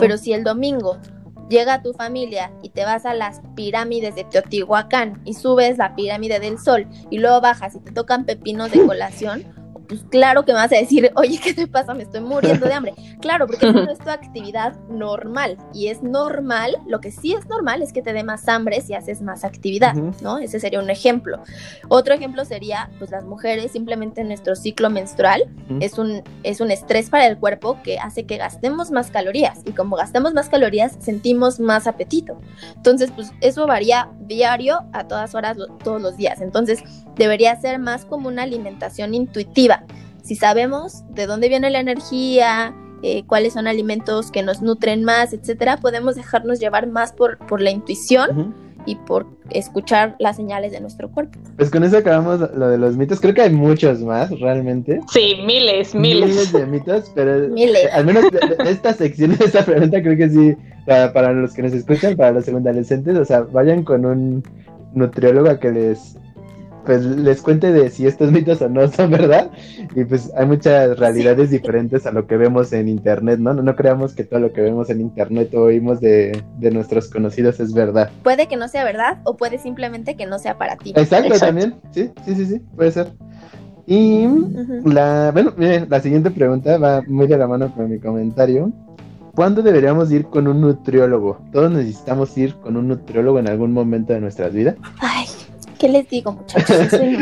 Pero 0.00 0.16
si 0.16 0.32
el 0.32 0.44
domingo 0.44 0.98
llega 1.50 1.82
tu 1.82 1.92
familia 1.92 2.50
y 2.62 2.70
te 2.70 2.84
vas 2.84 3.04
a 3.04 3.12
las 3.12 3.42
pirámides 3.54 4.14
de 4.14 4.24
Teotihuacán 4.24 5.20
y 5.24 5.34
subes 5.34 5.78
la 5.78 5.94
pirámide 5.94 6.40
del 6.40 6.58
sol 6.58 6.86
y 7.10 7.18
luego 7.18 7.40
bajas 7.40 7.74
y 7.74 7.80
te 7.80 7.92
tocan 7.92 8.24
pepinos 8.24 8.70
de 8.70 8.86
colación, 8.86 9.44
pues 9.88 10.04
claro 10.10 10.44
que 10.44 10.52
me 10.52 10.58
vas 10.58 10.72
a 10.72 10.76
decir, 10.76 11.10
oye, 11.16 11.38
¿qué 11.42 11.54
te 11.54 11.66
pasa? 11.66 11.94
Me 11.94 12.02
estoy 12.04 12.20
muriendo 12.20 12.66
de 12.66 12.72
hambre. 12.72 12.94
Claro, 13.24 13.46
porque 13.46 13.72
no 13.72 13.90
es 13.90 13.98
tu 13.98 14.10
actividad 14.10 14.76
normal. 14.90 15.56
Y 15.72 15.88
es 15.88 16.02
normal, 16.02 16.76
lo 16.86 17.00
que 17.00 17.10
sí 17.10 17.32
es 17.32 17.48
normal 17.48 17.80
es 17.80 17.90
que 17.90 18.02
te 18.02 18.12
dé 18.12 18.22
más 18.22 18.48
hambre 18.48 18.82
si 18.82 18.92
haces 18.92 19.22
más 19.22 19.44
actividad, 19.44 19.94
¿no? 19.94 20.36
Ese 20.36 20.60
sería 20.60 20.78
un 20.78 20.90
ejemplo. 20.90 21.42
Otro 21.88 22.12
ejemplo 22.12 22.44
sería, 22.44 22.90
pues 22.98 23.10
las 23.10 23.24
mujeres, 23.24 23.72
simplemente 23.72 24.22
nuestro 24.24 24.54
ciclo 24.54 24.90
menstrual 24.90 25.44
es, 25.80 25.96
un, 25.96 26.22
es 26.42 26.60
un 26.60 26.70
estrés 26.70 27.08
para 27.08 27.26
el 27.26 27.38
cuerpo 27.38 27.78
que 27.82 27.98
hace 27.98 28.26
que 28.26 28.36
gastemos 28.36 28.90
más 28.90 29.10
calorías. 29.10 29.60
Y 29.64 29.72
como 29.72 29.96
gastamos 29.96 30.34
más 30.34 30.50
calorías, 30.50 30.98
sentimos 31.00 31.60
más 31.60 31.86
apetito. 31.86 32.38
Entonces, 32.76 33.10
pues 33.10 33.32
eso 33.40 33.66
varía 33.66 34.10
diario 34.20 34.80
a 34.92 35.04
todas 35.04 35.34
horas, 35.34 35.56
todos 35.82 36.02
los 36.02 36.18
días. 36.18 36.42
Entonces, 36.42 36.82
debería 37.16 37.54
ser 37.56 37.78
más 37.78 38.04
como 38.04 38.28
una 38.28 38.42
alimentación 38.42 39.14
intuitiva. 39.14 39.83
Si 40.24 40.36
sabemos 40.36 41.04
de 41.10 41.26
dónde 41.26 41.50
viene 41.50 41.68
la 41.68 41.80
energía, 41.80 42.74
eh, 43.02 43.24
cuáles 43.26 43.52
son 43.52 43.66
alimentos 43.66 44.30
que 44.30 44.42
nos 44.42 44.62
nutren 44.62 45.04
más, 45.04 45.34
etcétera, 45.34 45.76
podemos 45.76 46.14
dejarnos 46.14 46.58
llevar 46.58 46.86
más 46.86 47.12
por, 47.12 47.36
por 47.36 47.60
la 47.60 47.70
intuición. 47.70 48.54
Y 48.86 48.96
por 48.96 49.26
escuchar 49.48 50.14
las 50.18 50.36
señales 50.36 50.70
de 50.70 50.78
nuestro 50.78 51.10
cuerpo. 51.10 51.38
Pues 51.56 51.70
con 51.70 51.84
eso 51.84 51.96
acabamos 51.96 52.40
lo 52.54 52.68
de 52.68 52.76
los 52.76 52.98
mitos. 52.98 53.18
Creo 53.18 53.32
que 53.32 53.40
hay 53.40 53.50
muchos 53.50 54.00
más, 54.02 54.28
realmente. 54.40 55.00
Sí, 55.10 55.36
miles, 55.46 55.94
miles. 55.94 56.28
Miles 56.28 56.52
de 56.52 56.66
mitos, 56.66 57.10
pero 57.14 57.32
al 57.94 58.04
menos 58.04 58.24
de, 58.30 58.70
esta 58.70 58.92
sección, 58.92 59.38
de 59.38 59.46
esta 59.46 59.64
pregunta, 59.64 60.02
creo 60.02 60.18
que 60.18 60.28
sí, 60.28 60.54
para, 60.86 61.14
para 61.14 61.32
los 61.32 61.54
que 61.54 61.62
nos 61.62 61.72
escuchan, 61.72 62.14
para 62.14 62.32
los 62.32 62.46
adolescentes, 62.46 63.16
o 63.16 63.24
sea, 63.24 63.40
vayan 63.40 63.84
con 63.84 64.04
un 64.04 64.42
nutriólogo 64.92 65.48
a 65.48 65.58
que 65.58 65.72
les 65.72 66.18
pues 66.84 67.04
les 67.04 67.42
cuente 67.42 67.72
de 67.72 67.90
si 67.90 68.06
estos 68.06 68.30
mitos 68.30 68.60
o 68.62 68.68
no 68.68 68.86
son 68.88 69.10
verdad. 69.10 69.50
Y 69.94 70.04
pues 70.04 70.30
hay 70.36 70.46
muchas 70.46 70.98
realidades 70.98 71.50
diferentes 71.50 72.06
a 72.06 72.12
lo 72.12 72.26
que 72.26 72.36
vemos 72.36 72.72
en 72.72 72.88
internet, 72.88 73.38
¿no? 73.38 73.54
¿no? 73.54 73.76
creamos 73.76 74.14
que 74.14 74.24
todo 74.24 74.40
lo 74.40 74.52
que 74.52 74.60
vemos 74.60 74.90
en 74.90 75.00
internet 75.00 75.54
o 75.54 75.62
oímos 75.62 76.00
de, 76.00 76.42
nuestros 76.72 77.08
conocidos 77.08 77.60
es 77.60 77.72
verdad. 77.72 78.10
Puede 78.22 78.48
que 78.48 78.56
no 78.56 78.68
sea 78.68 78.84
verdad 78.84 79.18
o 79.24 79.36
puede 79.36 79.58
simplemente 79.58 80.16
que 80.16 80.26
no 80.26 80.38
sea 80.38 80.58
para 80.58 80.76
ti. 80.76 80.92
Exacto, 80.96 81.38
también. 81.38 81.74
Sí, 81.92 82.10
sí, 82.24 82.34
sí, 82.34 82.46
sí, 82.46 82.58
puede 82.74 82.90
ser. 82.90 83.12
Y 83.86 84.26
la, 84.84 85.30
bueno, 85.32 85.52
la 85.88 86.00
siguiente 86.00 86.30
pregunta 86.30 86.78
va 86.78 87.02
muy 87.06 87.26
de 87.26 87.36
la 87.36 87.46
mano 87.46 87.72
con 87.74 87.90
mi 87.90 87.98
comentario. 87.98 88.72
¿Cuándo 89.34 89.62
deberíamos 89.62 90.12
ir 90.12 90.26
con 90.26 90.46
un 90.46 90.60
nutriólogo? 90.60 91.40
Todos 91.52 91.70
necesitamos 91.70 92.36
ir 92.38 92.54
con 92.54 92.76
un 92.76 92.88
nutriólogo 92.88 93.40
en 93.40 93.48
algún 93.48 93.72
momento 93.72 94.12
de 94.12 94.20
nuestras 94.20 94.54
vidas. 94.54 94.76
Ay, 95.00 95.26
¿Qué 95.78 95.88
les 95.88 96.08
digo, 96.08 96.32
muchachos? 96.32 96.88
sí, 96.90 97.16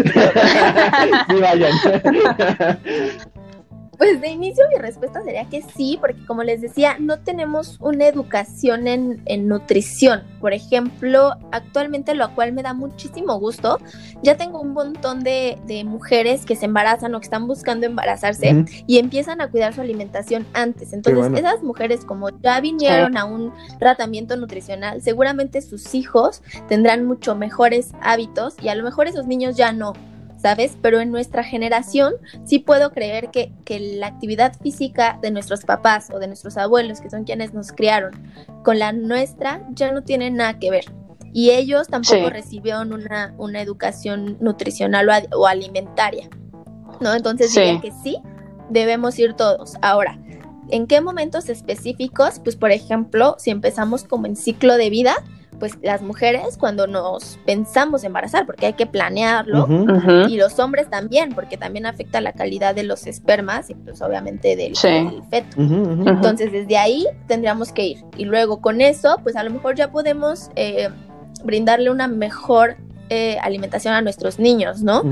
vayan. 1.40 1.72
Pues 3.98 4.20
de 4.22 4.28
inicio 4.28 4.64
mi 4.70 4.80
respuesta 4.80 5.22
sería 5.22 5.44
que 5.44 5.62
sí, 5.62 5.98
porque 6.00 6.24
como 6.24 6.42
les 6.42 6.62
decía, 6.62 6.96
no 6.98 7.18
tenemos 7.18 7.76
una 7.78 8.06
educación 8.06 8.88
en, 8.88 9.48
nutrición. 9.48 10.22
Por 10.40 10.54
ejemplo, 10.54 11.34
actualmente 11.52 12.14
lo 12.14 12.34
cual 12.34 12.52
me 12.52 12.62
da 12.62 12.72
muchísimo 12.72 13.38
gusto, 13.38 13.78
ya 14.22 14.36
tengo 14.36 14.60
un 14.60 14.72
montón 14.72 15.22
de, 15.22 15.58
mujeres 15.84 16.46
que 16.46 16.56
se 16.56 16.66
embarazan 16.66 17.14
o 17.14 17.20
que 17.20 17.24
están 17.24 17.46
buscando 17.46 17.86
embarazarse 17.86 18.64
y 18.86 18.98
empiezan 18.98 19.40
a 19.40 19.50
cuidar 19.50 19.74
su 19.74 19.80
alimentación 19.80 20.46
antes. 20.54 20.92
Entonces, 20.92 21.38
esas 21.38 21.62
mujeres 21.62 22.04
como 22.04 22.30
ya 22.40 22.60
vinieron 22.60 23.16
a 23.16 23.24
un 23.24 23.52
tratamiento 23.78 24.36
nutricional, 24.36 25.02
seguramente 25.02 25.60
sus 25.60 25.94
hijos 25.94 26.42
tendrán 26.68 27.04
mucho 27.04 27.34
mejores 27.34 27.92
hábitos 28.00 28.54
y 28.62 28.68
a 28.68 28.74
lo 28.74 28.84
mejor 28.84 29.06
esos 29.06 29.26
niños 29.26 29.56
ya 29.56 29.72
no. 29.72 29.92
¿Sabes? 30.42 30.76
Pero 30.82 31.00
en 31.00 31.12
nuestra 31.12 31.44
generación 31.44 32.14
sí 32.44 32.58
puedo 32.58 32.90
creer 32.90 33.30
que, 33.30 33.52
la 33.72 34.08
actividad 34.08 34.54
física 34.60 35.18
de 35.22 35.30
nuestros 35.30 35.64
papás 35.64 36.10
o 36.12 36.18
de 36.18 36.26
nuestros 36.26 36.58
abuelos, 36.58 37.00
que 37.00 37.08
son 37.08 37.24
quienes 37.24 37.54
nos 37.54 37.72
criaron, 37.72 38.12
con 38.64 38.78
la 38.78 38.92
nuestra 38.92 39.66
ya 39.70 39.92
no 39.92 40.02
tiene 40.02 40.30
nada 40.30 40.58
que 40.58 40.70
ver. 40.70 40.84
y 41.32 41.50
ellos 41.50 41.88
tampoco 41.88 42.28
recibieron 42.28 42.92
una, 42.92 43.34
una 43.38 43.62
educación 43.62 44.36
nutricional 44.40 45.08
o, 45.34 45.46
alimentaria, 45.46 46.28
¿no? 47.00 47.14
Entonces 47.14 47.54
diría 47.54 47.80
que 47.80 47.92
sí, 48.02 48.18
debemos 48.68 49.18
ir 49.18 49.32
todos. 49.32 49.74
Ahora, 49.80 50.18
¿en 50.68 50.86
qué 50.86 51.00
momentos 51.00 51.48
específicos? 51.48 52.40
Pues 52.40 52.56
por 52.56 52.70
ejemplo, 52.70 53.36
si 53.38 53.50
empezamos 53.50 54.04
como 54.04 54.26
en 54.26 54.36
ciclo 54.36 54.76
de 54.76 54.90
vida, 54.90 55.14
pues 55.62 55.78
las 55.80 56.02
mujeres 56.02 56.56
cuando 56.58 56.88
nos 56.88 57.38
pensamos 57.46 58.02
embarazar, 58.02 58.46
porque 58.46 58.66
hay 58.66 58.72
que 58.72 58.84
planearlo, 58.84 59.68
y 60.28 60.36
los 60.36 60.58
hombres 60.58 60.90
también, 60.90 61.36
porque 61.36 61.56
también 61.56 61.86
afecta 61.86 62.20
la 62.20 62.32
calidad 62.32 62.74
de 62.74 62.82
los 62.82 63.06
espermas 63.06 63.70
y 63.70 63.76
pues 63.76 64.02
obviamente 64.02 64.56
del, 64.56 64.74
feto. 64.76 65.56
Entonces 65.60 66.50
desde 66.50 66.78
ahí 66.78 67.06
tendríamos 67.28 67.70
que 67.70 67.86
ir. 67.86 67.98
Y 68.16 68.24
luego 68.24 68.60
con 68.60 68.80
eso, 68.80 69.20
pues 69.22 69.36
a 69.36 69.44
lo 69.44 69.50
mejor 69.50 69.76
ya 69.76 69.92
podemos 69.92 70.50
eh, 70.56 70.88
brindarle 71.44 71.90
una 71.90 72.08
mejor 72.08 72.74
eh, 73.08 73.38
alimentación 73.40 73.94
a 73.94 74.02
nuestros 74.02 74.40
niños, 74.40 74.82
¿no? 74.82 75.04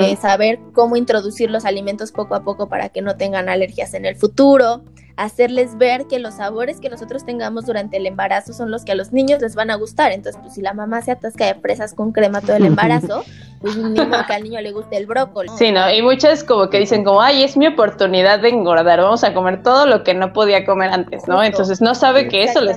Eh, 0.00 0.16
saber 0.16 0.58
cómo 0.72 0.96
introducir 0.96 1.50
los 1.50 1.66
alimentos 1.66 2.12
poco 2.12 2.34
a 2.34 2.44
poco 2.44 2.70
para 2.70 2.88
que 2.88 3.02
no 3.02 3.16
tengan 3.16 3.50
alergias 3.50 3.92
en 3.92 4.06
el 4.06 4.16
futuro, 4.16 4.84
hacerles 5.18 5.76
ver 5.76 6.06
que 6.06 6.20
los 6.20 6.34
sabores 6.34 6.80
que 6.80 6.88
nosotros 6.88 7.24
tengamos 7.24 7.66
durante 7.66 7.96
el 7.96 8.06
embarazo 8.06 8.52
son 8.52 8.70
los 8.70 8.84
que 8.84 8.92
a 8.92 8.94
los 8.94 9.12
niños 9.12 9.42
les 9.42 9.56
van 9.56 9.68
a 9.70 9.74
gustar. 9.74 10.12
Entonces, 10.12 10.40
pues 10.40 10.54
si 10.54 10.62
la 10.62 10.74
mamá 10.74 11.02
se 11.02 11.10
atasca 11.10 11.44
de 11.46 11.54
fresas 11.56 11.92
con 11.92 12.12
crema 12.12 12.40
todo 12.40 12.54
el 12.54 12.64
embarazo, 12.66 13.24
pues 13.60 13.76
ni 13.76 14.00
modo 14.00 14.24
que 14.26 14.32
al 14.32 14.44
niño 14.44 14.60
le 14.60 14.70
guste 14.70 14.96
el 14.96 15.06
brócoli. 15.06 15.50
Sí, 15.58 15.72
¿no? 15.72 15.90
Y 15.92 16.02
muchas 16.02 16.44
como 16.44 16.70
que 16.70 16.78
dicen 16.78 17.02
como, 17.02 17.20
ay, 17.20 17.42
es 17.42 17.56
mi 17.56 17.66
oportunidad 17.66 18.38
de 18.38 18.50
engordar, 18.50 19.00
vamos 19.00 19.24
a 19.24 19.34
comer 19.34 19.62
todo 19.64 19.86
lo 19.86 20.04
que 20.04 20.14
no 20.14 20.32
podía 20.32 20.64
comer 20.64 20.90
antes, 20.90 21.26
¿no? 21.26 21.42
Entonces 21.42 21.80
no 21.80 21.96
sabe 21.96 22.28
que 22.28 22.44
eso 22.44 22.60
le, 22.60 22.76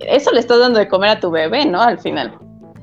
eso 0.00 0.32
le 0.32 0.40
estás 0.40 0.60
dando 0.60 0.78
de 0.78 0.88
comer 0.88 1.10
a 1.10 1.20
tu 1.20 1.30
bebé, 1.30 1.66
¿no? 1.66 1.82
Al 1.82 1.98
final. 1.98 2.38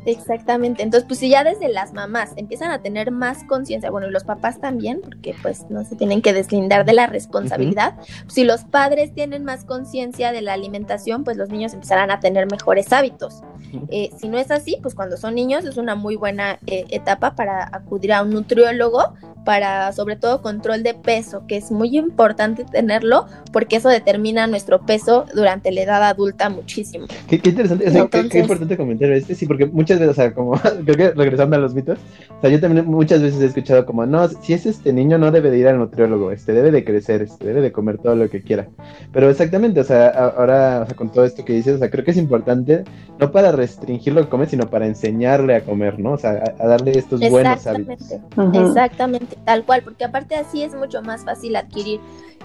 Exactamente. 0.06 0.84
Entonces, 0.84 1.08
pues 1.08 1.20
si 1.20 1.30
ya 1.30 1.44
desde 1.44 1.70
las 1.70 1.94
mamás 1.94 2.32
empiezan 2.36 2.72
a 2.72 2.82
tener 2.82 3.12
más 3.12 3.44
conciencia, 3.44 3.92
bueno, 3.92 4.08
y 4.08 4.12
los 4.12 4.24
papás 4.24 4.60
también, 4.60 5.02
porque 5.04 5.36
pues 5.42 5.66
no 5.70 5.84
se 5.84 5.96
tienen 5.96 6.22
que 6.22 6.34
deslindar 6.34 6.86
de 6.86 6.94
la 6.94 7.08
responsabilidad, 7.08 7.96
si 8.28 8.44
los 8.44 8.64
padres 8.64 9.14
tienen 9.14 9.44
más 9.44 9.66
conciencia 9.66 10.32
de 10.32 10.42
la 10.42 10.54
alimentación, 10.54 11.24
pues 11.24 11.38
los 11.38 11.50
niños 11.50 11.74
empezarán 11.74 12.12
a 12.12 12.20
tener 12.20 12.50
mejores 12.50 12.92
hábitos. 12.94 13.42
Eh, 13.90 14.10
si 14.20 14.28
no 14.30 14.38
es 14.38 14.52
así, 14.52 14.78
pues 14.82 14.96
cuando 14.96 15.18
son 15.18 15.36
niños 15.36 15.66
es 15.66 15.78
una 15.78 15.96
muy 15.96 16.16
buena 16.16 16.60
eh, 16.66 16.86
etapa 16.90 17.36
para 17.36 17.70
acudir 17.72 18.14
a 18.14 18.24
un 18.24 18.32
nutriólogo 18.32 19.14
para 19.46 19.92
sobre 19.94 20.16
todo 20.16 20.42
control 20.42 20.84
de 20.84 20.94
peso, 20.94 21.46
que 21.48 21.58
es 21.58 21.72
muy 21.72 21.98
importante 21.98 22.66
tenerlo 22.66 23.26
porque 23.52 23.78
eso 23.78 23.90
determina 23.90 24.48
nuestro 24.48 24.86
peso 24.86 25.26
durante 25.34 25.72
la 25.72 25.82
edad 25.82 26.04
adulta 26.04 26.50
muchísimo. 26.50 27.08
Qué, 27.28 27.42
interesante, 27.44 27.88
o 27.88 27.92
sea, 27.92 28.08
qué, 28.08 28.40
importante 28.40 28.78
comentario 28.78 29.16
este, 29.16 29.36
sí, 29.36 29.46
porque 29.46 29.66
muchas 29.66 29.89
veces, 29.98 30.12
o 30.12 30.14
sea, 30.14 30.34
como 30.34 30.54
creo 30.86 30.96
que 30.96 31.12
regresando 31.12 31.56
a 31.56 31.60
los 31.60 31.74
mitos, 31.74 31.98
o 32.38 32.42
sea, 32.42 32.50
yo 32.50 32.60
también 32.60 32.86
muchas 32.86 33.22
veces 33.22 33.42
he 33.42 33.46
escuchado 33.46 33.86
como, 33.86 34.06
no, 34.06 34.28
si 34.28 34.54
es 34.54 34.66
este 34.66 34.94
niño 34.94 35.18
no 35.18 35.32
debe 35.32 35.50
de 35.50 35.58
ir 35.58 35.68
al 35.68 35.80
nutriólogo, 35.80 36.32
este 36.32 36.54
debe 36.54 36.72
de 36.72 36.84
crecer, 36.84 37.22
este 37.22 37.48
debe 37.48 37.62
de 37.62 37.72
comer 37.72 37.98
todo 37.98 38.16
lo 38.16 38.30
que 38.30 38.42
quiera. 38.42 38.68
Pero 39.12 39.30
exactamente, 39.30 39.80
o 39.80 39.84
sea, 39.84 40.10
ahora, 40.10 40.82
o 40.84 40.86
sea, 40.86 40.96
con 40.96 41.12
todo 41.12 41.26
esto 41.26 41.44
que 41.44 41.54
dices, 41.54 41.76
o 41.76 41.80
sea, 41.80 41.90
creo 41.90 42.06
que 42.06 42.12
es 42.12 42.18
importante 42.18 42.84
no 43.18 43.32
para 43.32 43.52
restringir 43.52 44.14
lo 44.14 44.24
que 44.24 44.30
come, 44.30 44.46
sino 44.46 44.70
para 44.70 44.86
enseñarle 44.86 45.56
a 45.56 45.62
comer, 45.62 46.00
¿no? 46.00 46.14
O 46.14 46.18
sea, 46.18 46.44
a, 46.60 46.68
darle 46.68 46.98
estos 46.98 47.20
buenos 47.30 47.66
hábitos. 47.66 48.14
Exactamente, 48.54 49.38
tal 49.46 49.66
cual, 49.66 49.82
porque 49.84 50.06
aparte 50.06 50.36
así 50.36 50.64
es 50.64 50.76
mucho 50.76 51.02
más 51.02 51.24
fácil 51.26 51.56
adquirir 51.56 52.00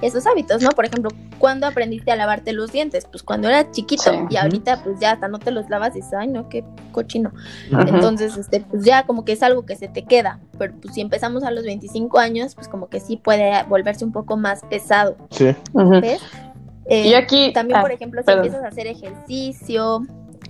esos 0.06 0.26
hábitos, 0.26 0.62
¿no? 0.62 0.70
Por 0.70 0.84
ejemplo, 0.84 1.10
¿cuándo 1.38 1.66
aprendiste 1.66 2.12
a 2.12 2.16
lavarte 2.16 2.52
los 2.52 2.72
dientes? 2.72 3.06
Pues 3.10 3.22
cuando 3.22 3.48
eras 3.48 3.70
chiquito 3.72 4.26
y 4.28 4.36
ahorita 4.36 4.82
pues 4.82 5.00
ya 5.00 5.12
hasta 5.12 5.28
no 5.28 5.38
te 5.38 5.50
los 5.50 5.68
lavas 5.70 5.90
y 5.96 6.00
dices, 6.00 6.14
ay, 6.14 6.28
no, 6.28 6.48
qué 6.48 6.64
cochino. 6.92 7.32
Entonces, 7.70 8.36
este, 8.36 8.60
pues 8.60 8.84
ya 8.84 9.04
como 9.04 9.24
que 9.24 9.32
es 9.32 9.42
algo 9.42 9.64
que 9.64 9.76
se 9.76 9.88
te 9.88 10.04
queda, 10.04 10.40
pero 10.58 10.74
pues 10.80 10.94
si 10.94 11.00
empezamos 11.00 11.42
a 11.44 11.50
los 11.50 11.64
25 11.64 12.18
años, 12.18 12.54
pues 12.54 12.68
como 12.68 12.88
que 12.88 13.00
sí 13.00 13.16
puede 13.16 13.62
volverse 13.64 14.04
un 14.04 14.12
poco 14.12 14.36
más 14.36 14.62
pesado. 14.68 15.16
Sí. 15.30 15.54
¿Ves? 15.72 16.22
y 16.86 17.12
eh, 17.12 17.16
aquí 17.16 17.50
también, 17.52 17.80
por 17.80 17.90
ah, 17.90 17.94
ejemplo, 17.94 18.22
si 18.22 18.30
empiezas 18.30 18.62
a 18.62 18.68
hacer 18.68 18.86
ejercicio, 18.86 20.02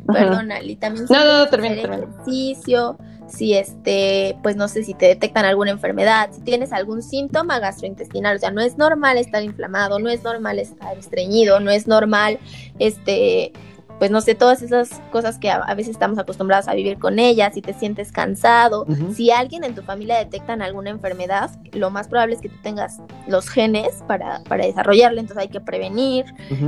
perdón, 0.07 0.51
Ali, 0.51 0.77
también 0.77 1.07
no, 1.09 1.25
no, 1.25 1.39
no, 1.39 1.49
termina, 1.49 1.75
ejercicio, 1.75 2.99
si 3.27 3.55
este, 3.55 4.37
pues 4.43 4.57
no 4.57 4.69
sé 4.69 4.85
si 4.85 4.95
te 4.95 5.07
detectan 5.07 5.45
alguna 5.45 5.71
enfermedad, 5.71 6.31
si 6.33 6.41
tienes 6.43 6.73
algún 6.73 7.03
síntoma 7.03 7.59
gastrointestinal, 7.59 8.37
o 8.37 8.39
sea, 8.39 8.51
no 8.51 8.61
es 8.61 8.77
normal 8.79 9.19
estar 9.19 9.43
inflamado, 9.43 9.99
no 9.99 10.11
es 10.11 10.23
normal 10.23 10.59
estar 10.59 10.97
estreñido, 10.99 11.61
no 11.61 11.71
es 11.71 11.87
normal 11.87 12.39
este 12.79 13.53
pues 13.99 14.11
no 14.11 14.21
sé, 14.21 14.35
todas 14.35 14.63
esas 14.63 15.01
cosas 15.11 15.39
que 15.39 15.51
a, 15.51 15.75
veces 15.75 15.91
estamos 15.93 16.19
acostumbrados 16.19 16.69
a 16.69 16.75
vivir 16.75 16.99
con 16.99 17.19
ellas, 17.19 17.55
si 17.55 17.63
te 17.63 17.73
sientes 17.73 18.13
cansado, 18.13 18.87
si 19.15 19.31
alguien 19.31 19.65
en 19.65 19.75
tu 19.75 19.83
familia 19.83 20.19
detectan 20.19 20.63
alguna 20.63 20.91
enfermedad, 20.91 21.51
lo 21.73 21.91
más 21.91 22.09
probable 22.09 22.35
es 22.35 22.41
que 22.41 22.49
tú 22.49 22.57
tengas 22.63 23.01
los 23.27 23.49
genes 23.49 24.03
para, 24.07 24.43
para 24.49 24.67
desarrollarla, 24.67 25.21
entonces 25.21 25.43
hay 25.43 25.49
que 25.49 25.61
prevenir. 25.61 26.27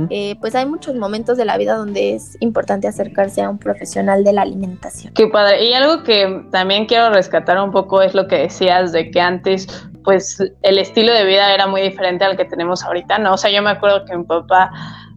Eh, 0.09 0.35
pues 0.39 0.55
hay 0.55 0.65
muchos 0.65 0.95
momentos 0.95 1.37
de 1.37 1.45
la 1.45 1.57
vida 1.57 1.75
donde 1.75 2.15
es 2.15 2.37
importante 2.39 2.87
acercarse 2.87 3.41
a 3.41 3.49
un 3.49 3.57
profesional 3.57 4.23
de 4.23 4.33
la 4.33 4.41
alimentación. 4.41 5.13
Qué 5.13 5.27
padre. 5.27 5.65
Y 5.65 5.73
algo 5.73 6.03
que 6.03 6.45
también 6.51 6.85
quiero 6.85 7.09
rescatar 7.09 7.59
un 7.61 7.71
poco 7.71 8.01
es 8.01 8.13
lo 8.13 8.27
que 8.27 8.37
decías 8.37 8.91
de 8.91 9.11
que 9.11 9.21
antes 9.21 9.67
pues 10.03 10.39
el 10.61 10.77
estilo 10.77 11.13
de 11.13 11.25
vida 11.25 11.53
era 11.53 11.67
muy 11.67 11.81
diferente 11.81 12.23
al 12.23 12.37
que 12.37 12.45
tenemos 12.45 12.81
ahorita, 12.81 13.19
¿no? 13.19 13.33
O 13.33 13.37
sea, 13.37 13.51
yo 13.51 13.61
me 13.61 13.71
acuerdo 13.71 14.05
que 14.05 14.15
mi 14.15 14.23
papá 14.23 14.71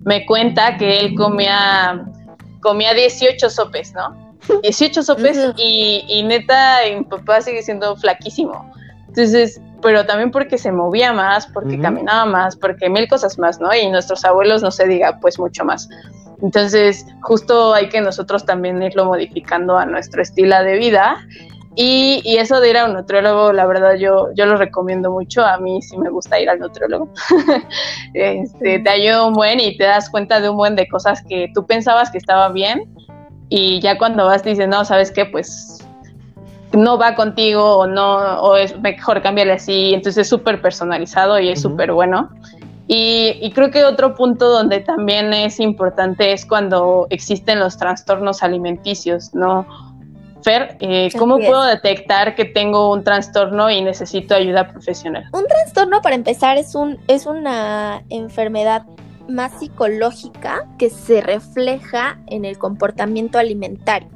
me 0.04 0.24
cuenta 0.26 0.76
que 0.76 1.00
él 1.00 1.14
comía, 1.14 2.04
comía 2.60 2.94
18 2.94 3.50
sopes, 3.50 3.92
¿no? 3.94 4.34
18 4.62 5.02
sopes 5.02 5.52
y, 5.56 6.22
neta, 6.24 6.78
mi 6.96 7.04
papá 7.04 7.40
sigue 7.40 7.62
siendo 7.62 7.96
flaquísimo. 7.96 8.72
Entonces, 9.08 9.60
pero 9.82 10.06
también 10.06 10.30
porque 10.30 10.58
se 10.58 10.72
movía 10.72 11.12
más, 11.12 11.46
porque 11.46 11.78
caminaba 11.80 12.24
más, 12.26 12.56
porque 12.56 12.88
mil 12.88 13.08
cosas 13.08 13.38
más, 13.38 13.60
¿no? 13.60 13.74
Y 13.74 13.88
nuestros 13.90 14.24
abuelos, 14.24 14.62
no 14.62 14.70
se 14.70 14.86
diga, 14.86 15.18
pues 15.20 15.38
mucho 15.38 15.64
más. 15.64 15.88
Entonces, 16.42 17.06
justo 17.22 17.74
hay 17.74 17.88
que 17.88 18.00
nosotros 18.00 18.44
también 18.46 18.82
irlo 18.82 19.04
modificando 19.04 19.76
a 19.76 19.84
nuestro 19.84 20.22
estilo 20.22 20.62
de 20.62 20.78
vida 20.78 21.18
y, 21.82 22.20
y, 22.26 22.36
eso 22.36 22.60
de 22.60 22.68
ir 22.68 22.76
a 22.76 22.84
un 22.84 22.92
nutriólogo, 22.92 23.54
la 23.54 23.64
verdad, 23.64 23.94
yo, 23.94 24.28
yo 24.34 24.44
lo 24.44 24.58
recomiendo 24.58 25.10
mucho. 25.10 25.42
A 25.42 25.56
mí 25.56 25.80
sí 25.80 25.96
me 25.96 26.10
gusta 26.10 26.38
ir 26.38 26.50
al 26.50 26.58
nutriólogo. 26.58 27.08
este, 28.12 28.80
te 28.80 28.90
ayuda 28.90 29.24
un 29.24 29.32
buen 29.32 29.60
y 29.60 29.78
te 29.78 29.84
das 29.84 30.10
cuenta 30.10 30.42
de 30.42 30.50
un 30.50 30.58
buen 30.58 30.76
de 30.76 30.86
cosas 30.86 31.22
que 31.26 31.50
tú 31.54 31.64
pensabas 31.64 32.10
que 32.10 32.18
estaban 32.18 32.52
bien. 32.52 32.94
Y 33.48 33.80
ya 33.80 33.96
cuando 33.96 34.26
vas 34.26 34.42
te 34.42 34.50
dicen, 34.50 34.68
no, 34.68 34.84
¿sabes 34.84 35.10
qué? 35.10 35.24
Pues 35.24 35.82
no 36.74 36.98
va 36.98 37.14
contigo 37.14 37.78
o 37.78 37.86
no, 37.86 38.42
o 38.42 38.56
es 38.56 38.78
mejor 38.78 39.22
cambiarle 39.22 39.54
así. 39.54 39.94
Entonces 39.94 40.18
es 40.18 40.28
súper 40.28 40.60
personalizado 40.60 41.38
y 41.38 41.48
es 41.48 41.62
súper 41.62 41.92
bueno. 41.92 42.28
Y, 42.88 43.38
y, 43.40 43.52
creo 43.52 43.70
que 43.70 43.84
otro 43.84 44.14
punto 44.16 44.50
donde 44.50 44.80
también 44.80 45.32
es 45.32 45.60
importante 45.60 46.32
es 46.32 46.44
cuando 46.44 47.06
existen 47.08 47.58
los 47.58 47.78
trastornos 47.78 48.42
alimenticios, 48.42 49.32
¿no? 49.32 49.64
Fer, 50.42 50.76
eh, 50.80 51.10
¿cómo 51.18 51.38
puedo 51.38 51.64
detectar 51.64 52.34
que 52.34 52.44
tengo 52.44 52.92
un 52.92 53.04
trastorno 53.04 53.70
y 53.70 53.82
necesito 53.82 54.34
ayuda 54.34 54.68
profesional? 54.68 55.24
Un 55.32 55.46
trastorno, 55.46 56.00
para 56.02 56.14
empezar, 56.14 56.56
es, 56.56 56.74
un, 56.74 56.98
es 57.08 57.26
una 57.26 58.02
enfermedad 58.08 58.84
más 59.28 59.58
psicológica 59.58 60.66
que 60.78 60.90
se 60.90 61.20
refleja 61.20 62.18
en 62.26 62.44
el 62.44 62.58
comportamiento 62.58 63.38
alimentario. 63.38 64.08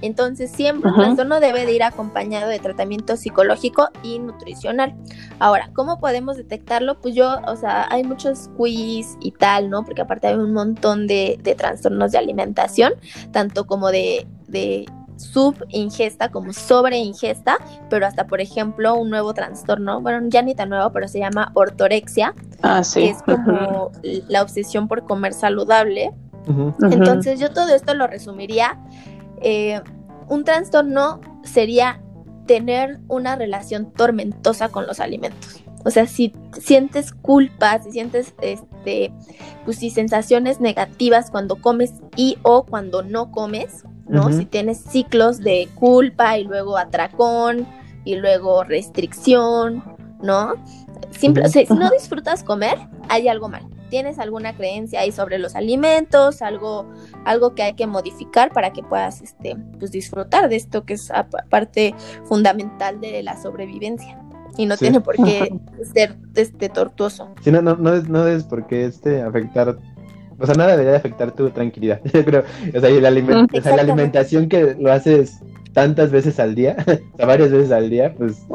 Entonces 0.00 0.50
siempre 0.50 0.90
un 0.90 0.96
trastorno 0.96 1.40
debe 1.40 1.66
de 1.66 1.72
ir 1.72 1.82
acompañado 1.82 2.48
de 2.48 2.58
tratamiento 2.58 3.16
psicológico 3.16 3.88
y 4.02 4.18
nutricional. 4.18 4.94
Ahora, 5.38 5.70
¿cómo 5.74 5.98
podemos 5.98 6.36
detectarlo? 6.36 7.00
Pues 7.00 7.14
yo, 7.14 7.40
o 7.46 7.56
sea, 7.56 7.86
hay 7.90 8.04
muchos 8.04 8.50
quiz 8.56 9.16
y 9.20 9.32
tal, 9.32 9.70
¿no? 9.70 9.84
Porque 9.84 10.02
aparte 10.02 10.28
hay 10.28 10.34
un 10.34 10.52
montón 10.52 11.06
de, 11.06 11.38
de 11.42 11.54
trastornos 11.54 12.12
de 12.12 12.18
alimentación, 12.18 12.94
tanto 13.32 13.66
como 13.66 13.90
de, 13.90 14.26
de 14.48 14.86
subingesta 15.22 16.30
como 16.30 16.52
sobreingesta, 16.52 17.58
pero 17.88 18.06
hasta 18.06 18.26
por 18.26 18.40
ejemplo 18.40 18.94
un 18.94 19.10
nuevo 19.10 19.32
trastorno, 19.34 20.00
bueno, 20.00 20.26
ya 20.28 20.42
ni 20.42 20.54
tan 20.54 20.68
nuevo, 20.68 20.90
pero 20.92 21.08
se 21.08 21.20
llama 21.20 21.52
ortorexia, 21.54 22.34
ah, 22.62 22.82
sí. 22.82 23.00
que 23.00 23.10
es 23.10 23.22
como 23.22 23.92
la 24.02 24.42
obsesión 24.42 24.88
por 24.88 25.04
comer 25.04 25.32
saludable. 25.32 26.12
Entonces 26.90 27.38
yo 27.38 27.52
todo 27.52 27.74
esto 27.74 27.94
lo 27.94 28.06
resumiría. 28.08 28.78
Eh, 29.40 29.80
un 30.28 30.44
trastorno 30.44 31.20
sería 31.44 32.00
tener 32.46 33.00
una 33.08 33.36
relación 33.36 33.92
tormentosa 33.92 34.68
con 34.68 34.86
los 34.86 34.98
alimentos. 34.98 35.62
O 35.84 35.90
sea, 35.90 36.06
si 36.06 36.32
sientes 36.60 37.12
culpa, 37.12 37.80
si 37.82 37.90
sientes 37.92 38.34
este, 38.40 39.12
pues 39.64 39.78
sí, 39.78 39.90
sensaciones 39.90 40.60
negativas 40.60 41.30
cuando 41.30 41.56
comes 41.56 41.94
y 42.16 42.38
o 42.42 42.64
cuando 42.64 43.02
no 43.02 43.32
comes, 43.32 43.84
¿no? 44.12 44.30
Si 44.30 44.44
tienes 44.44 44.78
ciclos 44.78 45.38
de 45.38 45.68
culpa 45.74 46.36
y 46.38 46.44
luego 46.44 46.76
atracón 46.76 47.66
y 48.04 48.16
luego 48.16 48.62
restricción, 48.62 49.82
¿no? 50.22 50.54
Simple, 51.10 51.48
si 51.48 51.64
no 51.64 51.90
disfrutas 51.90 52.44
comer, 52.44 52.78
hay 53.08 53.28
algo 53.28 53.48
mal. 53.48 53.66
tienes 53.90 54.18
alguna 54.18 54.54
creencia 54.54 55.00
ahí 55.00 55.12
sobre 55.12 55.38
los 55.38 55.54
alimentos, 55.54 56.40
algo, 56.40 56.86
algo 57.26 57.54
que 57.54 57.62
hay 57.62 57.74
que 57.74 57.86
modificar 57.86 58.50
para 58.50 58.72
que 58.72 58.82
puedas 58.82 59.20
este, 59.20 59.56
pues, 59.78 59.90
disfrutar 59.92 60.48
de 60.48 60.56
esto 60.56 60.84
que 60.84 60.94
es 60.94 61.10
parte 61.50 61.94
fundamental 62.24 63.00
de 63.00 63.22
la 63.22 63.40
sobrevivencia. 63.40 64.18
Y 64.56 64.66
no 64.66 64.76
tiene 64.76 65.00
por 65.00 65.16
qué 65.16 65.54
ser 65.94 66.16
este 66.34 66.68
tortuoso. 66.68 67.34
Sí, 67.42 67.50
no, 67.50 67.62
no, 67.62 67.76
no, 67.76 67.94
es, 67.94 68.08
no 68.08 68.26
es 68.26 68.44
por 68.44 68.66
qué 68.66 68.84
este 68.84 69.22
afectar 69.22 69.78
o 70.42 70.46
sea, 70.46 70.54
nada 70.54 70.76
debería 70.76 70.96
afectar 70.96 71.32
tu 71.32 71.48
tranquilidad. 71.50 72.00
Yo 72.12 72.24
creo, 72.24 72.44
o 72.74 72.80
sea, 72.80 72.90
la, 72.90 73.10
la 73.10 73.82
alimentación 73.82 74.48
que 74.48 74.76
lo 74.78 74.92
haces 74.92 75.40
tantas 75.72 76.10
veces 76.10 76.38
al 76.38 76.54
día, 76.54 76.76
o 77.14 77.16
sea, 77.16 77.26
varias 77.26 77.50
veces 77.50 77.70
al 77.72 77.90
día, 77.90 78.14
pues 78.16 78.46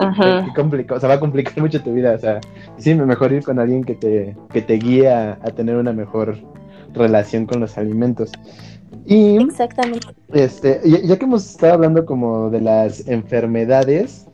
complica, 0.55 0.95
o 0.95 0.99
sea, 0.99 1.09
va 1.09 1.15
a 1.15 1.19
complicar 1.19 1.57
mucho 1.61 1.81
tu 1.81 1.93
vida, 1.93 2.13
o 2.13 2.19
sea, 2.19 2.39
sí, 2.77 2.93
mejor 2.95 3.33
ir 3.33 3.43
con 3.43 3.59
alguien 3.59 3.83
que 3.83 3.95
te, 3.95 4.35
que 4.51 4.61
te 4.61 4.73
guíe 4.73 5.09
a, 5.09 5.37
tener 5.55 5.75
una 5.75 5.93
mejor 5.93 6.37
relación 6.93 7.45
con 7.45 7.59
los 7.59 7.77
alimentos. 7.77 8.31
Y, 9.05 9.37
Exactamente. 9.37 10.07
Este, 10.33 10.81
ya, 10.83 11.17
que 11.17 11.25
hemos 11.25 11.49
estado 11.49 11.73
hablando 11.73 12.05
como 12.05 12.49
de 12.49 12.61
las 12.61 13.07
enfermedades, 13.07 14.26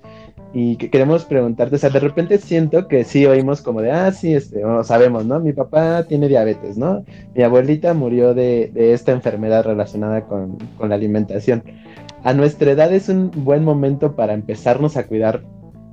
y 0.53 0.75
que 0.77 0.89
queremos 0.89 1.25
preguntarte, 1.25 1.75
o 1.75 1.79
sea, 1.79 1.89
de 1.89 1.99
repente 1.99 2.37
siento 2.37 2.87
que 2.87 3.03
sí 3.03 3.25
oímos 3.25 3.61
como 3.61 3.81
de, 3.81 3.91
ah, 3.91 4.11
sí, 4.11 4.33
este, 4.33 4.63
o 4.63 4.83
sabemos, 4.83 5.25
¿no? 5.25 5.39
Mi 5.39 5.51
papá 5.51 6.03
tiene 6.03 6.27
diabetes, 6.27 6.77
¿no? 6.77 7.03
Mi 7.33 7.43
abuelita 7.43 7.93
murió 7.93 8.33
de, 8.33 8.69
de 8.73 8.93
esta 8.93 9.11
enfermedad 9.11 9.65
relacionada 9.65 10.25
con, 10.25 10.57
con, 10.77 10.89
la 10.89 10.95
alimentación 10.95 11.63
a 12.23 12.33
nuestra 12.33 12.71
edad 12.71 12.93
es 12.93 13.09
un 13.09 13.31
buen 13.35 13.63
momento 13.63 14.15
para 14.15 14.33
empezarnos 14.33 14.95
a 14.95 15.07
cuidar 15.07 15.43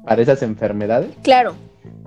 para 0.04 0.22
esas 0.22 0.42
enfermedades? 0.42 1.11
Claro. 1.22 1.54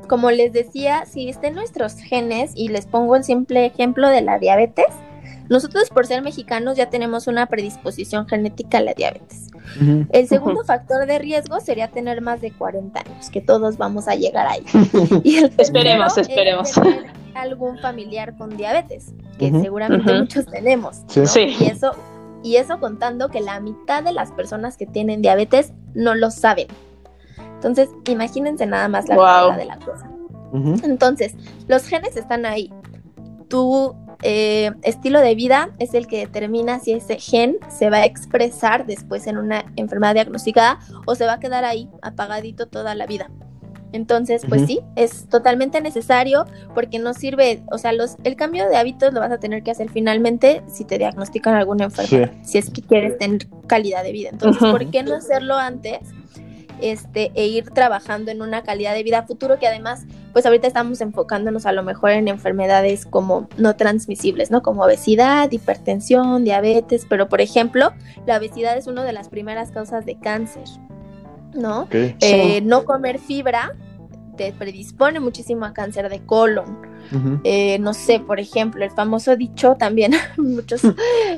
Como 0.07 0.31
les 0.31 0.53
decía, 0.53 1.05
si 1.05 1.29
estén 1.29 1.55
nuestros 1.55 1.95
genes, 1.95 2.51
y 2.55 2.69
les 2.69 2.85
pongo 2.85 3.15
el 3.15 3.23
simple 3.23 3.65
ejemplo 3.65 4.07
de 4.09 4.21
la 4.21 4.39
diabetes, 4.39 4.87
nosotros 5.53 5.91
por 5.91 6.07
ser 6.07 6.23
mexicanos 6.23 6.75
ya 6.75 6.89
tenemos 6.89 7.27
una 7.27 7.45
predisposición 7.45 8.27
genética 8.27 8.79
a 8.79 8.81
la 8.81 8.93
diabetes. 8.95 9.49
El 10.11 10.27
segundo 10.27 10.63
factor 10.65 11.05
de 11.05 11.19
riesgo 11.19 11.59
sería 11.59 11.89
tener 11.89 12.21
más 12.21 12.41
de 12.41 12.51
40 12.51 12.99
años, 12.99 13.29
que 13.29 13.39
todos 13.39 13.77
vamos 13.77 14.07
a 14.07 14.15
llegar 14.15 14.47
ahí. 14.47 14.63
y 15.23 15.37
esperemos, 15.57 16.17
esperemos. 16.17 16.71
algún 17.35 17.77
familiar 17.77 18.35
con 18.35 18.57
diabetes, 18.57 19.13
que 19.37 19.51
seguramente 19.51 20.11
muchos 20.19 20.47
tenemos. 20.47 21.03
Sí. 21.07 21.55
Y 21.59 21.65
eso 21.65 21.91
y 22.41 22.55
eso 22.55 22.79
contando 22.79 23.29
que 23.29 23.39
la 23.39 23.59
mitad 23.59 24.03
de 24.03 24.11
las 24.11 24.31
personas 24.31 24.75
que 24.75 24.87
tienen 24.87 25.21
diabetes 25.21 25.71
no 25.93 26.15
lo 26.15 26.31
saben. 26.31 26.65
Entonces, 27.37 27.89
imagínense 28.07 28.65
nada 28.65 28.87
más 28.87 29.07
la 29.07 29.15
wow. 29.15 29.55
de 29.55 29.65
la 29.65 29.77
cosa. 29.77 30.09
Entonces, 30.83 31.35
los 31.67 31.85
genes 31.85 32.17
están 32.17 32.47
ahí. 32.47 32.73
Tu 33.49 33.95
eh, 34.23 34.71
estilo 34.83 35.19
de 35.19 35.35
vida 35.35 35.69
es 35.79 35.93
el 35.93 36.07
que 36.07 36.19
determina 36.19 36.79
si 36.79 36.93
ese 36.93 37.17
gen 37.17 37.57
se 37.69 37.89
va 37.89 37.97
a 37.97 38.05
expresar 38.05 38.85
después 38.85 39.27
en 39.27 39.37
una 39.37 39.65
enfermedad 39.75 40.13
diagnosticada 40.13 40.79
o 41.05 41.15
se 41.15 41.25
va 41.25 41.33
a 41.33 41.39
quedar 41.39 41.65
ahí 41.65 41.89
apagadito 42.01 42.67
toda 42.67 42.95
la 42.95 43.05
vida. 43.05 43.29
Entonces, 43.93 44.41
pues 44.49 44.65
sí, 44.65 44.79
es 44.95 45.29
totalmente 45.29 45.79
necesario 45.79 46.45
porque 46.73 46.97
no 46.97 47.13
sirve, 47.13 47.61
o 47.71 47.77
sea, 47.77 47.93
los, 47.93 48.15
el 48.23 48.35
cambio 48.35 48.67
de 48.67 48.75
hábitos 48.75 49.13
lo 49.13 49.19
vas 49.19 49.31
a 49.31 49.37
tener 49.37 49.61
que 49.61 49.69
hacer 49.69 49.91
finalmente 49.91 50.63
si 50.67 50.83
te 50.83 50.97
diagnostican 50.97 51.53
alguna 51.53 51.85
enfermedad, 51.85 52.31
si 52.43 52.57
es 52.57 52.71
que 52.71 52.81
quieres 52.81 53.19
tener 53.19 53.47
calidad 53.67 54.03
de 54.03 54.11
vida. 54.11 54.29
Entonces, 54.31 54.67
¿por 54.67 54.89
qué 54.89 55.03
no 55.03 55.15
hacerlo 55.15 55.55
antes? 55.55 55.99
Este, 56.81 57.31
e 57.35 57.47
ir 57.47 57.69
trabajando 57.69 58.31
en 58.31 58.41
una 58.41 58.63
calidad 58.63 58.93
de 58.93 59.03
vida 59.03 59.23
futuro 59.23 59.57
que 59.57 59.67
además, 59.67 60.05
pues 60.33 60.45
ahorita 60.45 60.67
estamos 60.67 60.99
enfocándonos 61.01 61.65
a 61.65 61.71
lo 61.71 61.83
mejor 61.83 62.11
en 62.11 62.27
enfermedades 62.27 63.05
como 63.05 63.47
no 63.57 63.75
transmisibles, 63.75 64.51
¿no? 64.51 64.61
Como 64.61 64.83
obesidad, 64.83 65.49
hipertensión, 65.51 66.43
diabetes, 66.43 67.05
pero 67.07 67.29
por 67.29 67.39
ejemplo, 67.39 67.93
la 68.25 68.37
obesidad 68.37 68.77
es 68.77 68.87
una 68.87 69.03
de 69.03 69.13
las 69.13 69.29
primeras 69.29 69.71
causas 69.71 70.05
de 70.05 70.19
cáncer. 70.19 70.63
¿no? 71.53 71.87
Eh, 71.91 72.61
no 72.61 72.83
comer 72.83 73.19
fibra 73.19 73.75
te 74.35 74.51
predispone 74.51 75.19
muchísimo 75.19 75.65
a 75.65 75.73
cáncer 75.73 76.09
de 76.09 76.25
colon. 76.25 76.92
Eh, 77.43 77.77
no 77.79 77.93
sé, 77.93 78.19
por 78.19 78.39
ejemplo, 78.39 78.83
el 78.83 78.91
famoso 78.91 79.35
dicho 79.35 79.75
también, 79.75 80.13
muchos 80.37 80.81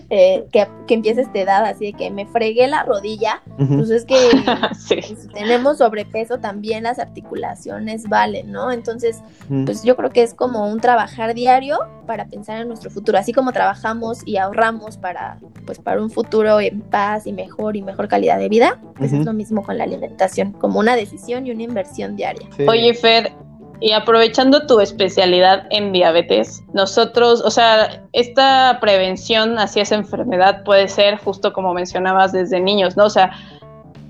eh, 0.09 0.45
que, 0.51 0.67
que 0.87 0.93
empieza 0.93 1.21
esta 1.21 1.39
edad, 1.39 1.65
así 1.65 1.85
de 1.85 1.93
que 1.93 2.11
me 2.11 2.25
fregué 2.25 2.67
la 2.67 2.83
rodilla, 2.83 3.41
pues 3.57 3.89
es 3.89 4.05
que 4.05 4.15
si 5.01 5.27
tenemos 5.29 5.79
sobrepeso 5.79 6.39
también 6.39 6.83
las 6.83 6.99
articulaciones 6.99 8.07
valen, 8.07 8.51
¿no? 8.51 8.71
Entonces, 8.71 9.21
pues 9.65 9.83
yo 9.83 9.95
creo 9.95 10.09
que 10.09 10.23
es 10.23 10.33
como 10.33 10.69
un 10.69 10.79
trabajar 10.79 11.33
diario 11.33 11.77
para 12.05 12.25
pensar 12.25 12.61
en 12.61 12.67
nuestro 12.67 12.89
futuro, 12.89 13.17
así 13.17 13.33
como 13.33 13.51
trabajamos 13.51 14.19
y 14.25 14.37
ahorramos 14.37 14.97
para, 14.97 15.39
pues, 15.65 15.79
para 15.79 16.01
un 16.01 16.09
futuro 16.09 16.59
en 16.59 16.81
paz 16.81 17.27
y 17.27 17.33
mejor 17.33 17.75
y 17.75 17.81
mejor 17.81 18.07
calidad 18.07 18.37
de 18.37 18.49
vida, 18.49 18.79
pues 18.97 19.13
es 19.13 19.25
lo 19.25 19.33
mismo 19.33 19.63
con 19.63 19.77
la 19.77 19.83
alimentación, 19.83 20.53
como 20.53 20.79
una 20.79 20.95
decisión 20.95 21.45
y 21.47 21.51
una 21.51 21.63
inversión 21.63 22.15
diaria. 22.15 22.47
Oye, 22.67 22.93
Fer, 22.93 23.31
y 23.79 23.91
aprovechando 23.91 24.65
tu 24.65 24.79
especialidad 24.79 25.67
en 25.69 25.91
diabetes, 25.91 26.63
nosotros, 26.73 27.41
o 27.43 27.51
sea, 27.51 28.03
esta 28.13 28.77
prevención 28.79 29.59
hacia 29.59 29.83
esa 29.83 29.95
enfermedad 29.95 30.63
puede 30.63 30.87
ser 30.87 31.17
justo 31.17 31.53
como 31.53 31.73
mencionabas 31.73 32.31
desde 32.31 32.59
niños, 32.59 32.95
¿no? 32.95 33.05
O 33.05 33.09
sea, 33.09 33.31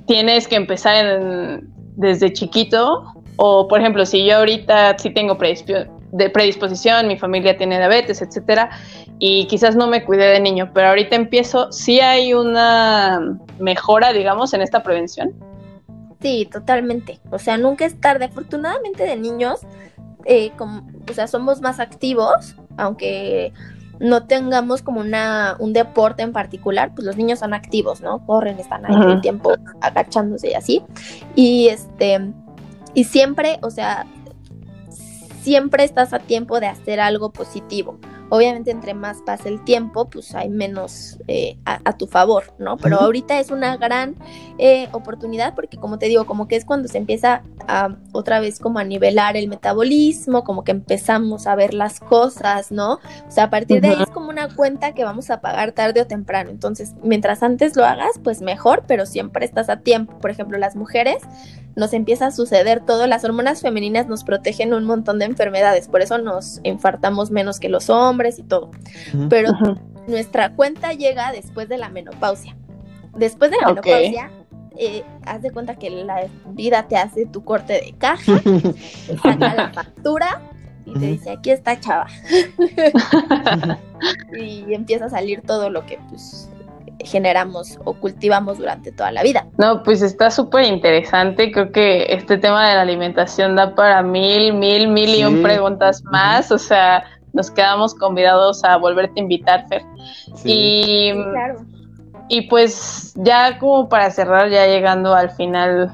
tienes 0.05 0.47
que 0.47 0.55
empezar 0.55 1.61
desde 1.95 2.32
chiquito 2.34 3.03
o, 3.38 3.68
por 3.68 3.80
ejemplo, 3.82 4.05
si 4.05 4.26
yo 4.26 4.38
ahorita 4.38 4.97
sí 4.97 5.09
tengo 5.09 5.38
de 6.11 6.30
predisposición, 6.30 7.07
mi 7.07 7.18
familia 7.18 7.57
tiene 7.57 7.78
diabetes, 7.78 8.22
etcétera, 8.22 8.70
y 9.20 9.47
quizás 9.47 9.76
no 9.76 9.88
me 9.88 10.03
cuidé 10.03 10.28
de 10.28 10.39
niño, 10.39 10.72
pero 10.74 10.89
ahorita 10.89 11.16
empiezo, 11.16 11.72
sí 11.72 11.99
hay 11.99 12.34
una 12.34 13.38
mejora, 13.59 14.13
digamos, 14.13 14.53
en 14.53 14.61
esta 14.61 14.84
prevención. 14.84 15.34
Sí, 16.26 16.50
totalmente. 16.52 17.20
O 17.30 17.38
sea, 17.38 17.56
nunca 17.60 17.86
es 17.86 18.02
tarde. 18.02 18.26
Afortunadamente 18.26 19.04
de 19.04 19.16
niños, 19.16 19.60
eh, 20.26 20.50
como, 20.58 20.90
o 21.08 21.14
sea, 21.14 21.28
somos 21.28 21.62
más 21.62 21.80
activos, 21.80 22.56
aunque 22.78 23.54
no 24.00 24.26
tengamos 24.26 24.82
como 24.82 25.02
una, 25.02 25.56
un 25.60 25.72
deporte 25.72 26.24
en 26.24 26.34
particular, 26.34 26.94
pues 26.96 27.06
los 27.06 27.16
niños 27.16 27.38
son 27.38 27.54
activos, 27.54 28.02
¿no? 28.02 28.26
Corren, 28.26 28.58
están 28.58 28.88
ahí 28.88 29.00
todo 29.00 29.12
el 29.12 29.22
tiempo 29.22 29.54
agachándose 29.82 30.50
y 30.50 30.54
así. 30.56 30.82
Y 31.36 31.68
este, 31.68 32.34
y 32.96 33.04
siempre, 33.04 33.60
o 33.62 33.70
sea, 33.70 34.08
siempre 35.44 35.84
estás 35.84 36.12
a 36.12 36.18
tiempo 36.18 36.60
de 36.60 36.66
hacer 36.66 37.02
algo 37.02 37.32
positivo. 37.32 38.00
Obviamente 38.30 38.72
entre 38.72 38.94
más 38.94 39.22
pasa 39.22 39.50
el 39.50 39.64
tiempo, 39.64 40.10
pues 40.10 40.34
hay 40.34 40.50
menos 40.50 41.20
eh, 41.28 41.58
a, 41.66 41.98
tu 41.98 42.08
favor, 42.08 42.54
¿no? 42.58 42.78
Pero 42.78 43.00
ahorita 43.00 43.40
es 43.40 43.52
una 43.52 43.78
gran 43.78 44.16
eh, 44.58 44.90
oportunidad 44.92 45.54
porque 45.54 45.78
como 45.78 46.00
te 46.00 46.08
digo, 46.08 46.26
como 46.26 46.48
que 46.48 46.56
es 46.56 46.66
cuando 46.66 46.88
se 46.88 46.98
empieza 46.98 47.44
a 47.68 47.96
otra 48.12 48.40
vez 48.40 48.60
como 48.60 48.80
a 48.80 48.84
nivelar 48.84 49.38
el 49.38 49.48
metabolismo, 49.48 50.44
como 50.44 50.64
que 50.64 50.72
empezamos 50.72 51.48
a 51.48 51.56
ver 51.56 51.74
las 51.74 52.00
cosas, 52.00 52.72
¿no? 52.72 52.94
O 53.28 53.32
sea, 53.32 53.46
a 53.46 53.50
partir 53.50 53.82
de 53.82 53.90
ahí 53.90 54.02
es 54.02 54.10
como 54.10 54.30
una 54.30 54.54
cuenta 54.54 54.94
que 54.94 55.04
vamos 55.04 55.30
a 55.30 55.42
pagar 55.42 55.72
tarde 55.72 56.02
o 56.02 56.08
temprano. 56.08 56.50
Entonces, 56.50 56.94
mientras 57.04 57.44
antes 57.44 57.76
lo 57.76 57.86
hagas, 57.86 58.20
pues 58.24 58.42
mejor, 58.42 58.84
pero 58.88 59.06
siempre 59.06 59.46
estás 59.46 59.70
a 59.70 59.78
tiempo. 59.78 60.18
Por 60.20 60.32
ejemplo, 60.32 60.58
las 60.58 60.76
mujeres 60.76 61.22
nos 61.76 61.94
empieza 61.94 62.28
a 62.28 62.32
suceder 62.32 62.80
todo, 62.80 63.06
las 63.06 63.24
hormonas 63.24 63.62
femeninas 63.62 64.08
nos 64.08 64.24
protegen 64.24 64.74
un 64.74 64.86
montón 64.86 65.20
de 65.20 65.26
enfermedades, 65.26 65.88
por 65.88 66.02
eso 66.02 66.18
nos 66.18 66.62
infartamos 66.64 67.32
menos 67.32 67.60
que 67.60 67.70
los 67.70 67.90
hombres 67.90 68.14
y 68.39 68.43
todo. 68.43 68.72
Pero 69.30 69.51
nuestra 70.07 70.53
cuenta 70.53 70.93
llega 70.93 71.32
después 71.32 71.68
de 71.70 71.78
la 71.78 71.89
menopausia. 71.89 72.55
Después 73.16 73.51
de 73.51 73.57
la 73.57 73.68
menopausia, 73.70 74.32
eh, 74.78 75.03
haz 75.26 75.41
de 75.41 75.51
cuenta 75.51 75.76
que 75.76 75.89
la 75.89 76.28
vida 76.47 76.88
te 76.88 76.97
hace 76.97 77.26
tu 77.26 77.43
corte 77.43 77.74
de 77.74 77.95
caja, 77.97 78.39
te 78.43 79.18
saca 79.24 79.55
la 79.55 79.70
factura 79.72 80.41
y 80.86 80.93
te 80.93 81.05
dice, 81.07 81.32
aquí 81.32 81.51
está 81.51 81.80
chava. 81.80 82.07
y 84.39 84.74
empieza 84.74 85.05
a 85.05 85.09
salir 85.09 85.41
todo 85.41 85.70
lo 85.70 85.86
que 85.86 85.99
pues 86.09 86.49
generamos 87.03 87.80
o 87.84 87.93
cultivamos 87.93 88.57
durante 88.57 88.91
toda 88.91 89.11
la 89.11 89.24
vida. 89.24 89.47
No, 89.57 89.84
pues 89.84 90.01
está 90.01 90.30
súper 90.30 90.66
interesante. 90.66 91.51
Creo 91.51 91.72
que 91.72 92.05
este 92.09 92.38
tema 92.38 92.68
de 92.68 92.76
la 92.76 92.82
alimentación 92.82 93.55
da 93.55 93.76
para 93.76 94.01
mil, 94.01 94.53
mil, 94.53 94.88
mil 94.88 95.16
y 95.16 95.24
un 95.24 95.41
preguntas 95.41 96.03
más. 96.05 96.51
O 96.51 96.57
sea, 96.57 97.03
nos 97.36 97.52
quedamos 97.52 97.94
convidados 97.94 98.64
a 98.64 98.78
volverte 98.78 99.20
a 99.20 99.24
invitar, 99.24 99.68
Fer. 99.68 99.84
Y, 100.44 101.12
y 102.30 102.42
pues 102.48 103.14
ya 103.18 103.60
como 103.60 103.90
para 103.90 104.10
cerrar, 104.10 104.50
ya 104.50 104.66
llegando 104.66 105.14
al 105.14 105.30
final 105.30 105.92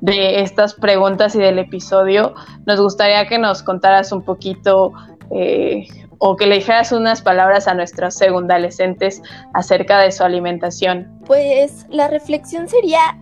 de 0.00 0.40
estas 0.40 0.74
preguntas 0.74 1.34
y 1.34 1.38
del 1.38 1.58
episodio, 1.58 2.34
nos 2.66 2.80
gustaría 2.80 3.26
que 3.26 3.38
nos 3.38 3.62
contaras 3.62 4.12
un 4.12 4.22
poquito 4.22 4.92
eh, 5.30 5.86
o 6.18 6.36
que 6.36 6.46
le 6.46 6.56
dijeras 6.56 6.90
unas 6.90 7.20
palabras 7.20 7.68
a 7.68 7.74
nuestros 7.74 8.14
segundalescentes 8.14 9.22
acerca 9.54 9.98
de 9.98 10.10
su 10.10 10.24
alimentación? 10.24 11.20
Pues 11.26 11.86
la 11.90 12.08
reflexión 12.08 12.66
sería 12.68 13.18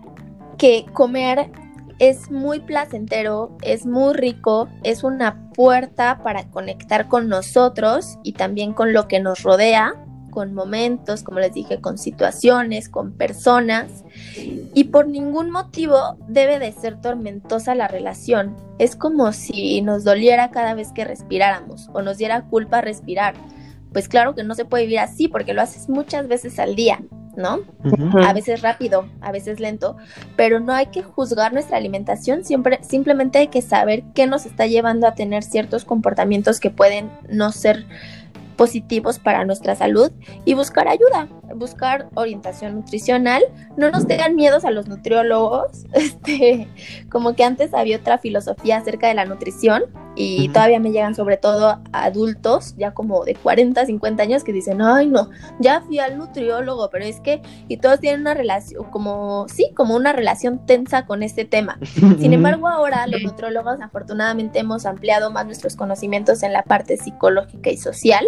que 0.57 0.85
comer 0.93 1.51
es 1.99 2.29
muy 2.29 2.59
placentero, 2.59 3.57
es 3.61 3.85
muy 3.85 4.13
rico, 4.13 4.69
es 4.83 5.03
una 5.03 5.49
puerta 5.53 6.21
para 6.23 6.49
conectar 6.49 7.07
con 7.07 7.27
nosotros 7.27 8.19
y 8.23 8.33
también 8.33 8.73
con 8.73 8.93
lo 8.93 9.07
que 9.07 9.19
nos 9.19 9.41
rodea, 9.43 9.95
con 10.29 10.53
momentos, 10.53 11.23
como 11.23 11.39
les 11.39 11.51
dije, 11.53 11.81
con 11.81 11.97
situaciones, 11.97 12.89
con 12.89 13.13
personas. 13.13 14.03
Y 14.75 14.83
por 14.85 15.07
ningún 15.07 15.49
motivo 15.49 16.17
debe 16.27 16.59
de 16.59 16.71
ser 16.73 17.01
tormentosa 17.01 17.73
la 17.73 17.87
relación. 17.87 18.55
Es 18.77 18.95
como 18.95 19.33
si 19.33 19.81
nos 19.81 20.03
doliera 20.03 20.51
cada 20.51 20.75
vez 20.75 20.91
que 20.91 21.05
respiráramos 21.05 21.89
o 21.93 22.03
nos 22.03 22.19
diera 22.19 22.43
culpa 22.43 22.81
respirar. 22.81 23.33
Pues 23.91 24.07
claro 24.07 24.35
que 24.35 24.43
no 24.43 24.53
se 24.53 24.65
puede 24.65 24.83
vivir 24.83 24.99
así 24.99 25.27
porque 25.27 25.55
lo 25.55 25.63
haces 25.63 25.89
muchas 25.89 26.27
veces 26.27 26.59
al 26.59 26.75
día. 26.75 26.99
¿No? 27.37 27.59
A 28.25 28.33
veces 28.33 28.61
rápido, 28.61 29.07
a 29.21 29.31
veces 29.31 29.59
lento, 29.59 29.95
pero 30.35 30.59
no 30.59 30.73
hay 30.73 30.87
que 30.87 31.03
juzgar 31.03 31.53
nuestra 31.53 31.77
alimentación, 31.77 32.43
siempre, 32.43 32.79
simplemente 32.81 33.37
hay 33.37 33.47
que 33.47 33.61
saber 33.61 34.03
qué 34.13 34.27
nos 34.27 34.45
está 34.45 34.65
llevando 34.65 35.07
a 35.07 35.13
tener 35.13 35.43
ciertos 35.43 35.85
comportamientos 35.85 36.59
que 36.59 36.71
pueden 36.71 37.11
no 37.29 37.51
ser 37.51 37.85
positivos 38.57 39.19
para 39.19 39.45
nuestra 39.45 39.75
salud 39.75 40.11
y 40.43 40.55
buscar 40.55 40.87
ayuda, 40.87 41.29
buscar 41.55 42.09
orientación 42.15 42.75
nutricional. 42.75 43.43
No 43.77 43.89
nos 43.89 44.07
tengan 44.07 44.35
miedos 44.35 44.65
a 44.65 44.71
los 44.71 44.87
nutriólogos, 44.87 45.85
este, 45.93 46.67
como 47.09 47.35
que 47.35 47.43
antes 47.43 47.73
había 47.73 47.97
otra 47.97 48.17
filosofía 48.17 48.77
acerca 48.77 49.07
de 49.07 49.13
la 49.13 49.25
nutrición 49.25 49.83
y 50.15 50.49
todavía 50.49 50.79
me 50.79 50.91
llegan 50.91 51.13
sobre 51.13 51.37
todo 51.37 51.79
adultos 51.91 52.75
ya 52.75 52.91
como 52.93 53.23
de 53.23 53.35
40, 53.35 53.85
50 53.85 54.23
años 54.23 54.43
que 54.43 54.51
dicen, 54.51 54.81
ay 54.81 55.07
no, 55.07 55.29
ya 55.59 55.81
fui 55.81 55.99
al 55.99 56.17
nutriólogo, 56.17 56.89
pero 56.89 57.05
es 57.05 57.19
que, 57.19 57.41
y 57.67 57.77
todos 57.77 57.99
tienen 57.99 58.21
una 58.21 58.33
relación, 58.33 58.83
como, 58.85 59.45
sí, 59.47 59.69
como 59.75 59.95
una 59.95 60.13
relación 60.13 60.65
tensa 60.65 61.05
con 61.05 61.21
este 61.21 61.45
tema. 61.45 61.77
Sin 62.19 62.33
embargo, 62.33 62.67
ahora 62.67 63.05
los 63.05 63.21
nutriólogos 63.21 63.79
afortunadamente 63.79 64.59
hemos 64.59 64.87
ampliado 64.87 65.31
más 65.31 65.45
nuestros 65.45 65.75
conocimientos 65.75 66.41
en 66.41 66.51
la 66.51 66.63
parte 66.63 66.97
psicológica 66.97 67.69
y 67.69 67.77
social 67.77 68.25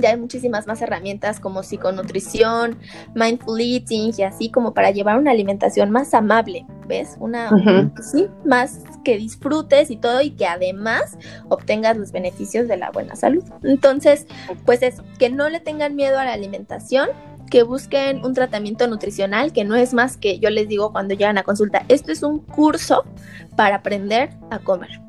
ya 0.00 0.10
hay 0.10 0.16
muchísimas 0.16 0.66
más 0.66 0.82
herramientas 0.82 1.40
como 1.40 1.62
psiconutrición, 1.62 2.78
mindful 3.14 3.60
eating 3.60 4.12
y 4.16 4.22
así 4.22 4.50
como 4.50 4.74
para 4.74 4.90
llevar 4.90 5.18
una 5.18 5.30
alimentación 5.30 5.90
más 5.90 6.14
amable, 6.14 6.66
¿ves? 6.86 7.16
Una, 7.20 7.50
sí, 8.02 8.28
más 8.44 8.80
que 9.04 9.16
disfrutes 9.16 9.90
y 9.90 9.96
todo 9.96 10.22
y 10.22 10.30
que 10.30 10.46
además 10.46 11.18
obtengas 11.48 11.96
los 11.96 12.12
beneficios 12.12 12.68
de 12.68 12.76
la 12.76 12.90
buena 12.90 13.16
salud. 13.16 13.44
Entonces, 13.62 14.26
pues 14.64 14.82
es 14.82 15.02
que 15.18 15.30
no 15.30 15.48
le 15.48 15.60
tengan 15.60 15.96
miedo 15.96 16.18
a 16.18 16.24
la 16.24 16.32
alimentación, 16.32 17.08
que 17.50 17.62
busquen 17.64 18.24
un 18.24 18.32
tratamiento 18.32 18.86
nutricional, 18.86 19.52
que 19.52 19.64
no 19.64 19.76
es 19.76 19.92
más 19.92 20.16
que 20.16 20.38
yo 20.38 20.48
les 20.48 20.68
digo 20.68 20.90
cuando 20.90 21.14
llegan 21.14 21.36
a 21.36 21.42
consulta, 21.42 21.84
esto 21.88 22.10
es 22.10 22.22
un 22.22 22.38
curso 22.38 23.04
para 23.56 23.76
aprender 23.76 24.30
a 24.50 24.58
comer 24.58 25.02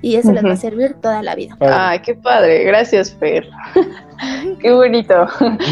y 0.00 0.16
eso 0.16 0.32
les 0.32 0.44
va 0.44 0.52
a 0.52 0.56
servir 0.56 0.94
toda 0.94 1.22
la 1.22 1.34
vida. 1.34 1.56
Ay, 1.60 2.00
qué 2.00 2.14
padre, 2.14 2.64
gracias 2.64 3.12
Fer. 3.14 3.48
qué 4.60 4.72
bonito, 4.72 5.26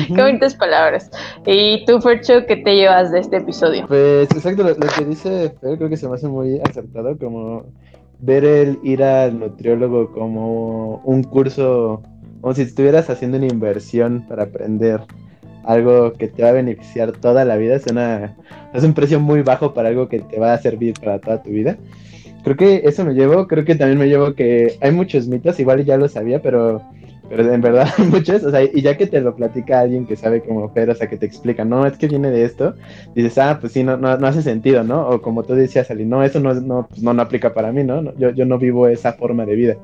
qué 0.08 0.22
bonitas 0.22 0.54
palabras. 0.54 1.10
¿Y 1.46 1.84
tú, 1.86 2.00
Fercho, 2.00 2.44
qué 2.46 2.56
te 2.56 2.74
llevas 2.74 3.12
de 3.12 3.20
este 3.20 3.36
episodio? 3.36 3.86
Pues 3.86 4.28
exacto, 4.30 4.64
lo, 4.64 4.74
que 4.74 5.04
dice 5.04 5.54
Fer 5.60 5.78
creo 5.78 5.88
que 5.88 5.96
se 5.96 6.08
me 6.08 6.14
hace 6.14 6.28
muy 6.28 6.60
acertado, 6.60 7.16
como 7.18 7.66
ver 8.18 8.44
el 8.44 8.78
ir 8.82 9.02
al 9.02 9.38
nutriólogo 9.38 10.10
como 10.12 11.00
un 11.04 11.22
curso, 11.22 12.02
como 12.40 12.54
si 12.54 12.62
estuvieras 12.62 13.08
haciendo 13.10 13.36
una 13.36 13.46
inversión 13.46 14.24
para 14.28 14.44
aprender 14.44 15.02
algo 15.64 16.12
que 16.12 16.28
te 16.28 16.42
va 16.42 16.50
a 16.50 16.52
beneficiar 16.52 17.12
toda 17.12 17.44
la 17.44 17.56
vida. 17.56 17.76
Es, 17.76 17.86
una, 17.86 18.36
es 18.72 18.82
un 18.82 18.94
precio 18.94 19.20
muy 19.20 19.42
bajo 19.42 19.74
para 19.74 19.88
algo 19.88 20.08
que 20.08 20.20
te 20.20 20.38
va 20.40 20.54
a 20.54 20.58
servir 20.58 20.94
para 21.00 21.20
toda 21.20 21.42
tu 21.42 21.50
vida 21.50 21.76
creo 22.46 22.56
que 22.56 22.88
eso 22.88 23.04
me 23.04 23.14
llevo, 23.14 23.48
creo 23.48 23.64
que 23.64 23.74
también 23.74 23.98
me 23.98 24.06
llevo 24.06 24.34
que 24.34 24.78
hay 24.80 24.92
muchos 24.92 25.26
mitos, 25.26 25.58
igual 25.58 25.84
ya 25.84 25.96
lo 25.96 26.06
sabía, 26.06 26.40
pero, 26.40 26.80
pero 27.28 27.52
en 27.52 27.60
verdad 27.60 27.88
muchos, 28.08 28.44
o 28.44 28.52
sea, 28.52 28.62
y 28.62 28.82
ya 28.82 28.96
que 28.96 29.08
te 29.08 29.20
lo 29.20 29.34
platica 29.34 29.80
alguien 29.80 30.06
que 30.06 30.14
sabe 30.14 30.42
como 30.42 30.68
Fer, 30.68 30.88
o 30.88 30.94
sea, 30.94 31.08
que 31.08 31.16
te 31.16 31.26
explica, 31.26 31.64
no, 31.64 31.84
es 31.84 31.98
que 31.98 32.06
viene 32.06 32.30
de 32.30 32.44
esto, 32.44 32.76
dices, 33.16 33.36
ah, 33.38 33.58
pues 33.60 33.72
sí, 33.72 33.82
no, 33.82 33.96
no, 33.96 34.16
no 34.16 34.26
hace 34.28 34.42
sentido, 34.42 34.84
¿no? 34.84 35.08
O 35.08 35.20
como 35.20 35.42
tú 35.42 35.54
decías, 35.56 35.90
Ali, 35.90 36.04
no, 36.04 36.22
eso 36.22 36.38
no, 36.38 36.54
no, 36.54 36.86
pues 36.88 37.02
no, 37.02 37.12
no 37.12 37.20
aplica 37.20 37.52
para 37.52 37.72
mí, 37.72 37.82
¿no? 37.82 38.14
Yo, 38.16 38.30
yo 38.30 38.46
no 38.46 38.58
vivo 38.58 38.86
esa 38.86 39.14
forma 39.14 39.44
de 39.44 39.56
vida 39.56 39.76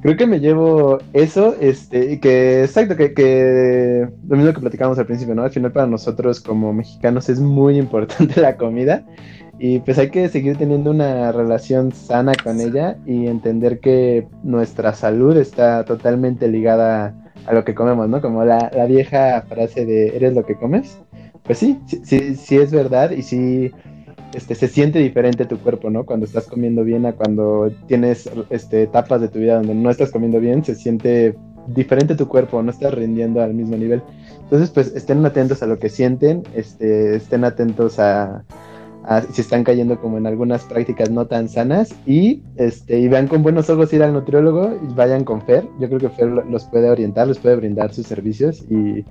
creo 0.00 0.16
que 0.16 0.26
me 0.26 0.38
llevo 0.40 0.98
eso, 1.12 1.56
este, 1.60 2.12
y 2.12 2.18
que, 2.18 2.62
exacto, 2.62 2.96
que, 2.96 3.14
que 3.14 4.08
lo 4.28 4.36
mismo 4.36 4.52
que 4.52 4.60
platicábamos 4.60 4.98
al 4.98 5.06
principio, 5.06 5.34
¿no? 5.34 5.42
Al 5.42 5.50
final 5.50 5.72
para 5.72 5.86
nosotros 5.86 6.40
como 6.40 6.72
mexicanos 6.72 7.28
es 7.28 7.40
muy 7.40 7.78
importante 7.84 8.40
la 8.40 8.56
comida 8.56 9.04
y 9.58 9.80
pues 9.80 9.98
hay 9.98 10.10
que 10.10 10.28
seguir 10.28 10.56
teniendo 10.56 10.90
una 10.90 11.32
relación 11.32 11.92
sana 11.92 12.32
con 12.42 12.60
ella 12.60 12.96
y 13.06 13.26
entender 13.26 13.80
que 13.80 14.28
nuestra 14.44 14.92
salud 14.92 15.36
está 15.36 15.84
totalmente 15.84 16.46
ligada 16.48 17.14
a 17.46 17.52
lo 17.52 17.64
que 17.64 17.74
comemos, 17.74 18.08
¿no? 18.08 18.20
Como 18.20 18.44
la, 18.44 18.70
la 18.74 18.86
vieja 18.86 19.42
frase 19.48 19.84
de 19.84 20.16
¿eres 20.16 20.34
lo 20.34 20.44
que 20.46 20.54
comes? 20.54 20.98
Pues 21.42 21.58
sí, 21.58 21.78
sí, 22.04 22.36
sí, 22.36 22.56
es 22.56 22.70
verdad 22.70 23.10
y 23.10 23.22
sí 23.22 23.72
este, 24.34 24.54
se 24.54 24.68
siente 24.68 25.00
diferente 25.00 25.44
tu 25.44 25.58
cuerpo, 25.58 25.90
¿no? 25.90 26.04
Cuando 26.04 26.26
estás 26.26 26.46
comiendo 26.46 26.84
bien 26.84 27.06
a 27.06 27.14
cuando 27.14 27.72
tienes 27.86 28.30
este, 28.50 28.82
etapas 28.84 29.20
de 29.20 29.28
tu 29.28 29.40
vida 29.40 29.56
donde 29.56 29.74
no 29.74 29.90
estás 29.90 30.10
comiendo 30.10 30.38
bien, 30.38 30.64
se 30.64 30.74
siente 30.76 31.36
diferente 31.66 32.14
tu 32.14 32.28
cuerpo, 32.28 32.62
no 32.62 32.70
estás 32.70 32.94
rindiendo 32.94 33.42
al 33.42 33.54
mismo 33.54 33.76
nivel. 33.76 34.02
Entonces, 34.42 34.70
pues 34.70 34.94
estén 34.94 35.24
atentos 35.26 35.62
a 35.62 35.66
lo 35.66 35.78
que 35.78 35.88
sienten, 35.88 36.42
este, 36.54 37.16
estén 37.16 37.44
atentos 37.44 37.98
a, 37.98 38.44
si 39.30 39.40
están 39.40 39.64
cayendo 39.64 39.98
como 40.00 40.18
en 40.18 40.26
algunas 40.26 40.64
prácticas 40.64 41.10
no 41.10 41.26
tan 41.26 41.48
sanas 41.48 41.94
y 42.06 42.42
este 42.56 42.98
y 42.98 43.08
vean 43.08 43.26
con 43.26 43.42
buenos 43.42 43.70
ojos 43.70 43.92
ir 43.92 44.02
al 44.02 44.12
nutriólogo 44.12 44.78
y 44.82 44.94
vayan 44.94 45.24
con 45.24 45.42
Fer. 45.42 45.64
Yo 45.80 45.88
creo 45.88 46.00
que 46.00 46.10
Fer 46.10 46.28
los 46.28 46.64
puede 46.64 46.90
orientar, 46.90 47.28
les 47.28 47.38
puede 47.38 47.56
brindar 47.56 47.92
sus 47.94 48.06
servicios 48.06 48.64
y 48.70 49.04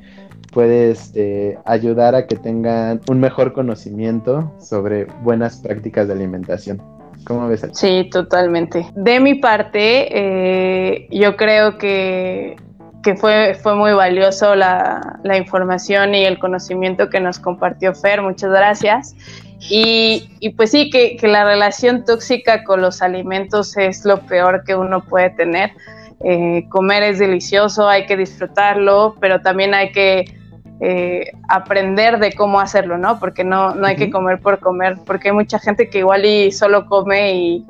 puede 0.51 0.91
este, 0.91 1.57
ayudar 1.65 2.15
a 2.15 2.27
que 2.27 2.35
tengan 2.35 3.01
un 3.09 3.19
mejor 3.19 3.53
conocimiento 3.53 4.51
sobre 4.59 5.05
buenas 5.23 5.57
prácticas 5.57 6.07
de 6.07 6.13
alimentación. 6.13 6.81
¿Cómo 7.25 7.47
ves? 7.47 7.67
Sí, 7.73 8.07
totalmente. 8.11 8.87
De 8.95 9.19
mi 9.19 9.35
parte, 9.35 10.07
eh, 10.11 11.07
yo 11.11 11.35
creo 11.35 11.77
que 11.77 12.55
que 13.03 13.15
fue, 13.15 13.53
fue 13.53 13.75
muy 13.75 13.93
valioso 13.93 14.53
la, 14.55 15.19
la, 15.23 15.37
información 15.37 16.13
y 16.13 16.25
el 16.25 16.39
conocimiento 16.39 17.09
que 17.09 17.21
nos 17.21 17.39
compartió 17.39 17.93
Fer. 17.93 18.21
Muchas 18.21 18.49
gracias. 18.49 19.15
Y, 19.59 20.29
y 20.39 20.49
pues 20.51 20.71
sí, 20.71 20.89
que, 20.89 21.17
que, 21.17 21.27
la 21.27 21.43
relación 21.43 22.05
tóxica 22.05 22.63
con 22.63 22.81
los 22.81 23.01
alimentos 23.01 23.75
es 23.77 24.05
lo 24.05 24.19
peor 24.21 24.63
que 24.65 24.75
uno 24.75 25.03
puede 25.03 25.31
tener. 25.31 25.71
Eh, 26.23 26.65
comer 26.69 27.03
es 27.03 27.19
delicioso, 27.19 27.87
hay 27.87 28.05
que 28.05 28.17
disfrutarlo, 28.17 29.15
pero 29.19 29.41
también 29.41 29.73
hay 29.73 29.91
que 29.91 30.25
eh, 30.79 31.31
aprender 31.49 32.19
de 32.19 32.33
cómo 32.33 32.59
hacerlo, 32.59 32.97
¿no? 32.97 33.19
Porque 33.19 33.43
no, 33.43 33.73
no 33.73 33.87
hay 33.87 33.95
que 33.95 34.11
comer 34.11 34.39
por 34.39 34.59
comer, 34.59 34.97
porque 35.05 35.29
hay 35.29 35.33
mucha 35.33 35.59
gente 35.59 35.89
que 35.89 35.99
igual 35.99 36.25
y 36.25 36.51
solo 36.51 36.85
come 36.85 37.33
y 37.33 37.65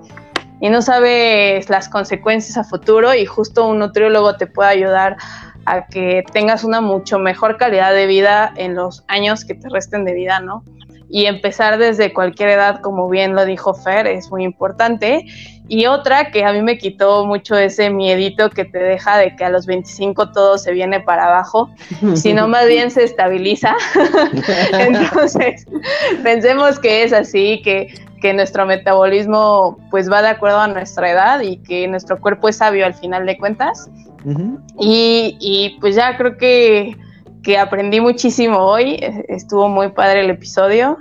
y 0.59 0.69
no 0.69 0.81
sabes 0.81 1.69
las 1.69 1.87
consecuencias 1.89 2.57
a 2.57 2.63
futuro 2.63 3.13
y 3.13 3.25
justo 3.25 3.67
un 3.67 3.79
nutriólogo 3.79 4.37
te 4.37 4.47
puede 4.47 4.69
ayudar 4.69 5.17
a 5.65 5.85
que 5.85 6.23
tengas 6.31 6.63
una 6.63 6.81
mucho 6.81 7.19
mejor 7.19 7.57
calidad 7.57 7.93
de 7.93 8.07
vida 8.07 8.53
en 8.55 8.73
los 8.73 9.03
años 9.07 9.45
que 9.45 9.53
te 9.53 9.69
resten 9.69 10.05
de 10.05 10.13
vida, 10.13 10.39
¿no? 10.39 10.63
Y 11.09 11.25
empezar 11.25 11.77
desde 11.77 12.13
cualquier 12.13 12.49
edad, 12.49 12.81
como 12.81 13.09
bien 13.09 13.33
lo 13.35 13.45
dijo 13.45 13.73
Fer, 13.73 14.07
es 14.07 14.29
muy 14.29 14.43
importante. 14.43 15.25
Y 15.69 15.85
otra 15.85 16.31
que 16.31 16.43
a 16.43 16.53
mí 16.53 16.61
me 16.61 16.77
quitó 16.77 17.25
mucho 17.25 17.57
ese 17.57 17.89
miedito 17.89 18.49
que 18.49 18.65
te 18.65 18.77
deja 18.77 19.17
de 19.17 19.35
que 19.35 19.45
a 19.45 19.49
los 19.49 19.65
25 19.65 20.31
todo 20.31 20.57
se 20.57 20.71
viene 20.71 20.99
para 20.99 21.25
abajo, 21.25 21.69
sino 22.15 22.47
más 22.47 22.67
bien 22.67 22.91
se 22.91 23.03
estabiliza. 23.03 23.75
Entonces, 24.73 25.65
pensemos 26.23 26.79
que 26.79 27.03
es 27.03 27.13
así, 27.13 27.61
que 27.63 27.87
que 28.21 28.33
nuestro 28.33 28.65
metabolismo 28.65 29.77
pues 29.89 30.11
va 30.11 30.21
de 30.21 30.29
acuerdo 30.29 30.59
a 30.59 30.67
nuestra 30.67 31.11
edad 31.11 31.41
y 31.41 31.57
que 31.57 31.87
nuestro 31.87 32.19
cuerpo 32.19 32.49
es 32.49 32.57
sabio 32.57 32.85
al 32.85 32.93
final 32.93 33.25
de 33.25 33.37
cuentas. 33.37 33.89
y, 34.79 35.37
y, 35.39 35.77
pues 35.79 35.95
ya 35.95 36.17
creo 36.17 36.37
que, 36.37 36.97
que 37.47 37.57
aprendí 37.57 38.01
muchísimo 38.01 38.57
hoy, 38.57 38.99
estuvo 39.29 39.69
muy 39.69 39.87
padre 39.87 40.19
el 40.19 40.29
episodio. 40.29 40.97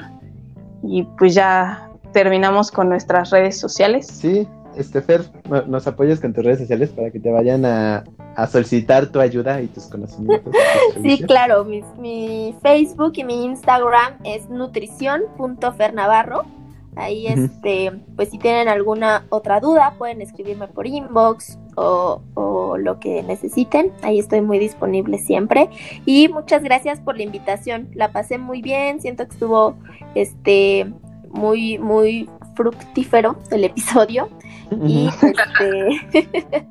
Y 0.84 1.02
pues 1.18 1.34
ya 1.34 1.90
terminamos 2.12 2.70
con 2.70 2.88
nuestras 2.88 3.30
redes 3.30 3.58
sociales. 3.58 4.06
Sí, 4.06 4.46
este 4.76 5.02
Fer, 5.02 5.22
nos 5.66 5.88
apoyas 5.88 6.20
con 6.20 6.32
tus 6.32 6.44
redes 6.44 6.60
sociales 6.60 6.90
para 6.90 7.10
que 7.10 7.18
te 7.18 7.32
vayan 7.32 7.64
a, 7.64 8.04
a 8.36 8.46
solicitar 8.46 9.06
tu 9.06 9.18
ayuda 9.18 9.60
y 9.60 9.66
tus 9.66 9.86
conocimientos. 9.86 10.54
sí, 11.02 11.18
claro, 11.26 11.64
mi, 11.64 11.82
mi, 11.98 12.54
Facebook 12.62 13.14
y 13.16 13.24
mi 13.24 13.44
Instagram 13.44 14.14
es 14.22 14.48
nutrición.fernavarro 14.48 16.44
Ahí, 16.96 17.26
este, 17.26 17.92
pues 18.16 18.30
si 18.30 18.38
tienen 18.38 18.68
alguna 18.68 19.26
otra 19.28 19.60
duda, 19.60 19.94
pueden 19.98 20.22
escribirme 20.22 20.66
por 20.66 20.86
inbox 20.86 21.58
o, 21.76 22.22
o, 22.34 22.76
lo 22.76 22.98
que 22.98 23.22
necesiten. 23.22 23.92
Ahí 24.02 24.18
estoy 24.18 24.40
muy 24.40 24.58
disponible 24.58 25.18
siempre. 25.18 25.70
Y 26.04 26.28
muchas 26.28 26.62
gracias 26.62 27.00
por 27.00 27.16
la 27.16 27.22
invitación. 27.22 27.88
La 27.94 28.12
pasé 28.12 28.38
muy 28.38 28.60
bien. 28.62 29.00
Siento 29.00 29.26
que 29.26 29.32
estuvo, 29.32 29.76
este, 30.14 30.86
muy, 31.30 31.78
muy 31.78 32.28
fructífero 32.54 33.36
el 33.50 33.64
episodio. 33.64 34.28
Y 34.84 35.08
este. 35.22 36.66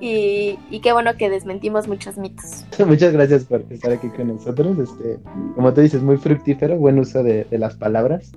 y, 0.70 0.80
qué 0.80 0.92
bueno 0.92 1.16
que 1.16 1.30
desmentimos 1.30 1.88
muchos 1.88 2.16
mitos. 2.18 2.64
Muchas 2.86 3.12
gracias 3.12 3.44
por 3.44 3.64
estar 3.70 3.92
aquí 3.92 4.08
con 4.08 4.28
nosotros. 4.28 4.78
Este, 4.78 5.18
como 5.54 5.72
tú 5.72 5.80
dices, 5.80 6.02
muy 6.02 6.16
fructífero, 6.16 6.76
buen 6.76 6.98
uso 6.98 7.22
de, 7.22 7.46
las 7.50 7.76
palabras. 7.76 8.32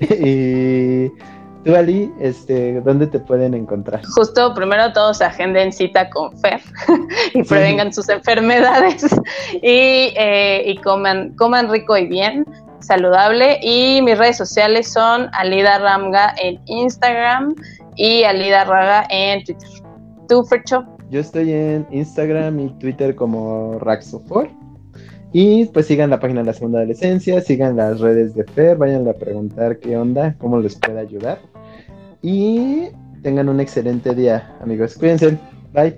y 0.00 1.10
tú, 1.64 1.74
Ali, 1.74 2.12
este, 2.20 2.80
¿dónde 2.80 3.06
te 3.06 3.18
pueden 3.18 3.54
encontrar? 3.54 4.02
Justo, 4.04 4.54
primero 4.54 4.92
todos 4.92 5.20
agenden 5.20 5.72
cita 5.72 6.08
con 6.10 6.36
Fer 6.38 6.60
y 7.34 7.42
prevengan 7.42 7.92
sus 7.92 8.08
enfermedades 8.08 9.04
y, 9.54 10.12
eh, 10.16 10.62
y 10.66 10.76
coman, 10.78 11.34
coman 11.36 11.70
rico 11.70 11.96
y 11.96 12.06
bien 12.06 12.44
saludable 12.80 13.58
y 13.62 14.02
mis 14.02 14.18
redes 14.18 14.36
sociales 14.36 14.92
son 14.92 15.28
Alida 15.32 15.78
Ramga 15.78 16.34
en 16.42 16.60
Instagram 16.66 17.54
y 17.96 18.24
Alida 18.24 18.64
Raga 18.64 19.06
en 19.10 19.44
Twitter. 19.44 19.68
¿Tú, 20.28 20.44
Fercho? 20.44 20.84
Yo 21.10 21.20
estoy 21.20 21.52
en 21.52 21.86
Instagram 21.90 22.60
y 22.60 22.68
Twitter 22.78 23.14
como 23.14 23.78
Raxofor. 23.78 24.48
Y 25.32 25.64
pues 25.66 25.86
sigan 25.86 26.10
la 26.10 26.20
página 26.20 26.40
de 26.40 26.46
la 26.46 26.52
segunda 26.52 26.78
adolescencia, 26.78 27.40
sigan 27.40 27.76
las 27.76 27.98
redes 27.98 28.36
de 28.36 28.44
Fer, 28.44 28.76
vayan 28.76 29.08
a 29.08 29.14
preguntar 29.14 29.80
qué 29.80 29.96
onda, 29.96 30.36
cómo 30.38 30.60
les 30.60 30.76
puede 30.76 31.00
ayudar. 31.00 31.40
Y 32.26 32.88
tengan 33.22 33.50
un 33.50 33.60
excelente 33.60 34.14
día, 34.14 34.56
amigos. 34.62 34.94
Cuídense. 34.94 35.38
Bye. 35.74 35.94